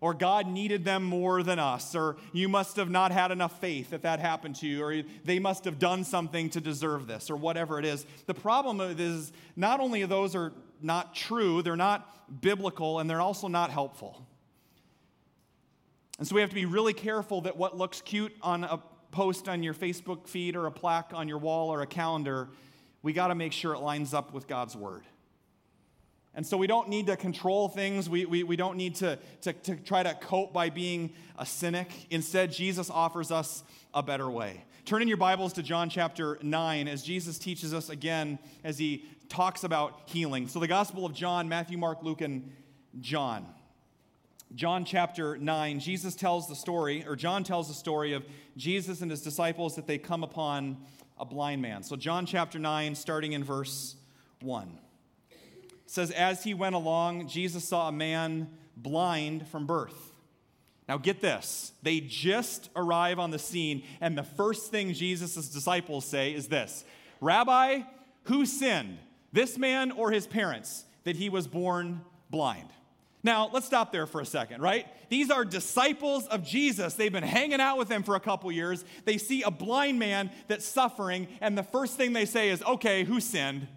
Or 0.00 0.14
God 0.14 0.46
needed 0.46 0.84
them 0.84 1.04
more 1.04 1.42
than 1.42 1.58
us, 1.58 1.94
or 1.94 2.16
you 2.32 2.48
must 2.48 2.76
have 2.76 2.88
not 2.88 3.12
had 3.12 3.30
enough 3.30 3.60
faith 3.60 3.92
if 3.92 4.00
that 4.02 4.18
happened 4.18 4.56
to 4.56 4.66
you, 4.66 4.82
or 4.82 5.02
they 5.24 5.38
must 5.38 5.64
have 5.66 5.78
done 5.78 6.04
something 6.04 6.48
to 6.50 6.60
deserve 6.60 7.06
this, 7.06 7.30
or 7.30 7.36
whatever 7.36 7.78
it 7.78 7.84
is. 7.84 8.06
The 8.26 8.32
problem 8.32 8.80
is 8.80 9.30
not 9.56 9.78
only 9.78 10.04
those 10.06 10.34
are 10.34 10.52
not 10.80 11.14
true, 11.14 11.60
they're 11.60 11.76
not 11.76 12.40
biblical, 12.40 12.98
and 12.98 13.10
they're 13.10 13.20
also 13.20 13.46
not 13.46 13.70
helpful. 13.70 14.26
And 16.18 16.26
so 16.26 16.34
we 16.34 16.40
have 16.40 16.50
to 16.50 16.54
be 16.54 16.66
really 16.66 16.94
careful 16.94 17.42
that 17.42 17.56
what 17.56 17.76
looks 17.76 18.00
cute 18.00 18.34
on 18.40 18.64
a 18.64 18.80
post 19.10 19.48
on 19.48 19.62
your 19.62 19.74
Facebook 19.74 20.28
feed 20.28 20.56
or 20.56 20.66
a 20.66 20.70
plaque 20.70 21.12
on 21.14 21.28
your 21.28 21.38
wall 21.38 21.68
or 21.68 21.82
a 21.82 21.86
calendar, 21.86 22.48
we 23.02 23.12
got 23.12 23.28
to 23.28 23.34
make 23.34 23.52
sure 23.52 23.74
it 23.74 23.80
lines 23.80 24.14
up 24.14 24.32
with 24.32 24.46
God's 24.46 24.76
word. 24.76 25.04
And 26.34 26.46
so 26.46 26.56
we 26.56 26.66
don't 26.66 26.88
need 26.88 27.06
to 27.08 27.16
control 27.16 27.68
things. 27.68 28.08
We, 28.08 28.24
we, 28.24 28.44
we 28.44 28.56
don't 28.56 28.76
need 28.76 28.94
to, 28.96 29.18
to, 29.42 29.52
to 29.52 29.76
try 29.76 30.02
to 30.02 30.14
cope 30.14 30.52
by 30.52 30.70
being 30.70 31.12
a 31.36 31.44
cynic. 31.44 31.90
Instead, 32.10 32.52
Jesus 32.52 32.88
offers 32.88 33.32
us 33.32 33.64
a 33.92 34.02
better 34.02 34.30
way. 34.30 34.64
Turn 34.84 35.02
in 35.02 35.08
your 35.08 35.16
Bibles 35.16 35.52
to 35.54 35.62
John 35.62 35.90
chapter 35.90 36.38
9 36.40 36.88
as 36.88 37.02
Jesus 37.02 37.38
teaches 37.38 37.74
us 37.74 37.90
again 37.90 38.38
as 38.64 38.78
he 38.78 39.04
talks 39.28 39.64
about 39.64 40.02
healing. 40.06 40.48
So, 40.48 40.58
the 40.58 40.68
Gospel 40.68 41.04
of 41.04 41.14
John, 41.14 41.48
Matthew, 41.48 41.78
Mark, 41.78 42.02
Luke, 42.02 42.20
and 42.20 42.50
John. 43.00 43.46
John 44.54 44.84
chapter 44.84 45.36
9, 45.36 45.78
Jesus 45.78 46.16
tells 46.16 46.48
the 46.48 46.56
story, 46.56 47.04
or 47.06 47.14
John 47.14 47.44
tells 47.44 47.68
the 47.68 47.74
story 47.74 48.14
of 48.14 48.24
Jesus 48.56 49.00
and 49.00 49.10
his 49.10 49.22
disciples 49.22 49.76
that 49.76 49.86
they 49.86 49.98
come 49.98 50.24
upon 50.24 50.78
a 51.18 51.24
blind 51.24 51.62
man. 51.62 51.82
So, 51.82 51.94
John 51.94 52.26
chapter 52.26 52.58
9, 52.58 52.94
starting 52.94 53.32
in 53.32 53.44
verse 53.44 53.96
1. 54.40 54.78
Says, 55.90 56.10
As 56.10 56.44
he 56.44 56.54
went 56.54 56.74
along, 56.74 57.28
Jesus 57.28 57.68
saw 57.68 57.88
a 57.88 57.92
man 57.92 58.48
blind 58.76 59.48
from 59.48 59.66
birth. 59.66 60.12
Now, 60.88 60.98
get 60.98 61.20
this. 61.20 61.72
They 61.82 62.00
just 62.00 62.70
arrive 62.74 63.18
on 63.18 63.30
the 63.30 63.38
scene, 63.38 63.84
and 64.00 64.18
the 64.18 64.22
first 64.22 64.70
thing 64.70 64.92
Jesus' 64.92 65.48
disciples 65.48 66.04
say 66.04 66.34
is 66.34 66.48
this 66.48 66.84
Rabbi, 67.20 67.82
who 68.24 68.46
sinned? 68.46 68.98
this 69.32 69.56
man 69.56 69.92
or 69.92 70.10
his 70.10 70.26
parents, 70.26 70.84
that 71.04 71.16
he 71.16 71.28
was 71.28 71.46
born 71.46 72.02
blind. 72.30 72.68
Now, 73.22 73.50
let's 73.52 73.66
stop 73.66 73.92
there 73.92 74.06
for 74.06 74.20
a 74.20 74.26
second, 74.26 74.62
right? 74.62 74.86
These 75.10 75.30
are 75.30 75.44
disciples 75.44 76.26
of 76.28 76.42
Jesus. 76.42 76.94
They've 76.94 77.12
been 77.12 77.22
hanging 77.22 77.60
out 77.60 77.76
with 77.76 77.90
him 77.90 78.02
for 78.02 78.16
a 78.16 78.20
couple 78.20 78.50
years. 78.50 78.84
They 79.04 79.18
see 79.18 79.42
a 79.42 79.50
blind 79.50 79.98
man 79.98 80.30
that's 80.48 80.64
suffering, 80.64 81.28
and 81.40 81.56
the 81.56 81.62
first 81.62 81.96
thing 81.96 82.12
they 82.12 82.24
say 82.24 82.48
is, 82.48 82.62
okay, 82.62 83.04
who 83.04 83.20
sinned? 83.20 83.68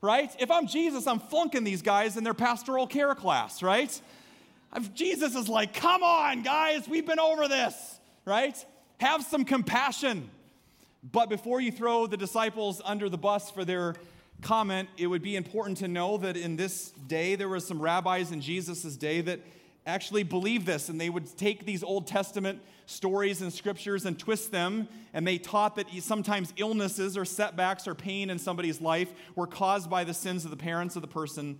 Right? 0.00 0.30
If 0.38 0.50
I'm 0.50 0.66
Jesus, 0.66 1.06
I'm 1.06 1.18
flunking 1.18 1.64
these 1.64 1.82
guys 1.82 2.16
in 2.16 2.24
their 2.24 2.34
pastoral 2.34 2.86
care 2.86 3.14
class, 3.14 3.62
right? 3.62 4.00
If 4.76 4.94
Jesus 4.94 5.34
is 5.34 5.48
like, 5.48 5.74
come 5.74 6.02
on, 6.02 6.42
guys, 6.42 6.86
we've 6.88 7.06
been 7.06 7.18
over 7.18 7.48
this, 7.48 7.98
right? 8.24 8.56
Have 9.00 9.24
some 9.24 9.44
compassion. 9.44 10.30
But 11.02 11.28
before 11.28 11.60
you 11.60 11.72
throw 11.72 12.06
the 12.06 12.16
disciples 12.16 12.80
under 12.84 13.08
the 13.08 13.18
bus 13.18 13.50
for 13.50 13.64
their 13.64 13.94
comment, 14.42 14.88
it 14.96 15.06
would 15.06 15.22
be 15.22 15.36
important 15.36 15.78
to 15.78 15.88
know 15.88 16.16
that 16.18 16.36
in 16.36 16.56
this 16.56 16.90
day, 17.06 17.34
there 17.34 17.48
were 17.48 17.60
some 17.60 17.80
rabbis 17.80 18.30
in 18.30 18.40
Jesus' 18.40 18.96
day 18.96 19.20
that 19.22 19.40
actually 19.88 20.22
believed 20.22 20.66
this, 20.66 20.88
and 20.88 21.00
they 21.00 21.10
would 21.10 21.36
take 21.36 21.64
these 21.64 21.82
Old 21.82 22.06
Testament 22.06 22.60
stories 22.86 23.42
and 23.42 23.52
scriptures 23.52 24.04
and 24.04 24.18
twist 24.18 24.52
them, 24.52 24.86
and 25.12 25.26
they 25.26 25.38
taught 25.38 25.76
that 25.76 25.86
sometimes 26.00 26.52
illnesses 26.56 27.16
or 27.16 27.24
setbacks 27.24 27.88
or 27.88 27.94
pain 27.94 28.30
in 28.30 28.38
somebody's 28.38 28.80
life 28.80 29.10
were 29.34 29.46
caused 29.46 29.90
by 29.90 30.04
the 30.04 30.14
sins 30.14 30.44
of 30.44 30.50
the 30.50 30.56
parents 30.56 30.94
of 30.94 31.02
the 31.02 31.08
person 31.08 31.58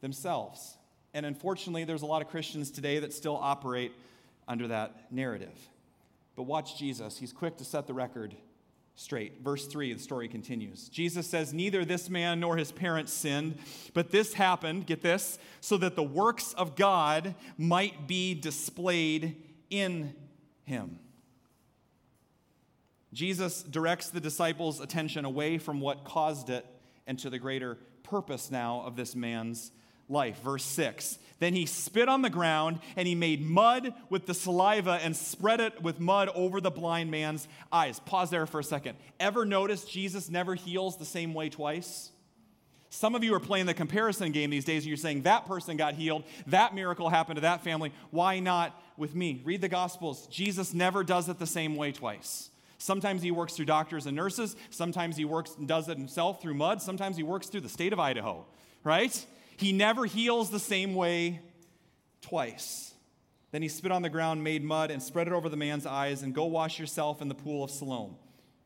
themselves. 0.00 0.76
And 1.12 1.26
unfortunately, 1.26 1.84
there's 1.84 2.02
a 2.02 2.06
lot 2.06 2.22
of 2.22 2.28
Christians 2.28 2.70
today 2.70 2.98
that 3.00 3.12
still 3.12 3.36
operate 3.36 3.92
under 4.48 4.68
that 4.68 5.12
narrative. 5.12 5.58
But 6.36 6.44
watch 6.44 6.78
Jesus. 6.78 7.18
He's 7.18 7.32
quick 7.32 7.56
to 7.58 7.64
set 7.64 7.86
the 7.86 7.94
record 7.94 8.34
straight. 8.96 9.42
Verse 9.42 9.66
3, 9.66 9.94
the 9.94 9.98
story 9.98 10.28
continues. 10.28 10.88
Jesus 10.88 11.26
says, 11.26 11.52
Neither 11.52 11.84
this 11.84 12.08
man 12.08 12.40
nor 12.40 12.56
his 12.56 12.72
parents 12.72 13.12
sinned, 13.12 13.58
but 13.92 14.10
this 14.10 14.34
happened, 14.34 14.86
get 14.86 15.02
this, 15.02 15.38
so 15.60 15.76
that 15.78 15.96
the 15.96 16.02
works 16.02 16.52
of 16.54 16.76
God 16.76 17.34
might 17.58 18.06
be 18.06 18.34
displayed 18.34 19.36
in 19.70 20.14
him. 20.64 20.98
Jesus 23.12 23.62
directs 23.62 24.10
the 24.10 24.20
disciples' 24.20 24.80
attention 24.80 25.24
away 25.24 25.58
from 25.58 25.80
what 25.80 26.04
caused 26.04 26.50
it 26.50 26.66
and 27.06 27.18
to 27.20 27.30
the 27.30 27.38
greater 27.38 27.78
purpose 28.02 28.50
now 28.50 28.82
of 28.84 28.96
this 28.96 29.14
man's 29.14 29.70
life. 30.08 30.40
Verse 30.42 30.64
6 30.64 31.18
Then 31.38 31.54
he 31.54 31.66
spit 31.66 32.08
on 32.08 32.22
the 32.22 32.30
ground, 32.30 32.80
and 32.96 33.06
he 33.08 33.14
made 33.14 33.42
mud 33.42 33.92
with 34.10 34.26
the 34.26 34.34
saliva 34.34 35.00
and 35.02 35.16
spread 35.16 35.60
it 35.60 35.82
with 35.82 36.00
mud 36.00 36.28
over 36.34 36.60
the 36.60 36.70
blind 36.70 37.10
man's 37.10 37.48
eyes. 37.72 38.00
Pause 38.00 38.30
there 38.30 38.46
for 38.46 38.60
a 38.60 38.64
second. 38.64 38.96
Ever 39.20 39.44
notice 39.44 39.84
Jesus 39.84 40.28
never 40.30 40.54
heals 40.54 40.96
the 40.96 41.04
same 41.04 41.34
way 41.34 41.48
twice? 41.48 42.10
Some 42.94 43.16
of 43.16 43.24
you 43.24 43.34
are 43.34 43.40
playing 43.40 43.66
the 43.66 43.74
comparison 43.74 44.30
game 44.30 44.50
these 44.50 44.64
days 44.64 44.84
and 44.84 44.88
you're 44.88 44.96
saying 44.96 45.22
that 45.22 45.46
person 45.46 45.76
got 45.76 45.94
healed, 45.94 46.22
that 46.46 46.76
miracle 46.76 47.08
happened 47.08 47.38
to 47.38 47.40
that 47.40 47.64
family. 47.64 47.92
Why 48.12 48.38
not 48.38 48.80
with 48.96 49.16
me? 49.16 49.42
Read 49.44 49.62
the 49.62 49.68
Gospels. 49.68 50.28
Jesus 50.28 50.72
never 50.72 51.02
does 51.02 51.28
it 51.28 51.40
the 51.40 51.46
same 51.46 51.74
way 51.74 51.90
twice. 51.90 52.50
Sometimes 52.78 53.20
he 53.20 53.32
works 53.32 53.54
through 53.54 53.64
doctors 53.64 54.06
and 54.06 54.14
nurses. 54.14 54.54
Sometimes 54.70 55.16
he 55.16 55.24
works 55.24 55.56
and 55.58 55.66
does 55.66 55.88
it 55.88 55.98
himself 55.98 56.40
through 56.40 56.54
mud. 56.54 56.80
Sometimes 56.80 57.16
he 57.16 57.24
works 57.24 57.48
through 57.48 57.62
the 57.62 57.68
state 57.68 57.92
of 57.92 57.98
Idaho, 57.98 58.46
right? 58.84 59.26
He 59.56 59.72
never 59.72 60.04
heals 60.04 60.50
the 60.50 60.58
same 60.58 60.94
way 60.94 61.40
twice. 62.20 62.94
Then 63.50 63.62
he 63.62 63.68
spit 63.68 63.92
on 63.92 64.02
the 64.02 64.10
ground, 64.10 64.42
made 64.42 64.64
mud, 64.64 64.90
and 64.90 65.02
spread 65.02 65.26
it 65.28 65.32
over 65.32 65.48
the 65.48 65.56
man's 65.56 65.86
eyes, 65.86 66.22
and 66.22 66.34
go 66.34 66.46
wash 66.46 66.78
yourself 66.78 67.22
in 67.22 67.28
the 67.28 67.34
pool 67.34 67.62
of 67.62 67.70
Siloam 67.70 68.16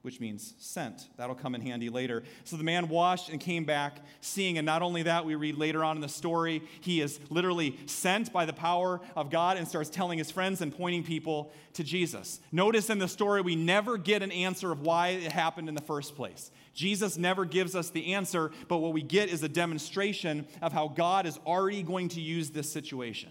which 0.03 0.20
means 0.20 0.55
sent. 0.59 1.09
That'll 1.16 1.35
come 1.35 1.55
in 1.55 1.61
handy 1.61 1.90
later. 1.90 2.22
So 2.44 2.57
the 2.57 2.62
man 2.62 2.88
washed 2.88 3.29
and 3.29 3.40
came 3.40 3.64
back 3.64 3.98
seeing. 4.20 4.57
And 4.57 4.64
not 4.64 4.81
only 4.81 5.03
that, 5.03 5.24
we 5.24 5.35
read 5.35 5.59
later 5.59 5.83
on 5.83 5.96
in 5.96 6.01
the 6.01 6.09
story, 6.09 6.62
he 6.81 7.01
is 7.01 7.18
literally 7.31 7.77
sent 7.87 8.33
by 8.33 8.46
the 8.46 8.53
power 8.53 9.01
of 9.16 9.29
God 9.29 9.57
and 9.57 9.66
starts 9.66 9.90
telling 9.90 10.18
his 10.18 10.31
friends 10.31 10.61
and 10.61 10.74
pointing 10.74 11.03
people 11.03 11.53
to 11.74 11.83
Jesus. 11.83 12.40
Notice 12.53 12.90
in 12.90 12.98
the 12.98 13.09
story, 13.09 13.42
we 13.42 13.57
never 13.57 13.98
get 13.98 14.22
an 14.22 14.31
answer 14.31 14.70
of 14.70 14.81
why 14.81 15.09
it 15.09 15.33
happened 15.33 15.68
in 15.68 15.74
the 15.74 15.83
first 15.83 16.14
place. 16.14 16.51
Jesus 16.78 17.16
never 17.18 17.44
gives 17.44 17.74
us 17.74 17.90
the 17.90 18.14
answer, 18.14 18.52
but 18.68 18.76
what 18.76 18.92
we 18.92 19.02
get 19.02 19.30
is 19.30 19.42
a 19.42 19.48
demonstration 19.48 20.46
of 20.62 20.72
how 20.72 20.86
God 20.86 21.26
is 21.26 21.36
already 21.44 21.82
going 21.82 22.08
to 22.10 22.20
use 22.20 22.50
this 22.50 22.70
situation. 22.70 23.30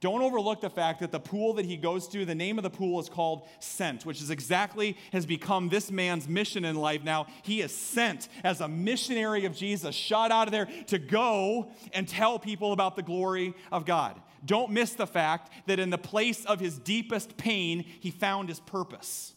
Don't 0.00 0.20
overlook 0.20 0.60
the 0.60 0.68
fact 0.68 1.00
that 1.00 1.12
the 1.12 1.18
pool 1.18 1.54
that 1.54 1.64
he 1.64 1.78
goes 1.78 2.06
to, 2.08 2.26
the 2.26 2.34
name 2.34 2.58
of 2.58 2.62
the 2.62 2.68
pool 2.68 3.00
is 3.00 3.08
called 3.08 3.48
Sent, 3.58 4.04
which 4.04 4.20
is 4.20 4.28
exactly 4.28 4.98
has 5.14 5.24
become 5.24 5.70
this 5.70 5.90
man's 5.90 6.28
mission 6.28 6.66
in 6.66 6.76
life 6.76 7.02
now. 7.04 7.26
He 7.42 7.62
is 7.62 7.74
sent 7.74 8.28
as 8.44 8.60
a 8.60 8.68
missionary 8.68 9.46
of 9.46 9.56
Jesus, 9.56 9.94
shot 9.94 10.30
out 10.30 10.46
of 10.46 10.52
there 10.52 10.68
to 10.88 10.98
go 10.98 11.70
and 11.94 12.06
tell 12.06 12.38
people 12.38 12.74
about 12.74 12.96
the 12.96 13.02
glory 13.02 13.54
of 13.72 13.86
God. 13.86 14.20
Don't 14.44 14.72
miss 14.72 14.92
the 14.92 15.06
fact 15.06 15.50
that 15.68 15.78
in 15.78 15.88
the 15.88 15.96
place 15.96 16.44
of 16.44 16.60
his 16.60 16.78
deepest 16.78 17.38
pain, 17.38 17.86
he 18.00 18.10
found 18.10 18.50
his 18.50 18.60
purpose. 18.60 19.32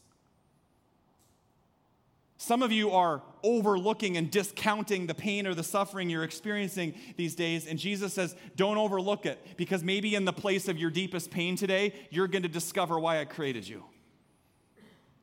Some 2.37 2.61
of 2.61 2.71
you 2.71 2.91
are 2.91 3.21
overlooking 3.41 4.17
and 4.17 4.29
discounting 4.29 5.07
the 5.07 5.13
pain 5.13 5.47
or 5.47 5.53
the 5.53 5.63
suffering 5.63 6.09
you're 6.09 6.23
experiencing 6.23 6.95
these 7.15 7.35
days. 7.35 7.67
And 7.67 7.79
Jesus 7.79 8.13
says, 8.13 8.35
don't 8.55 8.77
overlook 8.77 9.25
it 9.25 9.39
because 9.55 9.83
maybe 9.83 10.15
in 10.15 10.25
the 10.25 10.33
place 10.33 10.67
of 10.67 10.77
your 10.77 10.89
deepest 10.89 11.31
pain 11.31 11.55
today, 11.55 11.93
you're 12.09 12.27
going 12.27 12.43
to 12.43 12.49
discover 12.49 12.99
why 12.99 13.19
I 13.19 13.25
created 13.25 13.67
you. 13.67 13.83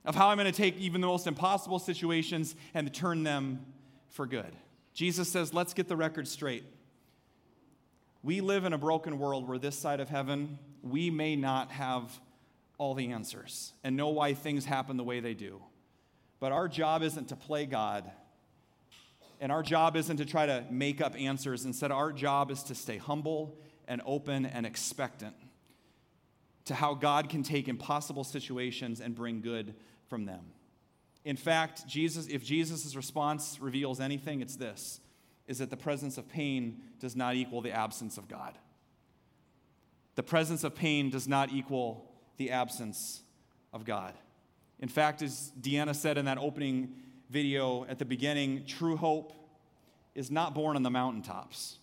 Of 0.04 0.14
how 0.14 0.28
I'm 0.28 0.38
going 0.38 0.50
to 0.50 0.56
take 0.56 0.78
even 0.78 1.00
the 1.02 1.06
most 1.06 1.26
impossible 1.26 1.78
situations 1.78 2.54
and 2.72 2.92
turn 2.94 3.22
them 3.22 3.66
for 4.08 4.26
good. 4.26 4.56
Jesus 4.94 5.28
says, 5.28 5.52
let's 5.52 5.74
get 5.74 5.88
the 5.88 5.96
record 5.96 6.26
straight. 6.26 6.64
We 8.22 8.40
live 8.40 8.64
in 8.64 8.72
a 8.72 8.78
broken 8.78 9.18
world 9.18 9.48
where 9.48 9.58
this 9.58 9.78
side 9.78 10.00
of 10.00 10.08
heaven, 10.08 10.58
we 10.82 11.10
may 11.10 11.36
not 11.36 11.70
have 11.70 12.18
all 12.78 12.94
the 12.94 13.12
answers 13.12 13.72
and 13.84 13.96
know 13.96 14.08
why 14.08 14.32
things 14.32 14.64
happen 14.64 14.96
the 14.96 15.04
way 15.04 15.20
they 15.20 15.34
do. 15.34 15.60
But 16.40 16.52
our 16.52 16.66
job 16.68 17.02
isn't 17.02 17.28
to 17.28 17.36
play 17.36 17.66
God. 17.66 18.10
And 19.40 19.52
our 19.52 19.62
job 19.62 19.96
isn't 19.96 20.16
to 20.16 20.24
try 20.24 20.46
to 20.46 20.64
make 20.70 21.00
up 21.00 21.14
answers. 21.18 21.64
Instead, 21.64 21.92
our 21.92 22.12
job 22.12 22.50
is 22.50 22.62
to 22.64 22.74
stay 22.74 22.96
humble 22.96 23.56
and 23.86 24.02
open 24.04 24.46
and 24.46 24.66
expectant 24.66 25.34
to 26.66 26.74
how 26.74 26.94
God 26.94 27.28
can 27.28 27.42
take 27.42 27.68
impossible 27.68 28.24
situations 28.24 29.00
and 29.00 29.14
bring 29.14 29.40
good 29.40 29.74
from 30.08 30.24
them. 30.24 30.52
In 31.24 31.36
fact, 31.36 31.86
Jesus, 31.86 32.26
if 32.28 32.44
Jesus' 32.44 32.94
response 32.94 33.58
reveals 33.60 34.00
anything, 34.00 34.40
it's 34.40 34.56
this 34.56 35.00
is 35.46 35.58
that 35.58 35.68
the 35.68 35.76
presence 35.76 36.16
of 36.16 36.28
pain 36.28 36.80
does 37.00 37.16
not 37.16 37.34
equal 37.34 37.60
the 37.60 37.72
absence 37.72 38.16
of 38.18 38.28
God. 38.28 38.56
The 40.14 40.22
presence 40.22 40.62
of 40.62 40.76
pain 40.76 41.10
does 41.10 41.26
not 41.26 41.52
equal 41.52 42.08
the 42.36 42.52
absence 42.52 43.22
of 43.72 43.84
God. 43.84 44.14
In 44.80 44.88
fact, 44.88 45.22
as 45.22 45.52
Deanna 45.60 45.94
said 45.94 46.18
in 46.18 46.24
that 46.24 46.38
opening 46.38 46.94
video 47.28 47.84
at 47.84 47.98
the 47.98 48.04
beginning, 48.04 48.64
true 48.66 48.96
hope 48.96 49.32
is 50.14 50.30
not 50.30 50.54
born 50.54 50.74
on 50.76 50.82
the 50.82 50.90
mountaintops. 50.90 51.78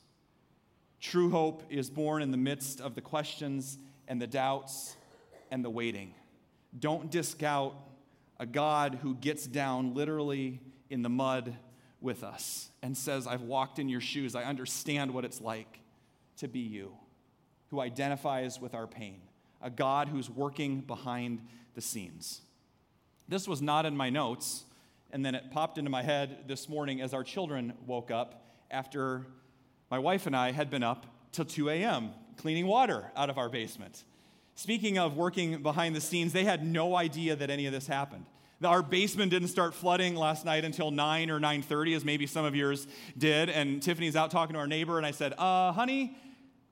True 0.99 1.29
hope 1.29 1.63
is 1.69 1.89
born 1.89 2.21
in 2.21 2.31
the 2.31 2.38
midst 2.38 2.81
of 2.81 2.95
the 2.95 3.01
questions 3.01 3.77
and 4.07 4.21
the 4.21 4.27
doubts 4.27 4.95
and 5.51 5.63
the 5.63 5.69
waiting. 5.69 6.13
Don't 6.77 7.10
discount 7.12 7.73
a 8.39 8.45
God 8.45 8.99
who 9.01 9.15
gets 9.15 9.45
down 9.45 9.93
literally 9.93 10.60
in 10.89 11.03
the 11.03 11.10
mud 11.10 11.55
with 12.01 12.23
us 12.23 12.69
and 12.81 12.97
says, 12.97 13.27
I've 13.27 13.41
walked 13.41 13.79
in 13.79 13.89
your 13.89 14.01
shoes. 14.01 14.36
I 14.36 14.43
understand 14.43 15.13
what 15.13 15.23
it's 15.23 15.41
like 15.41 15.79
to 16.38 16.47
be 16.47 16.60
you, 16.60 16.93
who 17.69 17.79
identifies 17.79 18.60
with 18.60 18.73
our 18.73 18.88
pain. 18.88 19.21
A 19.62 19.69
God 19.69 20.07
who's 20.07 20.29
working 20.29 20.81
behind 20.81 21.41
the 21.73 21.81
scenes. 21.81 22.41
This 23.27 23.47
was 23.47 23.61
not 23.61 23.85
in 23.85 23.95
my 23.97 24.09
notes, 24.09 24.63
and 25.11 25.25
then 25.25 25.35
it 25.35 25.51
popped 25.51 25.77
into 25.77 25.89
my 25.89 26.01
head 26.01 26.45
this 26.47 26.69
morning 26.69 27.01
as 27.01 27.13
our 27.13 27.23
children 27.23 27.73
woke 27.85 28.11
up 28.11 28.45
after 28.71 29.25
my 29.89 29.99
wife 29.99 30.27
and 30.27 30.35
I 30.35 30.51
had 30.51 30.69
been 30.69 30.83
up 30.83 31.05
till 31.31 31.45
2 31.45 31.69
a.m. 31.69 32.11
cleaning 32.37 32.67
water 32.67 33.11
out 33.15 33.29
of 33.29 33.37
our 33.37 33.49
basement. 33.49 34.03
Speaking 34.55 34.97
of 34.97 35.15
working 35.15 35.61
behind 35.61 35.95
the 35.95 36.01
scenes, 36.01 36.33
they 36.33 36.43
had 36.43 36.65
no 36.65 36.95
idea 36.95 37.35
that 37.35 37.49
any 37.49 37.65
of 37.67 37.73
this 37.73 37.87
happened. 37.87 38.25
Our 38.63 38.81
basement 38.81 39.29
didn't 39.29 39.49
start 39.49 39.75
flooding 39.75 40.15
last 40.15 40.43
night 40.43 40.65
until 40.65 40.89
9 40.89 41.29
or 41.29 41.39
9:30 41.39 41.95
as 41.95 42.03
maybe 42.03 42.25
some 42.25 42.43
of 42.43 42.55
yours 42.55 42.87
did 43.17 43.49
and 43.49 43.83
Tiffany's 43.83 44.15
out 44.15 44.31
talking 44.31 44.53
to 44.53 44.59
our 44.59 44.67
neighbor 44.67 44.97
and 44.97 45.05
I 45.05 45.11
said, 45.11 45.33
"Uh, 45.37 45.71
honey, 45.73 46.17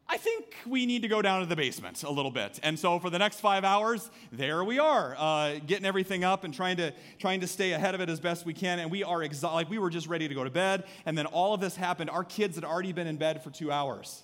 I 0.07 0.17
think 0.17 0.55
we 0.67 0.85
need 0.85 1.01
to 1.01 1.07
go 1.07 1.21
down 1.21 1.41
to 1.41 1.47
the 1.47 1.55
basement 1.55 2.03
a 2.03 2.11
little 2.11 2.29
bit. 2.29 2.59
And 2.61 2.77
so 2.77 2.99
for 2.99 3.09
the 3.09 3.17
next 3.17 3.39
five 3.39 3.63
hours, 3.63 4.09
there 4.31 4.63
we 4.63 4.77
are, 4.77 5.15
uh, 5.17 5.55
getting 5.65 5.85
everything 5.85 6.23
up 6.23 6.43
and 6.43 6.53
trying 6.53 6.77
to 6.77 6.93
trying 7.17 7.41
to 7.41 7.47
stay 7.47 7.71
ahead 7.71 7.95
of 7.95 8.01
it 8.01 8.09
as 8.09 8.19
best 8.19 8.45
we 8.45 8.53
can. 8.53 8.77
And 8.79 8.91
we 8.91 9.03
are 9.03 9.23
exhausted. 9.23 9.55
Like 9.55 9.69
we 9.69 9.79
were 9.79 9.89
just 9.89 10.07
ready 10.07 10.27
to 10.27 10.35
go 10.35 10.43
to 10.43 10.51
bed. 10.51 10.83
And 11.07 11.17
then 11.17 11.25
all 11.25 11.55
of 11.55 11.59
this 11.59 11.75
happened. 11.75 12.11
Our 12.11 12.23
kids 12.23 12.55
had 12.55 12.63
already 12.63 12.93
been 12.93 13.07
in 13.07 13.17
bed 13.17 13.43
for 13.43 13.49
two 13.49 13.71
hours. 13.71 14.23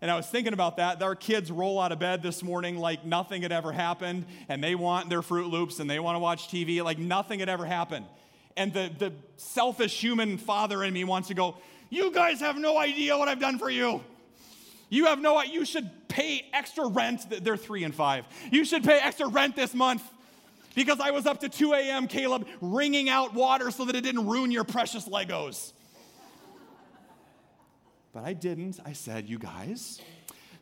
And 0.00 0.10
I 0.10 0.16
was 0.16 0.26
thinking 0.26 0.52
about 0.52 0.76
that. 0.76 1.02
Our 1.02 1.16
kids 1.16 1.50
roll 1.50 1.78
out 1.80 1.92
of 1.92 1.98
bed 1.98 2.22
this 2.22 2.42
morning 2.42 2.78
like 2.78 3.04
nothing 3.04 3.42
had 3.42 3.50
ever 3.50 3.72
happened, 3.72 4.26
and 4.48 4.62
they 4.62 4.76
want 4.76 5.10
their 5.10 5.22
Froot 5.22 5.50
Loops 5.50 5.80
and 5.80 5.90
they 5.90 5.98
want 5.98 6.14
to 6.14 6.20
watch 6.20 6.48
TV 6.48 6.82
like 6.82 6.98
nothing 6.98 7.40
had 7.40 7.48
ever 7.48 7.66
happened. 7.66 8.06
And 8.56 8.72
the, 8.72 8.90
the 8.96 9.12
selfish 9.36 10.00
human 10.00 10.38
father 10.38 10.82
in 10.84 10.94
me 10.94 11.04
wants 11.04 11.28
to 11.28 11.34
go, 11.34 11.56
You 11.90 12.12
guys 12.12 12.40
have 12.40 12.56
no 12.56 12.78
idea 12.78 13.18
what 13.18 13.28
I've 13.28 13.40
done 13.40 13.58
for 13.58 13.70
you. 13.70 14.02
You 14.88 15.06
have 15.06 15.20
no 15.20 15.42
you 15.42 15.64
should 15.64 15.90
pay 16.08 16.46
extra 16.52 16.86
rent. 16.86 17.26
They're 17.44 17.56
three 17.56 17.84
and 17.84 17.94
five. 17.94 18.24
You 18.50 18.64
should 18.64 18.84
pay 18.84 18.98
extra 18.98 19.28
rent 19.28 19.56
this 19.56 19.74
month 19.74 20.02
because 20.74 21.00
I 21.00 21.10
was 21.10 21.26
up 21.26 21.40
to 21.40 21.48
2 21.48 21.72
a.m., 21.72 22.06
Caleb, 22.06 22.46
wringing 22.60 23.08
out 23.08 23.34
water 23.34 23.70
so 23.70 23.84
that 23.84 23.96
it 23.96 24.02
didn't 24.02 24.26
ruin 24.26 24.50
your 24.50 24.64
precious 24.64 25.08
Legos. 25.08 25.72
But 28.12 28.24
I 28.24 28.32
didn't. 28.32 28.78
I 28.84 28.92
said, 28.92 29.28
You 29.28 29.38
guys, 29.38 30.00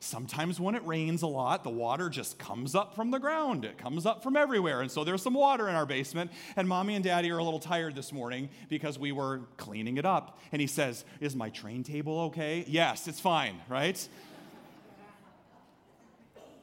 sometimes 0.01 0.61
when 0.61 0.75
it 0.75 0.87
rains 0.87 1.23
a 1.23 1.27
lot, 1.27 1.65
the 1.65 1.71
water 1.71 2.09
just 2.09 2.39
comes 2.39 2.75
up 2.75 2.95
from 2.95 3.11
the 3.11 3.19
ground. 3.19 3.65
It 3.65 3.79
comes 3.79 4.07
up 4.07 4.23
from 4.23 4.37
everywhere. 4.37 4.81
And 4.81 4.91
so 4.91 5.05
there's 5.05 5.23
some 5.23 5.35
water 5.35 5.69
in 5.69 5.75
our 5.75 5.87
basement. 5.87 6.31
And 6.57 6.69
mommy 6.69 6.95
and 6.95 7.05
daddy 7.05 7.31
are 7.31 7.39
a 7.39 7.45
little 7.45 7.61
tired 7.61 7.95
this 7.95 8.13
morning 8.13 8.49
because 8.69 8.99
we 8.99 9.13
were 9.13 9.41
cleaning 9.57 9.97
it 9.97 10.05
up. 10.05 10.39
And 10.53 10.61
he 10.61 10.67
says, 10.67 11.05
Is 11.21 11.35
my 11.35 11.51
train 11.51 11.83
table 11.83 12.21
okay? 12.23 12.65
Yes, 12.67 13.09
it's 13.09 13.21
fine, 13.21 13.61
right? 13.69 14.09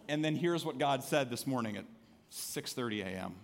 and 0.07 0.23
then 0.23 0.35
here's 0.35 0.65
what 0.65 0.77
God 0.77 1.03
said 1.03 1.29
this 1.29 1.47
morning 1.47 1.77
at 1.77 1.85
6:30 2.31 3.05
a.m. 3.05 3.35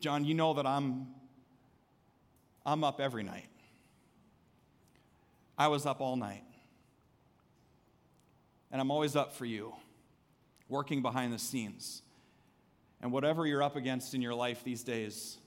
John, 0.00 0.24
you 0.24 0.34
know 0.34 0.54
that 0.54 0.66
I'm 0.66 1.08
I'm 2.64 2.82
up 2.82 3.00
every 3.00 3.22
night. 3.22 3.48
I 5.58 5.68
was 5.68 5.86
up 5.86 6.00
all 6.00 6.16
night. 6.16 6.42
And 8.70 8.80
I'm 8.80 8.90
always 8.90 9.16
up 9.16 9.32
for 9.34 9.44
you, 9.44 9.74
working 10.68 11.02
behind 11.02 11.32
the 11.32 11.38
scenes. 11.38 12.02
And 13.00 13.12
whatever 13.12 13.46
you're 13.46 13.62
up 13.62 13.76
against 13.76 14.14
in 14.14 14.22
your 14.22 14.34
life 14.34 14.64
these 14.64 14.82
days, 14.82 15.38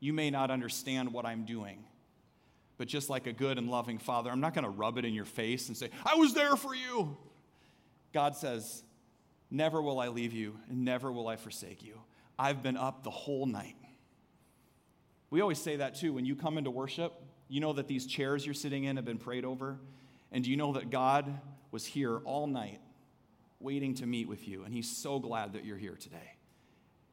you 0.00 0.12
may 0.12 0.30
not 0.30 0.50
understand 0.50 1.12
what 1.12 1.24
I'm 1.24 1.44
doing. 1.44 1.84
But 2.78 2.88
just 2.88 3.08
like 3.08 3.26
a 3.26 3.32
good 3.32 3.58
and 3.58 3.70
loving 3.70 3.98
father, 3.98 4.30
I'm 4.30 4.40
not 4.40 4.54
going 4.54 4.64
to 4.64 4.70
rub 4.70 4.98
it 4.98 5.04
in 5.04 5.14
your 5.14 5.24
face 5.24 5.68
and 5.68 5.76
say, 5.76 5.90
I 6.04 6.16
was 6.16 6.34
there 6.34 6.56
for 6.56 6.74
you. 6.74 7.16
God 8.12 8.36
says, 8.36 8.82
Never 9.50 9.80
will 9.80 10.00
I 10.00 10.08
leave 10.08 10.32
you, 10.32 10.58
and 10.68 10.84
never 10.84 11.12
will 11.12 11.28
I 11.28 11.36
forsake 11.36 11.82
you. 11.82 12.00
I've 12.38 12.62
been 12.62 12.76
up 12.76 13.04
the 13.04 13.10
whole 13.10 13.46
night. 13.46 13.76
We 15.30 15.40
always 15.40 15.60
say 15.60 15.76
that 15.76 15.94
too. 15.94 16.12
When 16.12 16.24
you 16.24 16.34
come 16.36 16.58
into 16.58 16.70
worship, 16.70 17.12
You 17.48 17.60
know 17.60 17.72
that 17.74 17.86
these 17.86 18.06
chairs 18.06 18.44
you're 18.44 18.54
sitting 18.54 18.84
in 18.84 18.96
have 18.96 19.04
been 19.04 19.18
prayed 19.18 19.44
over? 19.44 19.78
And 20.32 20.42
do 20.42 20.50
you 20.50 20.56
know 20.56 20.72
that 20.72 20.90
God 20.90 21.40
was 21.76 21.84
here 21.84 22.22
all 22.24 22.46
night 22.46 22.80
waiting 23.60 23.92
to 23.92 24.06
meet 24.06 24.26
with 24.26 24.48
you? 24.48 24.64
And 24.64 24.72
He's 24.72 24.90
so 24.90 25.18
glad 25.18 25.52
that 25.52 25.66
you're 25.66 25.76
here 25.76 25.94
today. 25.94 26.32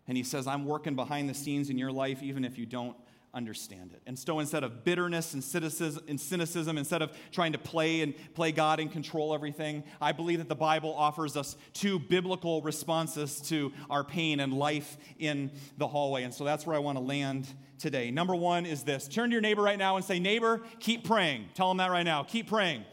And 0.08 0.16
He 0.16 0.24
says, 0.24 0.48
I'm 0.48 0.64
working 0.64 0.96
behind 0.96 1.28
the 1.30 1.34
scenes 1.34 1.70
in 1.70 1.78
your 1.78 1.92
life, 1.92 2.24
even 2.24 2.46
if 2.46 2.58
you 2.58 2.66
don't 2.66 2.96
understand 3.34 3.92
it. 3.92 4.02
And 4.08 4.18
so 4.18 4.40
instead 4.40 4.64
of 4.64 4.86
bitterness 4.86 5.34
and 5.34 5.44
cynicism, 5.44 6.78
instead 6.78 7.02
of 7.02 7.12
trying 7.34 7.52
to 7.52 7.58
play 7.58 8.00
and 8.04 8.14
play 8.36 8.54
God 8.54 8.80
and 8.80 8.90
control 8.90 9.34
everything, 9.34 9.84
I 10.00 10.14
believe 10.14 10.38
that 10.38 10.48
the 10.48 10.56
Bible 10.56 10.94
offers 10.94 11.36
us 11.36 11.58
two 11.74 12.00
biblical 12.00 12.62
responses 12.62 13.42
to 13.50 13.74
our 13.90 14.06
pain 14.06 14.40
and 14.40 14.54
life 14.54 14.96
in 15.20 15.52
the 15.78 15.90
hallway. 15.90 16.24
And 16.24 16.34
so 16.34 16.46
that's 16.46 16.66
where 16.66 16.78
I 16.78 16.80
want 16.80 16.98
to 16.98 17.04
land 17.04 17.50
today. 17.80 18.12
Number 18.12 18.34
one 18.34 18.66
is 18.66 18.84
this 18.84 19.10
turn 19.10 19.30
to 19.30 19.34
your 19.34 19.42
neighbor 19.42 19.62
right 19.62 19.78
now 19.78 19.98
and 19.98 20.06
say, 20.06 20.20
Neighbor, 20.20 20.62
keep 20.80 21.04
praying. 21.04 21.50
Tell 21.54 21.70
him 21.70 21.78
that 21.80 21.92
right 21.92 22.04
now. 22.04 22.24
Keep 22.24 22.48
praying. 22.48 22.86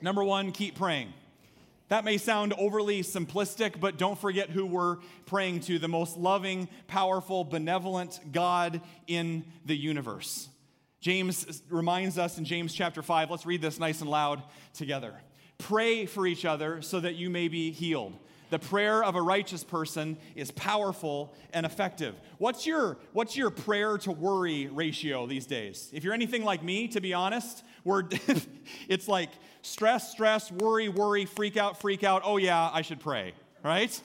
Number 0.00 0.22
one, 0.22 0.52
keep 0.52 0.76
praying. 0.76 1.12
That 1.88 2.04
may 2.04 2.18
sound 2.18 2.52
overly 2.58 3.02
simplistic, 3.02 3.80
but 3.80 3.96
don't 3.96 4.18
forget 4.18 4.50
who 4.50 4.66
we're 4.66 4.98
praying 5.24 5.60
to 5.60 5.78
the 5.78 5.88
most 5.88 6.18
loving, 6.18 6.68
powerful, 6.86 7.44
benevolent 7.44 8.20
God 8.30 8.82
in 9.06 9.44
the 9.64 9.76
universe. 9.76 10.48
James 11.00 11.62
reminds 11.70 12.18
us 12.18 12.38
in 12.38 12.44
James 12.44 12.74
chapter 12.74 13.02
5, 13.02 13.30
let's 13.30 13.46
read 13.46 13.62
this 13.62 13.78
nice 13.78 14.00
and 14.00 14.10
loud 14.10 14.42
together. 14.74 15.14
Pray 15.56 16.06
for 16.06 16.26
each 16.26 16.44
other 16.44 16.82
so 16.82 17.00
that 17.00 17.14
you 17.14 17.30
may 17.30 17.48
be 17.48 17.70
healed. 17.70 18.14
The 18.50 18.58
prayer 18.58 19.04
of 19.04 19.14
a 19.14 19.22
righteous 19.22 19.62
person 19.62 20.16
is 20.34 20.50
powerful 20.50 21.34
and 21.52 21.66
effective. 21.66 22.14
What's 22.38 22.66
your, 22.66 22.96
what's 23.12 23.36
your 23.36 23.50
prayer 23.50 23.98
to 23.98 24.10
worry 24.10 24.68
ratio 24.68 25.26
these 25.26 25.46
days? 25.46 25.90
If 25.92 26.02
you're 26.02 26.14
anything 26.14 26.44
like 26.44 26.62
me, 26.62 26.88
to 26.88 27.00
be 27.00 27.12
honest, 27.12 27.62
we're, 27.84 28.04
it's 28.88 29.06
like 29.06 29.30
stress, 29.62 30.10
stress, 30.10 30.50
worry, 30.50 30.88
worry, 30.88 31.24
freak 31.24 31.56
out, 31.56 31.80
freak 31.80 32.04
out. 32.04 32.22
Oh 32.24 32.36
yeah, 32.36 32.70
I 32.72 32.82
should 32.82 33.00
pray, 33.00 33.34
right? 33.62 34.00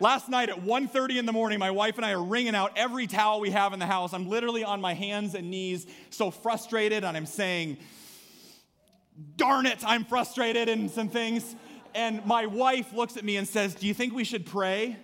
Last 0.00 0.28
night 0.28 0.48
at 0.48 0.62
1:30 0.62 1.18
in 1.18 1.26
the 1.26 1.32
morning, 1.32 1.58
my 1.58 1.70
wife 1.70 1.96
and 1.96 2.06
I 2.06 2.12
are 2.12 2.22
wringing 2.22 2.54
out 2.54 2.72
every 2.76 3.06
towel 3.06 3.40
we 3.40 3.50
have 3.50 3.72
in 3.72 3.78
the 3.78 3.86
house. 3.86 4.14
I'm 4.14 4.28
literally 4.28 4.64
on 4.64 4.80
my 4.80 4.94
hands 4.94 5.34
and 5.34 5.50
knees, 5.50 5.86
so 6.08 6.30
frustrated, 6.30 7.04
and 7.04 7.16
I'm 7.16 7.26
saying, 7.26 7.76
"Darn 9.36 9.66
it, 9.66 9.84
I'm 9.84 10.04
frustrated," 10.04 10.68
and 10.68 10.90
some 10.90 11.08
things. 11.08 11.54
And 11.94 12.24
my 12.24 12.46
wife 12.46 12.92
looks 12.92 13.16
at 13.16 13.24
me 13.24 13.36
and 13.36 13.46
says, 13.46 13.74
"Do 13.74 13.86
you 13.86 13.94
think 13.94 14.14
we 14.14 14.24
should 14.24 14.46
pray?" 14.46 14.96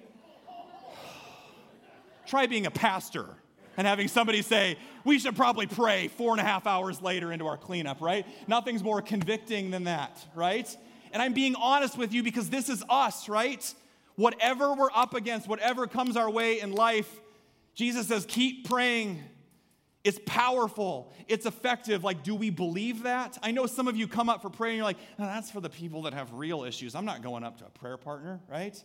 Try 2.27 2.47
being 2.47 2.67
a 2.67 2.71
pastor 2.71 3.37
and 3.77 3.87
having 3.87 4.09
somebody 4.09 4.43
say, 4.43 4.77
we 5.05 5.19
should 5.19 5.37
probably 5.37 5.67
pray 5.67 6.09
four 6.09 6.33
and 6.33 6.41
a 6.41 6.45
half 6.45 6.67
hours 6.67 7.03
later 7.03 7.33
into 7.33 7.47
our 7.47 7.57
cleanup, 7.57 8.01
right? 8.01 8.27
Nothing's 8.49 8.83
more 8.83 9.03
convicting 9.03 9.71
than 9.71 9.85
that, 9.85 10.25
right? 10.35 10.75
And 11.13 11.23
I'm 11.23 11.35
being 11.35 11.55
honest 11.55 11.97
with 11.97 12.13
you 12.13 12.23
because 12.23 12.51
this 12.51 12.69
is 12.69 12.83
us, 12.89 13.29
right? 13.29 13.75
Whatever 14.17 14.75
we're 14.75 14.91
up 14.95 15.15
against, 15.15 15.49
whatever 15.49 15.87
comes 15.87 16.17
our 16.17 16.31
way 16.31 16.61
in 16.61 16.73
life, 16.73 17.21
Jesus 17.75 18.09
says, 18.09 18.25
keep 18.27 18.69
praying. 18.69 19.23
It's 20.03 20.21
powerful, 20.25 21.13
it's 21.27 21.47
effective. 21.47 22.05
Like, 22.05 22.23
do 22.23 22.37
we 22.37 22.51
believe 22.51 23.03
that? 23.03 23.39
I 23.43 23.51
know 23.51 23.67
some 23.67 23.89
of 23.89 23.97
you 23.97 24.07
come 24.07 24.29
up 24.29 24.41
for 24.41 24.49
prayer 24.49 24.71
and 24.71 24.77
you're 24.77 24.85
like, 24.85 24.99
that's 25.19 25.51
for 25.51 25.61
the 25.61 25.69
people 25.69 26.03
that 26.03 26.15
have 26.15 26.33
real 26.33 26.63
issues. 26.63 26.95
I'm 26.95 27.05
not 27.05 27.23
going 27.23 27.43
up 27.43 27.59
to 27.59 27.67
a 27.67 27.71
prayer 27.71 27.97
partner, 27.97 28.41
right? 28.49 28.81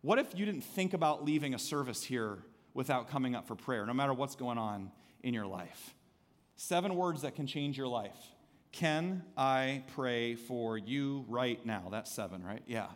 What 0.00 0.18
if 0.18 0.28
you 0.34 0.46
didn't 0.46 0.64
think 0.64 0.94
about 0.94 1.26
leaving 1.26 1.52
a 1.52 1.58
service 1.58 2.02
here 2.02 2.38
without 2.74 3.08
coming 3.08 3.34
up 3.34 3.46
for 3.46 3.54
prayer, 3.54 3.86
no 3.86 3.94
matter 3.94 4.12
what's 4.12 4.36
going 4.36 4.58
on 4.58 4.90
in 5.22 5.34
your 5.34 5.46
life. 5.46 5.94
Seven 6.56 6.94
words 6.94 7.22
that 7.22 7.34
can 7.34 7.46
change 7.46 7.76
your 7.76 7.88
life. 7.88 8.18
Can 8.72 9.22
I 9.36 9.82
pray 9.94 10.34
for 10.34 10.78
you 10.78 11.24
right 11.28 11.64
now? 11.64 11.88
That's 11.90 12.12
seven, 12.12 12.44
right? 12.44 12.62
Yeah. 12.66 12.86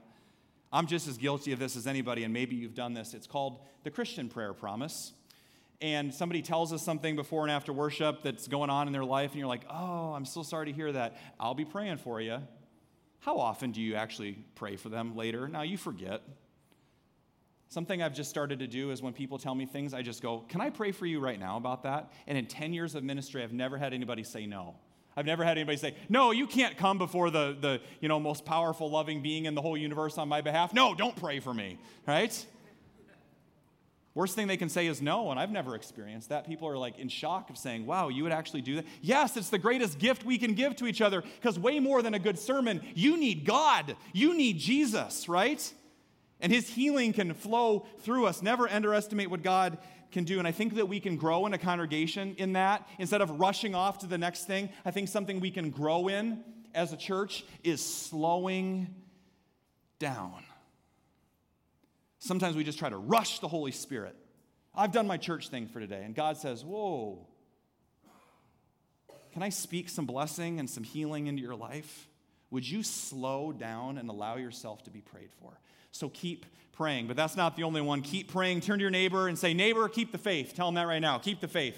I'm 0.72 0.86
just 0.86 1.08
as 1.08 1.18
guilty 1.18 1.52
of 1.52 1.58
this 1.58 1.76
as 1.76 1.86
anybody, 1.86 2.24
and 2.24 2.32
maybe 2.32 2.56
you've 2.56 2.74
done 2.74 2.94
this. 2.94 3.14
It's 3.14 3.26
called 3.26 3.60
the 3.84 3.90
Christian 3.90 4.28
prayer 4.28 4.52
promise. 4.52 5.12
And 5.80 6.14
somebody 6.14 6.42
tells 6.42 6.72
us 6.72 6.82
something 6.82 7.16
before 7.16 7.42
and 7.42 7.50
after 7.50 7.72
worship 7.72 8.22
that's 8.22 8.48
going 8.48 8.70
on 8.70 8.86
in 8.86 8.92
their 8.92 9.04
life, 9.04 9.32
and 9.32 9.38
you're 9.38 9.48
like, 9.48 9.64
oh, 9.70 10.12
I'm 10.14 10.24
so 10.24 10.42
sorry 10.42 10.66
to 10.66 10.72
hear 10.72 10.92
that. 10.92 11.16
I'll 11.38 11.54
be 11.54 11.64
praying 11.64 11.98
for 11.98 12.20
you. 12.20 12.38
How 13.20 13.38
often 13.38 13.72
do 13.72 13.80
you 13.80 13.94
actually 13.94 14.38
pray 14.54 14.76
for 14.76 14.88
them 14.88 15.16
later? 15.16 15.48
Now, 15.48 15.62
you 15.62 15.78
forget. 15.78 16.22
Something 17.68 18.02
I've 18.02 18.14
just 18.14 18.30
started 18.30 18.58
to 18.60 18.66
do 18.66 18.90
is 18.90 19.02
when 19.02 19.12
people 19.12 19.38
tell 19.38 19.54
me 19.54 19.66
things, 19.66 19.94
I 19.94 20.02
just 20.02 20.22
go, 20.22 20.44
Can 20.48 20.60
I 20.60 20.70
pray 20.70 20.92
for 20.92 21.06
you 21.06 21.20
right 21.20 21.38
now 21.38 21.56
about 21.56 21.82
that? 21.84 22.12
And 22.26 22.38
in 22.38 22.46
10 22.46 22.72
years 22.72 22.94
of 22.94 23.02
ministry, 23.02 23.42
I've 23.42 23.52
never 23.52 23.78
had 23.78 23.92
anybody 23.92 24.22
say 24.22 24.46
no. 24.46 24.76
I've 25.16 25.26
never 25.26 25.44
had 25.44 25.58
anybody 25.58 25.76
say, 25.76 25.94
No, 26.08 26.30
you 26.30 26.46
can't 26.46 26.76
come 26.76 26.98
before 26.98 27.30
the, 27.30 27.56
the 27.60 27.80
you 28.00 28.08
know, 28.08 28.20
most 28.20 28.44
powerful, 28.44 28.90
loving 28.90 29.22
being 29.22 29.46
in 29.46 29.54
the 29.54 29.62
whole 29.62 29.76
universe 29.76 30.18
on 30.18 30.28
my 30.28 30.40
behalf. 30.40 30.74
No, 30.74 30.94
don't 30.94 31.16
pray 31.16 31.40
for 31.40 31.54
me, 31.54 31.78
right? 32.06 32.46
Worst 34.14 34.36
thing 34.36 34.46
they 34.46 34.56
can 34.56 34.68
say 34.68 34.86
is 34.86 35.02
no, 35.02 35.32
and 35.32 35.40
I've 35.40 35.50
never 35.50 35.74
experienced 35.74 36.28
that. 36.28 36.46
People 36.46 36.68
are 36.68 36.78
like 36.78 37.00
in 37.00 37.08
shock 37.08 37.50
of 37.50 37.58
saying, 37.58 37.84
Wow, 37.86 38.08
you 38.08 38.22
would 38.22 38.32
actually 38.32 38.62
do 38.62 38.76
that? 38.76 38.84
Yes, 39.02 39.36
it's 39.36 39.50
the 39.50 39.58
greatest 39.58 39.98
gift 39.98 40.24
we 40.24 40.38
can 40.38 40.54
give 40.54 40.76
to 40.76 40.86
each 40.86 41.00
other 41.00 41.22
because 41.22 41.58
way 41.58 41.80
more 41.80 42.02
than 42.02 42.14
a 42.14 42.20
good 42.20 42.38
sermon, 42.38 42.80
you 42.94 43.16
need 43.16 43.44
God. 43.44 43.96
You 44.12 44.36
need 44.36 44.58
Jesus, 44.58 45.28
right? 45.28 45.72
And 46.40 46.52
his 46.52 46.68
healing 46.68 47.12
can 47.12 47.32
flow 47.34 47.86
through 48.00 48.26
us. 48.26 48.42
Never 48.42 48.68
underestimate 48.68 49.30
what 49.30 49.42
God 49.42 49.78
can 50.12 50.24
do. 50.24 50.38
And 50.38 50.46
I 50.48 50.52
think 50.52 50.74
that 50.76 50.86
we 50.86 51.00
can 51.00 51.16
grow 51.16 51.46
in 51.46 51.54
a 51.54 51.58
congregation 51.58 52.34
in 52.38 52.54
that. 52.54 52.88
Instead 52.98 53.20
of 53.20 53.40
rushing 53.40 53.74
off 53.74 53.98
to 53.98 54.06
the 54.06 54.18
next 54.18 54.46
thing, 54.46 54.68
I 54.84 54.90
think 54.90 55.08
something 55.08 55.40
we 55.40 55.50
can 55.50 55.70
grow 55.70 56.08
in 56.08 56.42
as 56.74 56.92
a 56.92 56.96
church 56.96 57.44
is 57.62 57.84
slowing 57.84 58.94
down. 59.98 60.42
Sometimes 62.18 62.56
we 62.56 62.64
just 62.64 62.78
try 62.78 62.88
to 62.88 62.96
rush 62.96 63.40
the 63.40 63.48
Holy 63.48 63.72
Spirit. 63.72 64.16
I've 64.74 64.92
done 64.92 65.06
my 65.06 65.18
church 65.18 65.48
thing 65.48 65.66
for 65.66 65.78
today, 65.78 66.02
and 66.04 66.14
God 66.14 66.36
says, 66.36 66.64
Whoa, 66.64 67.26
can 69.32 69.42
I 69.42 69.50
speak 69.50 69.88
some 69.88 70.06
blessing 70.06 70.58
and 70.58 70.68
some 70.68 70.84
healing 70.84 71.26
into 71.26 71.42
your 71.42 71.54
life? 71.54 72.08
Would 72.50 72.68
you 72.68 72.82
slow 72.82 73.52
down 73.52 73.98
and 73.98 74.08
allow 74.08 74.36
yourself 74.36 74.84
to 74.84 74.90
be 74.90 75.00
prayed 75.00 75.30
for? 75.40 75.58
So 75.94 76.08
keep 76.08 76.44
praying. 76.72 77.06
But 77.06 77.16
that's 77.16 77.36
not 77.36 77.54
the 77.54 77.62
only 77.62 77.80
one. 77.80 78.02
Keep 78.02 78.32
praying. 78.32 78.62
Turn 78.62 78.78
to 78.78 78.82
your 78.82 78.90
neighbor 78.90 79.28
and 79.28 79.38
say, 79.38 79.54
Neighbor, 79.54 79.88
keep 79.88 80.10
the 80.10 80.18
faith. 80.18 80.52
Tell 80.54 80.68
him 80.68 80.74
that 80.74 80.88
right 80.88 80.98
now. 80.98 81.18
Keep 81.18 81.40
the 81.40 81.46
faith. 81.46 81.76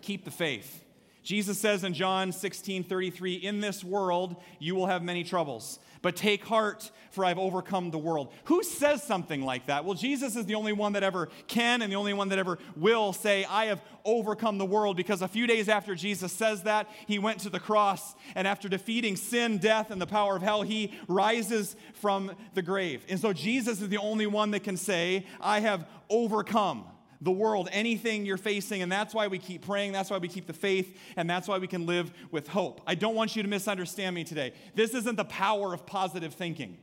Keep 0.00 0.24
the 0.24 0.30
faith. 0.30 0.82
Jesus 1.22 1.58
says 1.60 1.84
in 1.84 1.92
John 1.92 2.32
16 2.32 2.84
33, 2.84 3.34
In 3.34 3.60
this 3.60 3.84
world 3.84 4.36
you 4.58 4.74
will 4.74 4.86
have 4.86 5.02
many 5.02 5.24
troubles, 5.24 5.78
but 6.02 6.16
take 6.16 6.44
heart, 6.44 6.90
for 7.10 7.24
I've 7.24 7.38
overcome 7.38 7.90
the 7.90 7.98
world. 7.98 8.32
Who 8.44 8.62
says 8.62 9.02
something 9.02 9.42
like 9.42 9.66
that? 9.66 9.84
Well, 9.84 9.94
Jesus 9.94 10.36
is 10.36 10.46
the 10.46 10.54
only 10.54 10.72
one 10.72 10.92
that 10.92 11.02
ever 11.02 11.28
can 11.46 11.82
and 11.82 11.90
the 11.92 11.96
only 11.96 12.14
one 12.14 12.28
that 12.28 12.38
ever 12.38 12.58
will 12.76 13.12
say, 13.12 13.44
I 13.44 13.66
have 13.66 13.82
overcome 14.04 14.58
the 14.58 14.66
world, 14.66 14.96
because 14.96 15.22
a 15.22 15.28
few 15.28 15.46
days 15.46 15.68
after 15.68 15.94
Jesus 15.94 16.32
says 16.32 16.62
that, 16.62 16.88
he 17.06 17.18
went 17.18 17.40
to 17.40 17.50
the 17.50 17.60
cross, 17.60 18.14
and 18.34 18.46
after 18.46 18.68
defeating 18.68 19.16
sin, 19.16 19.58
death, 19.58 19.90
and 19.90 20.00
the 20.00 20.06
power 20.06 20.36
of 20.36 20.42
hell, 20.42 20.62
he 20.62 20.92
rises 21.08 21.76
from 21.94 22.32
the 22.54 22.62
grave. 22.62 23.04
And 23.08 23.18
so 23.18 23.32
Jesus 23.32 23.80
is 23.80 23.88
the 23.88 23.98
only 23.98 24.26
one 24.26 24.52
that 24.52 24.62
can 24.62 24.76
say, 24.76 25.26
I 25.40 25.60
have 25.60 25.88
overcome 26.08 26.84
the 27.20 27.30
world, 27.30 27.68
anything 27.72 28.26
you're 28.26 28.36
facing, 28.36 28.82
and 28.82 28.90
that's 28.90 29.14
why 29.14 29.26
we 29.26 29.38
keep 29.38 29.66
praying, 29.66 29.92
that's 29.92 30.10
why 30.10 30.18
we 30.18 30.28
keep 30.28 30.46
the 30.46 30.52
faith, 30.52 30.98
and 31.16 31.28
that's 31.28 31.48
why 31.48 31.58
we 31.58 31.66
can 31.66 31.86
live 31.86 32.12
with 32.30 32.48
hope. 32.48 32.80
I 32.86 32.94
don't 32.94 33.14
want 33.14 33.36
you 33.36 33.42
to 33.42 33.48
misunderstand 33.48 34.14
me 34.14 34.24
today. 34.24 34.52
This 34.74 34.94
isn't 34.94 35.16
the 35.16 35.24
power 35.24 35.72
of 35.72 35.86
positive 35.86 36.34
thinking. 36.34 36.78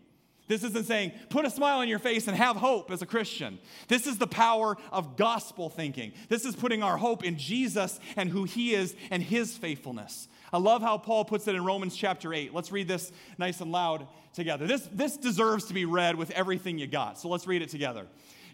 This 0.47 0.63
isn't 0.63 0.85
saying, 0.85 1.13
put 1.29 1.45
a 1.45 1.49
smile 1.49 1.79
on 1.79 1.87
your 1.87 1.99
face 1.99 2.27
and 2.27 2.35
have 2.35 2.57
hope 2.57 2.91
as 2.91 3.01
a 3.01 3.05
Christian. 3.05 3.59
This 3.87 4.05
is 4.05 4.17
the 4.17 4.27
power 4.27 4.75
of 4.91 5.15
gospel 5.15 5.69
thinking. 5.69 6.11
This 6.27 6.43
is 6.43 6.55
putting 6.55 6.83
our 6.83 6.97
hope 6.97 7.23
in 7.23 7.37
Jesus 7.37 7.99
and 8.17 8.29
who 8.29 8.43
he 8.43 8.73
is 8.73 8.93
and 9.09 9.23
his 9.23 9.55
faithfulness. 9.57 10.27
I 10.51 10.57
love 10.57 10.81
how 10.81 10.97
Paul 10.97 11.25
puts 11.25 11.47
it 11.47 11.55
in 11.55 11.63
Romans 11.63 11.95
chapter 11.95 12.33
8. 12.33 12.53
Let's 12.53 12.71
read 12.71 12.87
this 12.87 13.11
nice 13.37 13.61
and 13.61 13.71
loud 13.71 14.07
together. 14.33 14.67
This, 14.67 14.87
this 14.91 15.15
deserves 15.15 15.65
to 15.65 15.73
be 15.73 15.85
read 15.85 16.15
with 16.15 16.29
everything 16.31 16.77
you 16.77 16.87
got. 16.87 17.17
So 17.17 17.29
let's 17.29 17.47
read 17.47 17.61
it 17.61 17.69
together. 17.69 18.05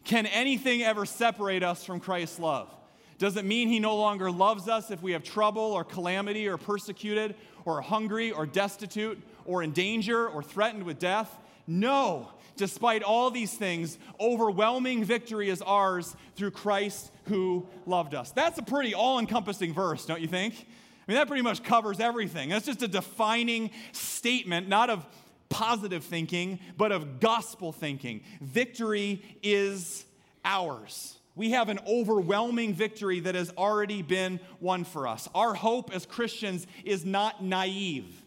Can 0.04 0.26
anything 0.26 0.82
ever 0.82 1.06
separate 1.06 1.64
us 1.64 1.84
from 1.84 2.00
Christ's 2.00 2.39
love? 2.39 2.70
Does 3.18 3.36
it 3.36 3.43
mean 3.43 3.68
he 3.68 3.80
no 3.80 3.97
longer 3.97 4.32
loves 4.32 4.70
us 4.70 4.91
if 4.91 5.02
we 5.02 5.12
have 5.12 5.24
trouble 5.24 5.62
or 5.62 5.84
calamity 5.84 6.47
or 6.47 6.58
persecuted 6.58 7.36
or 7.66 7.82
hungry 7.82 8.32
or 8.32 8.45
destitute 8.45 9.22
or 9.45 9.62
in 9.62 9.72
danger 9.72 10.28
or 10.28 10.41
threatened 10.41 10.84
with 10.84 11.00
death? 11.00 11.30
No. 11.68 12.30
Despite 12.56 13.04
all 13.04 13.30
these 13.30 13.54
things, 13.54 13.97
overwhelming 14.20 15.04
victory 15.04 15.50
is 15.50 15.62
ours 15.62 16.16
through 16.36 16.52
Christ 16.52 17.12
who 17.26 17.68
loved 17.86 18.16
us. 18.16 18.32
That's 18.32 18.58
a 18.58 18.64
pretty 18.64 18.93
all 18.93 19.20
encompassing 19.20 19.74
verse, 19.74 20.06
don't 20.06 20.22
you 20.22 20.28
think? 20.28 20.54
I 20.56 21.12
mean, 21.12 21.16
that 21.18 21.28
pretty 21.28 21.43
much 21.43 21.64
covers 21.64 22.00
everything. 22.00 22.50
That's 22.50 22.66
just 22.66 22.82
a 22.82 22.88
defining 22.88 23.72
statement, 23.91 24.68
not 24.70 24.89
of 24.89 25.06
positive 25.50 26.04
thinking, 26.04 26.60
but 26.78 26.91
of 26.91 27.20
gospel 27.20 27.72
thinking. 27.72 28.22
Victory 28.41 29.22
is 29.43 30.06
ours. 30.45 31.18
We 31.36 31.52
have 31.52 31.70
an 31.70 31.80
overwhelming 31.88 32.74
victory 32.74 33.22
that 33.22 33.36
has 33.36 33.52
already 33.58 34.02
been 34.02 34.39
won 34.60 34.84
for 34.84 35.08
us. 35.08 35.28
Our 35.34 35.54
hope 35.54 35.93
as 35.93 36.06
Christians 36.06 36.68
is 36.84 37.06
not 37.06 37.43
naive. 37.43 38.24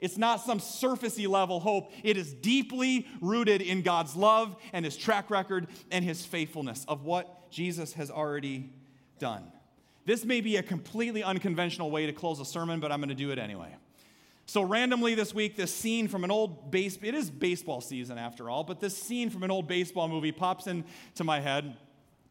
It's 0.00 0.18
not 0.18 0.40
some 0.40 0.58
surfacey 0.58 1.28
level 1.28 1.60
hope. 1.60 1.92
It 2.02 2.16
is 2.16 2.32
deeply 2.32 3.06
rooted 3.20 3.62
in 3.62 3.82
God's 3.82 4.16
love 4.16 4.56
and 4.72 4.84
his 4.84 4.96
track 4.96 5.30
record 5.30 5.68
and 5.90 6.04
his 6.04 6.24
faithfulness 6.24 6.84
of 6.88 7.04
what 7.04 7.50
Jesus 7.50 7.92
has 7.92 8.10
already 8.10 8.70
done. 9.18 9.44
This 10.04 10.24
may 10.24 10.40
be 10.40 10.56
a 10.56 10.62
completely 10.62 11.22
unconventional 11.22 11.90
way 11.90 12.06
to 12.06 12.12
close 12.12 12.40
a 12.40 12.44
sermon, 12.44 12.80
but 12.80 12.90
I'm 12.90 12.98
going 12.98 13.10
to 13.10 13.14
do 13.14 13.30
it 13.30 13.38
anyway. 13.38 13.76
So, 14.52 14.60
randomly 14.60 15.14
this 15.14 15.32
week, 15.32 15.56
this 15.56 15.74
scene 15.74 16.08
from 16.08 16.24
an 16.24 16.30
old 16.30 16.70
base, 16.70 16.98
it 17.00 17.14
is 17.14 17.30
baseball 17.30 17.80
season 17.80 18.18
after 18.18 18.50
all, 18.50 18.64
but 18.64 18.80
this 18.80 18.94
scene 18.94 19.30
from 19.30 19.44
an 19.44 19.50
old 19.50 19.66
baseball 19.66 20.08
movie 20.08 20.30
pops 20.30 20.66
into 20.66 21.24
my 21.24 21.40
head. 21.40 21.74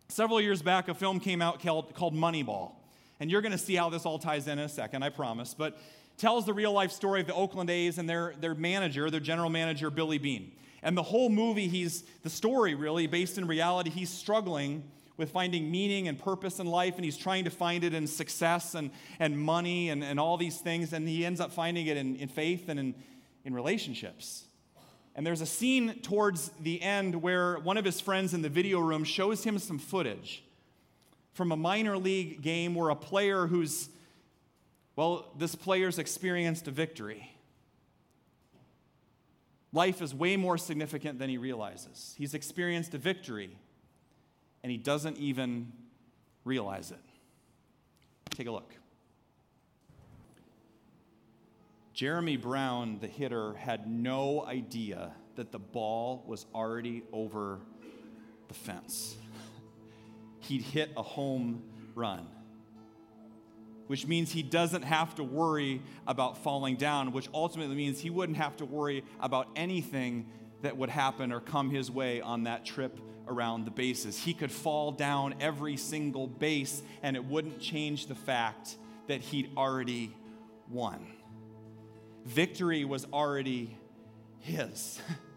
Several 0.08 0.40
years 0.40 0.62
back, 0.62 0.88
a 0.88 0.94
film 0.94 1.20
came 1.20 1.42
out 1.42 1.64
called, 1.64 1.96
called 1.96 2.14
Moneyball. 2.14 2.74
And 3.20 3.32
you're 3.32 3.42
going 3.42 3.54
to 3.54 3.58
see 3.58 3.74
how 3.74 3.90
this 3.90 4.06
all 4.06 4.20
ties 4.20 4.46
in 4.46 4.60
in 4.60 4.66
a 4.66 4.70
second, 4.70 5.02
I 5.02 5.10
promise. 5.10 5.56
But 5.56 5.80
tells 6.18 6.46
the 6.46 6.54
real 6.54 6.72
life 6.72 6.92
story 6.92 7.22
of 7.22 7.26
the 7.26 7.34
Oakland 7.34 7.72
A's 7.72 7.98
and 7.98 8.08
their, 8.08 8.36
their 8.40 8.54
manager, 8.54 9.10
their 9.10 9.20
general 9.20 9.50
manager, 9.50 9.90
Billy 9.90 10.20
Beane. 10.20 10.52
And 10.84 10.96
the 10.96 11.02
whole 11.02 11.30
movie, 11.30 11.70
he's 11.70 12.04
the 12.22 12.30
story 12.30 12.76
really, 12.76 13.08
based 13.08 13.40
in 13.40 13.48
reality, 13.48 13.90
he's 13.90 14.12
struggling 14.12 14.84
with 15.22 15.30
finding 15.30 15.70
meaning 15.70 16.08
and 16.08 16.18
purpose 16.18 16.60
in 16.60 16.66
life, 16.66 16.96
and 16.96 17.06
he's 17.06 17.16
trying 17.16 17.44
to 17.44 17.52
find 17.52 17.84
it 17.84 17.94
in 17.94 18.08
success 18.08 18.74
and, 18.74 18.90
and 19.20 19.40
money 19.40 19.90
and, 19.90 20.04
and 20.04 20.20
all 20.20 20.36
these 20.36 20.58
things, 20.58 20.94
and 20.94 21.08
he 21.08 21.24
ends 21.24 21.40
up 21.40 21.52
finding 21.52 21.86
it 21.86 21.96
in, 21.96 22.16
in 22.16 22.28
faith 22.28 22.68
and 22.70 22.80
in, 22.80 22.96
in 23.46 23.54
relationships. 23.54 24.46
And 25.16 25.24
there's 25.24 25.42
a 25.42 25.46
scene 25.46 26.00
towards 26.02 26.50
the 26.60 26.82
end 26.82 27.22
where 27.22 27.60
one 27.60 27.78
of 27.78 27.86
his 27.86 28.02
friends 28.02 28.34
in 28.34 28.42
the 28.42 28.50
video 28.50 28.80
room 28.80 29.04
shows 29.04 29.44
him 29.44 29.60
some 29.60 29.78
footage 29.78 30.44
from 31.34 31.52
a 31.52 31.56
minor 31.56 32.00
league 32.00 32.42
game 32.42 32.74
where 32.74 32.90
a 32.90 32.96
player 32.96 33.46
who's, 33.46 33.90
well, 34.96 35.32
this 35.38 35.54
player's 35.54 36.00
experienced 36.00 36.68
a 36.68 36.72
victory. 36.72 37.30
Life 39.72 40.02
is 40.02 40.16
way 40.16 40.36
more 40.36 40.58
significant 40.58 41.20
than 41.20 41.30
he 41.30 41.38
realizes. 41.38 42.16
He's 42.18 42.34
experienced 42.34 42.96
a 42.96 42.98
victory 42.98 43.56
and 44.64 44.72
he 44.72 44.78
doesn't 44.78 45.18
even 45.18 45.72
realize 46.44 46.92
it. 46.92 47.00
Take 48.32 48.48
a 48.48 48.52
look. 48.52 48.74
Jeremy 51.94 52.38
Brown, 52.38 52.98
the 53.00 53.08
hitter, 53.08 53.54
had 53.54 53.88
no 53.88 54.44
idea 54.46 55.12
that 55.36 55.52
the 55.52 55.60
ball 55.60 56.24
was 56.26 56.46
already 56.56 57.04
over 57.12 57.60
the 58.48 58.54
fence. 58.54 59.16
He'd 60.40 60.62
hit 60.62 60.92
a 60.96 61.04
home 61.04 61.62
run, 61.94 62.28
which 63.88 64.08
means 64.08 64.32
he 64.32 64.42
doesn't 64.42 64.84
have 64.84 65.16
to 65.16 65.24
worry 65.24 65.82
about 66.08 66.38
falling 66.38 66.78
down, 66.78 67.12
which 67.12 67.30
ultimately 67.34 67.76
means 67.76 68.00
he 68.00 68.10
wouldn't 68.10 68.38
have 68.38 68.56
to 68.58 68.66
worry 68.66 69.04
about 69.20 69.50
anything 69.56 70.26
that 70.62 70.78
would 70.78 70.90
happen 70.90 71.32
or 71.32 71.40
come 71.40 71.70
his 71.70 71.90
way 71.90 72.22
on 72.22 72.44
that 72.44 72.66
trip 72.66 73.00
around 73.28 73.66
the 73.66 73.72
bases. 73.72 74.18
He 74.18 74.34
could 74.34 74.52
fall 74.52 74.92
down 74.92 75.36
every 75.40 75.78
single 75.78 76.28
base, 76.28 76.82
and 77.02 77.16
it 77.16 77.24
wouldn't 77.24 77.60
change 77.60 78.08
the 78.08 78.16
fact 78.16 78.76
that 79.08 79.22
he'd 79.22 79.52
already 79.58 80.16
won. 80.70 81.06
Victory 82.26 82.86
was 82.86 83.06
already 83.12 83.78
his. 84.40 85.00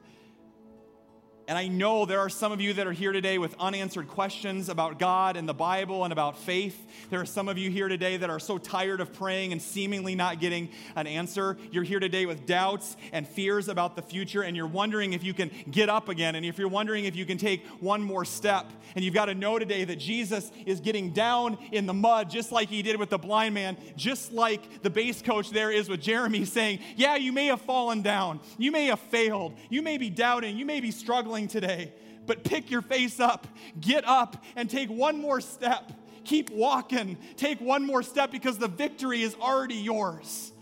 And 1.47 1.59
I 1.59 1.69
know 1.69 2.07
there 2.07 2.21
are 2.21 2.31
some 2.31 2.53
of 2.53 2.61
you 2.63 2.73
that 2.75 2.87
are 2.87 2.93
here 2.93 3.13
today 3.13 3.37
with 3.37 3.55
unanswered 3.61 4.09
questions 4.09 4.71
about 4.71 4.99
God 4.99 5.37
and 5.37 5.47
the 5.47 5.53
Bible 5.55 6.05
and 6.05 6.13
about 6.13 6.39
faith. 6.39 6.87
There 7.11 7.21
are 7.21 7.27
some 7.27 7.51
of 7.51 7.59
you 7.59 7.71
here 7.71 7.89
today 7.89 8.17
that 8.17 8.31
are 8.31 8.39
so 8.39 8.57
tired 8.57 9.03
of 9.03 9.13
praying 9.13 9.53
and 9.53 9.61
seemingly 9.61 10.15
not 10.15 10.41
getting 10.41 10.71
an 10.97 11.07
answer. 11.07 11.59
You're 11.71 11.83
here 11.83 12.01
today 12.01 12.25
with 12.25 12.47
doubts 12.47 12.97
and 13.13 13.29
fears 13.29 13.69
about 13.69 13.95
the 13.95 14.01
future, 14.01 14.43
and 14.43 14.57
you're 14.57 14.67
wondering 14.67 15.13
if 15.13 15.23
you 15.23 15.35
can 15.35 15.51
get 15.71 15.91
up 15.91 16.09
again, 16.09 16.35
and 16.35 16.47
if 16.47 16.57
you're 16.57 16.67
wondering 16.67 17.05
if 17.05 17.15
you 17.15 17.27
can 17.27 17.37
take 17.37 17.67
one 17.79 18.03
more 18.03 18.25
step. 18.25 18.71
And 18.95 19.05
you've 19.05 19.13
got 19.13 19.27
to 19.27 19.35
know 19.35 19.59
today 19.59 19.85
that 19.85 19.99
Jesus 19.99 20.51
is 20.65 20.81
getting 20.81 21.11
down 21.11 21.59
in 21.73 21.85
the 21.85 21.95
mud, 21.95 22.31
just 22.31 22.53
like 22.53 22.71
he 22.71 22.81
did 22.81 22.99
with 22.99 23.11
the 23.11 23.19
blind 23.19 23.53
man, 23.53 23.77
just 23.97 24.33
like 24.33 24.83
the 24.83 24.91
base 24.91 25.21
coach 25.21 25.51
there 25.51 25.71
is 25.71 25.91
with 25.91 26.01
Jeremy, 26.01 26.47
saying, 26.47 26.79
Yeah, 26.97 27.17
you 27.17 27.33
may 27.33 27.47
have 27.47 27.61
fallen 27.61 28.01
down, 28.01 28.41
you 28.57 28.73
may 28.73 28.87
have 28.87 29.01
failed, 29.01 29.55
you 29.69 29.83
may 29.83 29.99
be 29.99 30.09
doubting, 30.09 30.57
you 30.57 30.65
may 30.65 30.81
be 30.81 30.91
struggling 30.91 31.34
struggling 31.35 31.49
today, 31.49 31.93
but 32.27 32.45
pick 32.45 32.71
your 32.71 32.83
face 32.83 33.19
up, 33.19 33.47
get 33.81 34.07
up, 34.07 34.45
and 34.57 34.71
take 34.71 34.89
one 34.89 35.21
more 35.21 35.41
step. 35.41 35.93
Keep 36.25 36.51
walking. 36.51 37.19
Take 37.37 37.61
one 37.61 37.85
more 37.85 38.03
step 38.03 38.31
because 38.31 38.57
the 38.57 38.69
victory 38.69 39.23
is 39.23 39.35
already 39.35 39.75
yours. 39.75 40.53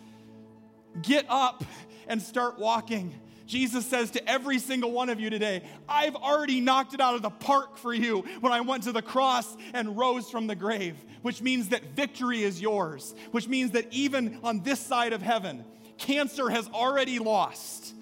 Get 1.02 1.26
up 1.28 1.62
and 2.08 2.20
start 2.20 2.58
walking. 2.58 3.14
Jesus 3.46 3.84
says 3.86 4.12
to 4.12 4.28
every 4.28 4.58
single 4.58 4.90
one 4.92 5.10
of 5.10 5.20
you 5.20 5.28
today, 5.28 5.62
I've 5.88 6.16
already 6.16 6.60
knocked 6.60 6.94
it 6.94 7.00
out 7.00 7.14
of 7.14 7.22
the 7.22 7.30
park 7.30 7.76
for 7.76 7.92
you 7.92 8.24
when 8.40 8.52
I 8.52 8.62
went 8.62 8.84
to 8.84 8.92
the 8.92 9.02
cross 9.02 9.56
and 9.74 9.96
rose 9.96 10.30
from 10.30 10.46
the 10.46 10.56
grave, 10.56 10.96
which 11.20 11.42
means 11.42 11.68
that 11.68 11.94
victory 11.94 12.42
is 12.42 12.60
yours, 12.60 13.14
which 13.30 13.46
means 13.46 13.72
that 13.72 13.86
even 13.92 14.40
on 14.42 14.62
this 14.62 14.80
side 14.80 15.12
of 15.12 15.20
heaven, 15.22 15.64
cancer 15.98 16.48
has 16.48 16.66
already 16.68 17.18
lost, 17.18 17.94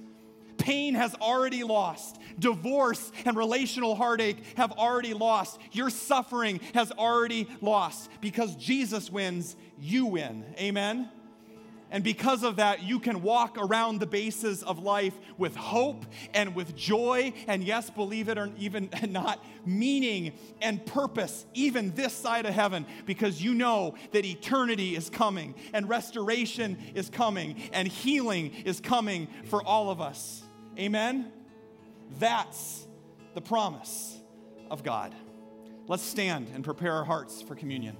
pain 0.60 0.94
has 0.94 1.14
already 1.16 1.64
lost, 1.64 2.20
divorce 2.38 3.10
and 3.24 3.36
relational 3.36 3.96
heartache 3.96 4.38
have 4.56 4.72
already 4.72 5.14
lost. 5.14 5.58
Your 5.72 5.90
suffering 5.90 6.60
has 6.74 6.92
already 6.92 7.48
lost. 7.60 8.10
Because 8.20 8.54
Jesus 8.54 9.10
wins, 9.10 9.56
you 9.78 10.06
win. 10.06 10.44
Amen? 10.58 11.08
And 11.90 12.04
because 12.04 12.44
of 12.44 12.56
that, 12.56 12.82
you 12.84 13.00
can 13.00 13.22
walk 13.22 13.58
around 13.58 13.98
the 13.98 14.06
bases 14.06 14.62
of 14.62 14.78
life 14.78 15.14
with 15.38 15.56
hope 15.56 16.06
and 16.32 16.54
with 16.54 16.76
joy, 16.76 17.32
and 17.48 17.64
yes, 17.64 17.90
believe 17.90 18.28
it 18.28 18.38
or 18.38 18.50
even 18.58 18.90
not, 19.08 19.44
meaning 19.66 20.32
and 20.62 20.84
purpose, 20.86 21.46
even 21.54 21.92
this 21.94 22.12
side 22.12 22.46
of 22.46 22.54
heaven, 22.54 22.86
because 23.06 23.42
you 23.42 23.54
know 23.54 23.94
that 24.12 24.24
eternity 24.24 24.94
is 24.94 25.10
coming, 25.10 25.54
and 25.72 25.88
restoration 25.88 26.78
is 26.94 27.10
coming, 27.10 27.56
and 27.72 27.88
healing 27.88 28.52
is 28.64 28.80
coming 28.80 29.26
for 29.46 29.62
all 29.62 29.90
of 29.90 30.00
us. 30.00 30.44
Amen? 30.78 31.32
That's 32.18 32.86
the 33.34 33.40
promise 33.40 34.18
of 34.70 34.82
God. 34.82 35.14
Let's 35.86 36.02
stand 36.02 36.48
and 36.54 36.64
prepare 36.64 36.92
our 36.92 37.04
hearts 37.04 37.42
for 37.42 37.54
communion. 37.54 37.96